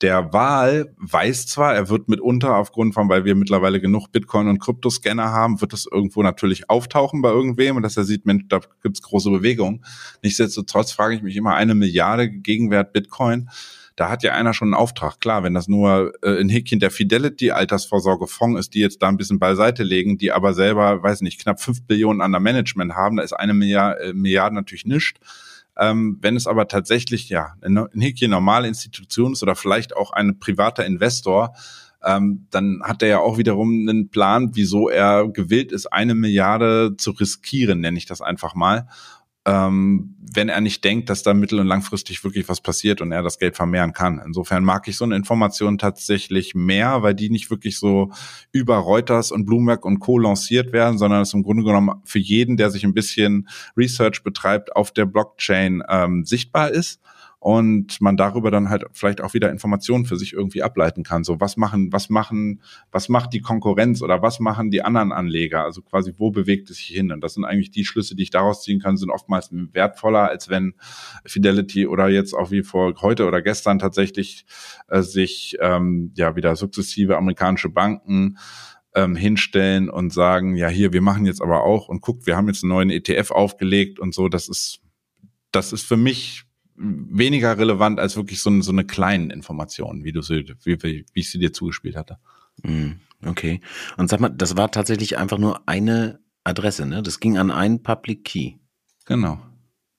Der 0.00 0.32
Wahl 0.32 0.94
weiß 0.96 1.48
zwar, 1.48 1.74
er 1.74 1.88
wird 1.88 2.08
mitunter 2.08 2.56
aufgrund 2.56 2.94
von, 2.94 3.08
weil 3.08 3.24
wir 3.24 3.34
mittlerweile 3.34 3.80
genug 3.80 4.12
Bitcoin 4.12 4.46
und 4.46 4.60
Kryptoscanner 4.60 5.32
haben, 5.32 5.60
wird 5.60 5.72
das 5.72 5.86
irgendwo 5.90 6.22
natürlich 6.22 6.70
auftauchen 6.70 7.20
bei 7.20 7.30
irgendwem 7.30 7.76
und 7.76 7.82
dass 7.82 7.96
er 7.96 8.04
sieht, 8.04 8.24
Mensch, 8.24 8.44
da 8.48 8.60
gibt's 8.82 9.02
große 9.02 9.28
Bewegungen. 9.28 9.84
Nichtsdestotrotz 10.22 10.92
frage 10.92 11.16
ich 11.16 11.22
mich 11.22 11.34
immer, 11.34 11.54
eine 11.54 11.74
Milliarde 11.74 12.30
Gegenwert 12.30 12.92
Bitcoin, 12.92 13.50
da 13.98 14.08
hat 14.08 14.22
ja 14.22 14.32
einer 14.32 14.54
schon 14.54 14.68
einen 14.68 14.80
Auftrag. 14.80 15.18
Klar, 15.20 15.42
wenn 15.42 15.54
das 15.54 15.66
nur 15.66 16.12
äh, 16.22 16.40
ein 16.40 16.48
Häkchen 16.48 16.78
der 16.78 16.92
Fidelity 16.92 17.50
Altersvorsorgefonds 17.50 18.60
ist, 18.60 18.74
die 18.74 18.78
jetzt 18.78 19.02
da 19.02 19.08
ein 19.08 19.16
bisschen 19.16 19.40
beiseite 19.40 19.82
legen, 19.82 20.18
die 20.18 20.30
aber 20.30 20.54
selber, 20.54 21.02
weiß 21.02 21.20
nicht, 21.22 21.40
knapp 21.40 21.60
fünf 21.60 21.82
Billionen 21.82 22.22
an 22.22 22.30
der 22.30 22.40
Management 22.40 22.94
haben, 22.94 23.16
da 23.16 23.24
ist 23.24 23.32
eine 23.32 23.54
Milliarde, 23.54 24.00
äh, 24.00 24.12
Milliarde 24.12 24.54
natürlich 24.54 24.86
nichts. 24.86 25.18
Ähm, 25.76 26.18
wenn 26.20 26.36
es 26.36 26.46
aber 26.46 26.68
tatsächlich 26.68 27.28
ja 27.28 27.54
ein 27.60 27.88
Häkchen 27.98 28.30
normale 28.30 28.68
Institution 28.68 29.32
ist 29.32 29.42
oder 29.42 29.56
vielleicht 29.56 29.96
auch 29.96 30.12
ein 30.12 30.38
privater 30.38 30.86
Investor, 30.86 31.54
ähm, 32.04 32.46
dann 32.50 32.80
hat 32.84 33.02
er 33.02 33.08
ja 33.08 33.18
auch 33.18 33.36
wiederum 33.36 33.88
einen 33.88 34.10
Plan, 34.10 34.50
wieso 34.54 34.88
er 34.88 35.28
gewillt 35.28 35.72
ist, 35.72 35.86
eine 35.86 36.14
Milliarde 36.14 36.94
zu 36.96 37.10
riskieren, 37.10 37.80
nenne 37.80 37.98
ich 37.98 38.06
das 38.06 38.20
einfach 38.20 38.54
mal 38.54 38.86
ähm, 39.48 40.14
wenn 40.34 40.50
er 40.50 40.60
nicht 40.60 40.84
denkt, 40.84 41.08
dass 41.08 41.22
da 41.22 41.32
mittel- 41.32 41.58
und 41.58 41.66
langfristig 41.66 42.22
wirklich 42.22 42.50
was 42.50 42.60
passiert 42.60 43.00
und 43.00 43.12
er 43.12 43.22
das 43.22 43.38
Geld 43.38 43.56
vermehren 43.56 43.94
kann. 43.94 44.20
Insofern 44.24 44.62
mag 44.62 44.86
ich 44.86 44.98
so 44.98 45.04
eine 45.04 45.16
Information 45.16 45.78
tatsächlich 45.78 46.54
mehr, 46.54 47.02
weil 47.02 47.14
die 47.14 47.30
nicht 47.30 47.50
wirklich 47.50 47.78
so 47.78 48.10
über 48.52 48.76
Reuters 48.76 49.32
und 49.32 49.46
Bloomberg 49.46 49.86
und 49.86 50.00
Co. 50.00 50.18
lanciert 50.18 50.72
werden, 50.74 50.98
sondern 50.98 51.22
es 51.22 51.32
im 51.32 51.42
Grunde 51.42 51.64
genommen 51.64 52.02
für 52.04 52.18
jeden, 52.18 52.58
der 52.58 52.70
sich 52.70 52.84
ein 52.84 52.92
bisschen 52.92 53.48
Research 53.74 54.22
betreibt, 54.22 54.76
auf 54.76 54.92
der 54.92 55.06
Blockchain 55.06 55.82
ähm, 55.88 56.26
sichtbar 56.26 56.70
ist 56.70 57.00
und 57.40 58.00
man 58.00 58.16
darüber 58.16 58.50
dann 58.50 58.68
halt 58.68 58.84
vielleicht 58.92 59.20
auch 59.20 59.32
wieder 59.32 59.50
Informationen 59.50 60.06
für 60.06 60.16
sich 60.16 60.32
irgendwie 60.32 60.62
ableiten 60.62 61.04
kann. 61.04 61.22
So, 61.22 61.40
was 61.40 61.56
machen, 61.56 61.92
was 61.92 62.10
machen, 62.10 62.60
was 62.90 63.08
macht 63.08 63.32
die 63.32 63.40
Konkurrenz 63.40 64.02
oder 64.02 64.22
was 64.22 64.40
machen 64.40 64.70
die 64.70 64.82
anderen 64.82 65.12
Anleger? 65.12 65.62
Also 65.62 65.82
quasi, 65.82 66.12
wo 66.16 66.32
bewegt 66.32 66.68
es 66.70 66.78
sich 66.78 66.86
hin? 66.86 67.12
Und 67.12 67.22
das 67.22 67.34
sind 67.34 67.44
eigentlich 67.44 67.70
die 67.70 67.84
Schlüsse, 67.84 68.16
die 68.16 68.24
ich 68.24 68.30
daraus 68.30 68.64
ziehen 68.64 68.80
kann, 68.80 68.96
sind 68.96 69.10
oftmals 69.10 69.50
wertvoller, 69.52 70.28
als 70.28 70.48
wenn 70.48 70.74
Fidelity 71.24 71.86
oder 71.86 72.08
jetzt 72.08 72.34
auch 72.34 72.50
wie 72.50 72.62
vor 72.64 72.92
heute 73.02 73.26
oder 73.26 73.40
gestern 73.40 73.78
tatsächlich 73.78 74.44
äh, 74.88 75.02
sich 75.02 75.56
ähm, 75.60 76.12
ja 76.16 76.34
wieder 76.34 76.56
sukzessive 76.56 77.16
amerikanische 77.16 77.68
Banken 77.68 78.36
ähm, 78.94 79.14
hinstellen 79.14 79.88
und 79.90 80.12
sagen, 80.12 80.56
ja 80.56 80.68
hier, 80.68 80.92
wir 80.92 81.02
machen 81.02 81.24
jetzt 81.24 81.40
aber 81.40 81.62
auch 81.62 81.88
und 81.88 82.00
guckt, 82.00 82.26
wir 82.26 82.36
haben 82.36 82.48
jetzt 82.48 82.64
einen 82.64 82.70
neuen 82.70 82.90
ETF 82.90 83.30
aufgelegt 83.30 84.00
und 84.00 84.12
so, 84.12 84.28
das 84.28 84.48
ist, 84.48 84.80
das 85.52 85.72
ist 85.72 85.84
für 85.84 85.96
mich 85.96 86.47
weniger 86.78 87.58
relevant 87.58 87.98
als 87.98 88.16
wirklich 88.16 88.40
so, 88.40 88.60
so 88.60 88.72
eine 88.72 88.84
kleine 88.84 89.32
Information, 89.32 90.04
wie 90.04 90.12
du 90.12 90.22
sie, 90.22 90.44
wie, 90.64 90.82
wie, 90.82 91.06
ich 91.12 91.30
sie 91.30 91.38
dir 91.38 91.52
zugespielt 91.52 91.96
hatte. 91.96 92.18
Mhm, 92.62 93.00
okay. 93.26 93.60
Und 93.96 94.08
sag 94.08 94.20
mal, 94.20 94.28
das 94.28 94.56
war 94.56 94.70
tatsächlich 94.70 95.18
einfach 95.18 95.38
nur 95.38 95.68
eine 95.68 96.20
Adresse, 96.44 96.86
ne? 96.86 97.02
Das 97.02 97.20
ging 97.20 97.36
an 97.36 97.50
einen 97.50 97.82
Public 97.82 98.24
Key. 98.24 98.54
Genau. 99.06 99.40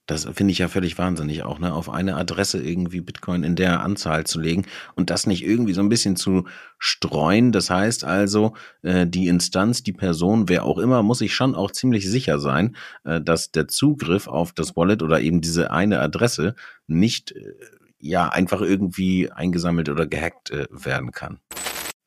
Das 0.09 0.25
finde 0.25 0.51
ich 0.51 0.57
ja 0.57 0.67
völlig 0.69 0.97
wahnsinnig 0.97 1.43
auch, 1.43 1.59
ne? 1.59 1.71
Auf 1.71 1.87
eine 1.87 2.17
Adresse 2.17 2.59
irgendwie 2.59 2.99
Bitcoin 2.99 3.43
in 3.43 3.55
der 3.55 3.81
Anzahl 3.81 4.25
zu 4.25 4.39
legen 4.39 4.65
und 4.95 5.11
das 5.11 5.27
nicht 5.27 5.45
irgendwie 5.45 5.73
so 5.73 5.81
ein 5.81 5.89
bisschen 5.89 6.15
zu 6.15 6.45
streuen. 6.79 7.51
Das 7.51 7.69
heißt 7.69 8.05
also, 8.05 8.55
äh, 8.81 9.05
die 9.05 9.27
Instanz, 9.27 9.83
die 9.83 9.93
Person, 9.93 10.49
wer 10.49 10.63
auch 10.65 10.79
immer, 10.79 11.03
muss 11.03 11.19
sich 11.19 11.35
schon 11.35 11.53
auch 11.53 11.69
ziemlich 11.69 12.09
sicher 12.09 12.39
sein, 12.39 12.75
äh, 13.03 13.21
dass 13.21 13.51
der 13.51 13.67
Zugriff 13.67 14.27
auf 14.27 14.51
das 14.51 14.75
Wallet 14.75 15.03
oder 15.03 15.21
eben 15.21 15.41
diese 15.41 15.69
eine 15.69 15.99
Adresse 15.99 16.55
nicht 16.87 17.33
äh, 17.33 17.53
ja 17.99 18.29
einfach 18.29 18.61
irgendwie 18.61 19.31
eingesammelt 19.31 19.89
oder 19.89 20.07
gehackt 20.07 20.49
äh, 20.49 20.65
werden 20.71 21.11
kann. 21.11 21.37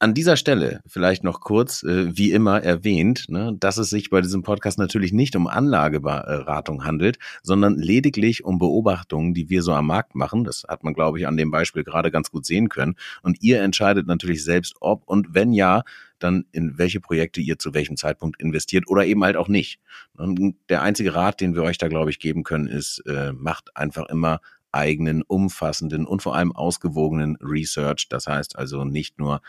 An 0.03 0.15
dieser 0.15 0.37
Stelle 0.37 0.81
vielleicht 0.85 1.23
noch 1.23 1.39
kurz, 1.39 1.85
äh, 1.85 2.17
wie 2.17 2.33
immer 2.33 2.61
erwähnt, 2.61 3.27
ne, 3.29 3.57
dass 3.61 3.77
es 3.77 3.89
sich 3.89 4.11
bei 4.11 4.21
diesem 4.21 4.43
Podcast 4.43 4.77
natürlich 4.77 5.13
nicht 5.13 5.37
um 5.37 5.47
Anlageberatung 5.47 6.85
handelt, 6.85 7.19
sondern 7.45 7.79
lediglich 7.79 8.43
um 8.43 8.59
Beobachtungen, 8.59 9.33
die 9.33 9.49
wir 9.49 9.63
so 9.63 9.73
am 9.73 9.87
Markt 9.87 10.17
machen. 10.17 10.43
Das 10.43 10.65
hat 10.69 10.83
man, 10.83 10.95
glaube 10.95 11.21
ich, 11.21 11.29
an 11.29 11.37
dem 11.37 11.53
Beispiel 11.53 11.85
gerade 11.85 12.11
ganz 12.11 12.33
gut 12.33 12.45
sehen 12.45 12.69
können. 12.69 12.97
Und 13.23 13.45
ihr 13.45 13.63
entscheidet 13.63 14.09
natürlich 14.09 14.43
selbst, 14.43 14.75
ob 14.81 15.05
und 15.07 15.35
wenn 15.35 15.53
ja, 15.53 15.83
dann 16.19 16.47
in 16.51 16.79
welche 16.79 16.99
Projekte 16.99 17.41
ihr 17.41 17.61
zu 17.61 17.73
welchem 17.73 17.97
Zeitpunkt 17.97 18.43
investiert 18.43 18.89
oder 18.89 19.07
eben 19.07 19.23
halt 19.23 19.37
auch 19.37 19.47
nicht. 19.47 19.79
Und 20.17 20.57
der 20.69 20.83
einzige 20.83 21.15
Rat, 21.15 21.41
den 21.41 21.55
wir 21.55 21.63
euch 21.63 21.79
da, 21.79 21.87
glaube 21.87 22.11
ich, 22.11 22.19
geben 22.19 22.43
können, 22.43 22.67
ist, 22.67 23.05
äh, 23.07 23.33
macht 23.33 23.77
einfach 23.77 24.09
immer 24.09 24.41
eigenen, 24.73 25.23
umfassenden 25.23 26.07
und 26.07 26.23
vor 26.23 26.35
allem 26.35 26.51
ausgewogenen 26.51 27.37
Research. 27.37 28.09
Das 28.09 28.27
heißt 28.27 28.59
also 28.59 28.85
nicht 28.85 29.19
nur 29.19 29.43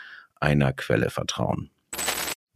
einer 0.44 0.72
Quelle 0.74 1.08
vertrauen. 1.10 1.70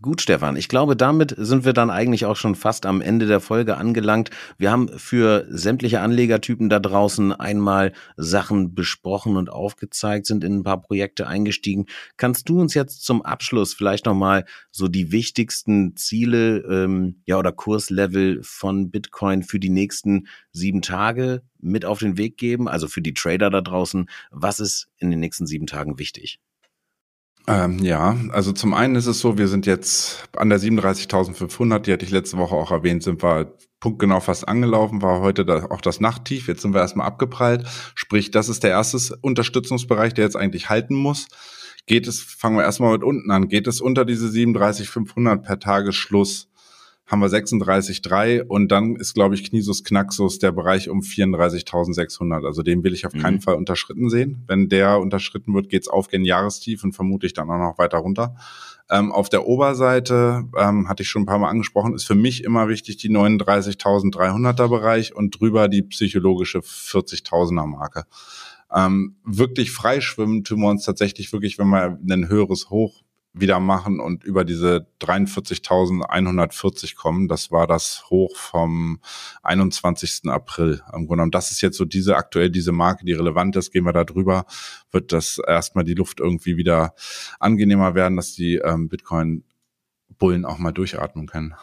Gut, 0.00 0.22
Stefan, 0.22 0.54
ich 0.54 0.68
glaube, 0.68 0.94
damit 0.94 1.34
sind 1.36 1.64
wir 1.64 1.72
dann 1.72 1.90
eigentlich 1.90 2.24
auch 2.24 2.36
schon 2.36 2.54
fast 2.54 2.86
am 2.86 3.00
Ende 3.00 3.26
der 3.26 3.40
Folge 3.40 3.76
angelangt. 3.76 4.30
Wir 4.56 4.70
haben 4.70 4.88
für 4.96 5.44
sämtliche 5.50 6.00
Anlegertypen 6.00 6.68
da 6.68 6.78
draußen 6.78 7.32
einmal 7.32 7.92
Sachen 8.16 8.76
besprochen 8.76 9.36
und 9.36 9.50
aufgezeigt, 9.50 10.26
sind 10.26 10.44
in 10.44 10.58
ein 10.58 10.62
paar 10.62 10.80
Projekte 10.80 11.26
eingestiegen. 11.26 11.86
Kannst 12.16 12.48
du 12.48 12.60
uns 12.60 12.74
jetzt 12.74 13.04
zum 13.04 13.22
Abschluss 13.22 13.74
vielleicht 13.74 14.06
nochmal 14.06 14.44
so 14.70 14.86
die 14.86 15.10
wichtigsten 15.10 15.96
Ziele 15.96 16.58
ähm, 16.58 17.22
ja 17.26 17.36
oder 17.36 17.50
Kurslevel 17.50 18.40
von 18.44 18.92
Bitcoin 18.92 19.42
für 19.42 19.58
die 19.58 19.68
nächsten 19.68 20.28
sieben 20.52 20.80
Tage 20.80 21.42
mit 21.58 21.84
auf 21.84 21.98
den 21.98 22.16
Weg 22.16 22.36
geben? 22.36 22.68
Also 22.68 22.86
für 22.86 23.02
die 23.02 23.14
Trader 23.14 23.50
da 23.50 23.62
draußen, 23.62 24.08
was 24.30 24.60
ist 24.60 24.86
in 24.98 25.10
den 25.10 25.18
nächsten 25.18 25.48
sieben 25.48 25.66
Tagen 25.66 25.98
wichtig? 25.98 26.38
Ähm, 27.48 27.78
ja, 27.78 28.14
also 28.28 28.52
zum 28.52 28.74
einen 28.74 28.94
ist 28.94 29.06
es 29.06 29.20
so, 29.20 29.38
wir 29.38 29.48
sind 29.48 29.64
jetzt 29.64 30.28
an 30.36 30.50
der 30.50 30.60
37.500, 30.60 31.78
die 31.78 31.92
hatte 31.94 32.04
ich 32.04 32.10
letzte 32.10 32.36
Woche 32.36 32.54
auch 32.54 32.70
erwähnt, 32.70 33.02
sind 33.02 33.22
wir 33.22 33.54
punktgenau 33.80 34.20
fast 34.20 34.46
angelaufen, 34.46 35.00
war 35.00 35.20
heute 35.20 35.46
da 35.46 35.64
auch 35.70 35.80
das 35.80 35.98
Nachttief, 35.98 36.46
jetzt 36.46 36.60
sind 36.60 36.74
wir 36.74 36.80
erstmal 36.80 37.06
abgeprallt, 37.06 37.66
sprich, 37.94 38.30
das 38.30 38.50
ist 38.50 38.64
der 38.64 38.70
erste 38.72 39.16
Unterstützungsbereich, 39.22 40.12
der 40.12 40.24
jetzt 40.24 40.36
eigentlich 40.36 40.68
halten 40.68 40.94
muss. 40.94 41.26
Geht 41.86 42.06
es, 42.06 42.20
fangen 42.20 42.58
wir 42.58 42.64
erstmal 42.64 42.92
mit 42.92 43.02
unten 43.02 43.30
an, 43.30 43.48
geht 43.48 43.66
es 43.66 43.80
unter 43.80 44.04
diese 44.04 44.26
37.500 44.26 45.38
per 45.38 45.58
Tagesschluss, 45.58 46.50
haben 47.08 47.20
wir 47.20 47.28
36,3 47.28 48.42
und 48.42 48.68
dann 48.68 48.94
ist, 48.96 49.14
glaube 49.14 49.34
ich, 49.34 49.48
Knisus 49.48 49.82
Knaxus 49.82 50.38
der 50.38 50.52
Bereich 50.52 50.90
um 50.90 51.00
34.600. 51.00 52.44
Also 52.44 52.62
den 52.62 52.84
will 52.84 52.92
ich 52.92 53.06
auf 53.06 53.14
keinen 53.14 53.36
mhm. 53.36 53.40
Fall 53.40 53.54
unterschritten 53.54 54.10
sehen. 54.10 54.44
Wenn 54.46 54.68
der 54.68 55.00
unterschritten 55.00 55.54
wird, 55.54 55.70
geht's 55.70 55.88
auf 55.88 56.08
gen 56.08 56.26
Jahrestief 56.26 56.84
und 56.84 56.92
vermutlich 56.92 57.32
dann 57.32 57.50
auch 57.50 57.58
noch 57.58 57.78
weiter 57.78 57.98
runter. 57.98 58.36
Ähm, 58.90 59.10
auf 59.10 59.30
der 59.30 59.46
Oberseite, 59.46 60.44
ähm, 60.58 60.88
hatte 60.88 61.02
ich 61.02 61.08
schon 61.08 61.22
ein 61.22 61.26
paar 61.26 61.38
Mal 61.38 61.48
angesprochen, 61.48 61.94
ist 61.94 62.06
für 62.06 62.14
mich 62.14 62.44
immer 62.44 62.68
wichtig 62.68 62.98
die 62.98 63.10
39.300er 63.10 64.68
Bereich 64.68 65.16
und 65.16 65.40
drüber 65.40 65.68
die 65.68 65.82
psychologische 65.82 66.58
40.000er 66.58 67.66
Marke. 67.66 68.04
Ähm, 68.74 69.16
wirklich 69.24 69.70
freischwimmen 69.70 70.44
tun 70.44 70.60
wir 70.60 70.68
uns 70.68 70.84
tatsächlich 70.84 71.32
wirklich, 71.32 71.58
wenn 71.58 71.68
wir 71.68 71.98
ein 72.10 72.28
höheres 72.28 72.68
Hoch 72.68 73.02
wieder 73.40 73.60
machen 73.60 74.00
und 74.00 74.24
über 74.24 74.44
diese 74.44 74.86
43.140 75.00 76.96
kommen. 76.96 77.28
Das 77.28 77.50
war 77.50 77.66
das 77.66 78.04
Hoch 78.10 78.36
vom 78.36 79.00
21. 79.42 80.22
April. 80.28 80.82
Im 80.86 81.06
Grunde 81.06 81.08
genommen, 81.08 81.30
das 81.30 81.50
ist 81.50 81.60
jetzt 81.60 81.76
so 81.76 81.84
diese 81.84 82.16
aktuell 82.16 82.50
diese 82.50 82.72
Marke, 82.72 83.04
die 83.04 83.12
relevant 83.12 83.56
ist. 83.56 83.70
Gehen 83.72 83.84
wir 83.84 83.92
da 83.92 84.04
drüber, 84.04 84.46
wird 84.90 85.12
das 85.12 85.40
erstmal 85.46 85.84
die 85.84 85.94
Luft 85.94 86.20
irgendwie 86.20 86.56
wieder 86.56 86.94
angenehmer 87.40 87.94
werden, 87.94 88.16
dass 88.16 88.34
die 88.34 88.56
ähm, 88.56 88.88
Bitcoin-Bullen 88.88 90.44
auch 90.44 90.58
mal 90.58 90.72
durchatmen 90.72 91.26
können. 91.26 91.54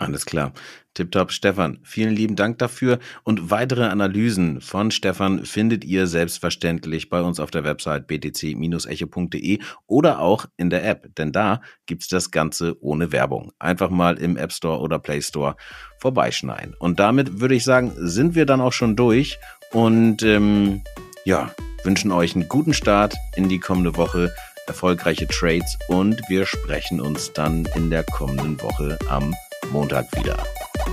Alles 0.00 0.24
klar. 0.24 0.54
Tipptopp, 0.94 1.30
Stefan. 1.30 1.78
Vielen 1.82 2.14
lieben 2.14 2.34
Dank 2.34 2.56
dafür. 2.58 3.00
Und 3.22 3.50
weitere 3.50 3.84
Analysen 3.84 4.62
von 4.62 4.90
Stefan 4.90 5.44
findet 5.44 5.84
ihr 5.84 6.06
selbstverständlich 6.06 7.10
bei 7.10 7.20
uns 7.20 7.38
auf 7.38 7.50
der 7.50 7.64
Website 7.64 8.06
btc-echo.de 8.06 9.58
oder 9.86 10.20
auch 10.20 10.46
in 10.56 10.70
der 10.70 10.88
App, 10.88 11.14
denn 11.16 11.32
da 11.32 11.60
gibt's 11.84 12.08
das 12.08 12.30
Ganze 12.30 12.82
ohne 12.82 13.12
Werbung. 13.12 13.52
Einfach 13.58 13.90
mal 13.90 14.16
im 14.16 14.38
App 14.38 14.52
Store 14.52 14.80
oder 14.80 14.98
Play 14.98 15.20
Store 15.20 15.54
vorbeischneiden. 15.98 16.74
Und 16.78 16.98
damit 16.98 17.38
würde 17.40 17.54
ich 17.54 17.64
sagen, 17.64 17.92
sind 17.96 18.34
wir 18.34 18.46
dann 18.46 18.62
auch 18.62 18.72
schon 18.72 18.96
durch 18.96 19.38
und 19.70 20.22
ähm, 20.22 20.82
ja, 21.26 21.54
wünschen 21.84 22.10
euch 22.10 22.34
einen 22.34 22.48
guten 22.48 22.72
Start 22.72 23.14
in 23.36 23.50
die 23.50 23.60
kommende 23.60 23.98
Woche 23.98 24.32
erfolgreiche 24.66 25.26
Trades 25.26 25.76
und 25.88 26.22
wir 26.30 26.46
sprechen 26.46 27.00
uns 27.02 27.34
dann 27.34 27.66
in 27.74 27.90
der 27.90 28.04
kommenden 28.04 28.62
Woche 28.62 28.98
am 29.10 29.34
Montag 29.70 30.06
wieder. 30.16 30.44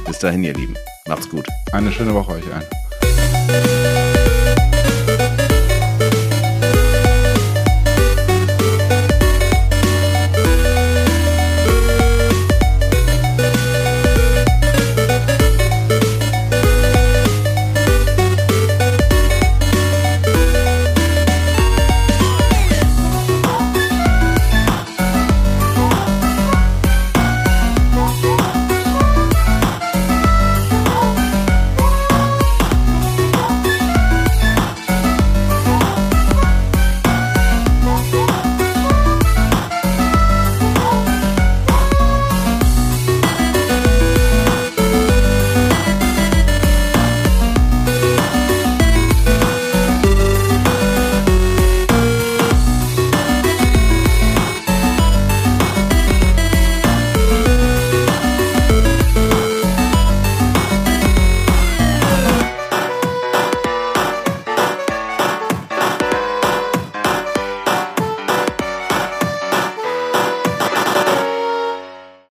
Bis 0.06 0.20
dahin, 0.20 0.44
ihr 0.44 0.54
Lieben. 0.54 0.76
Macht's 1.08 1.30
gut. 1.30 1.48
Eine 1.72 1.92
schöne 1.92 2.14
Woche 2.14 2.34
euch 2.34 2.44
allen. 2.54 4.07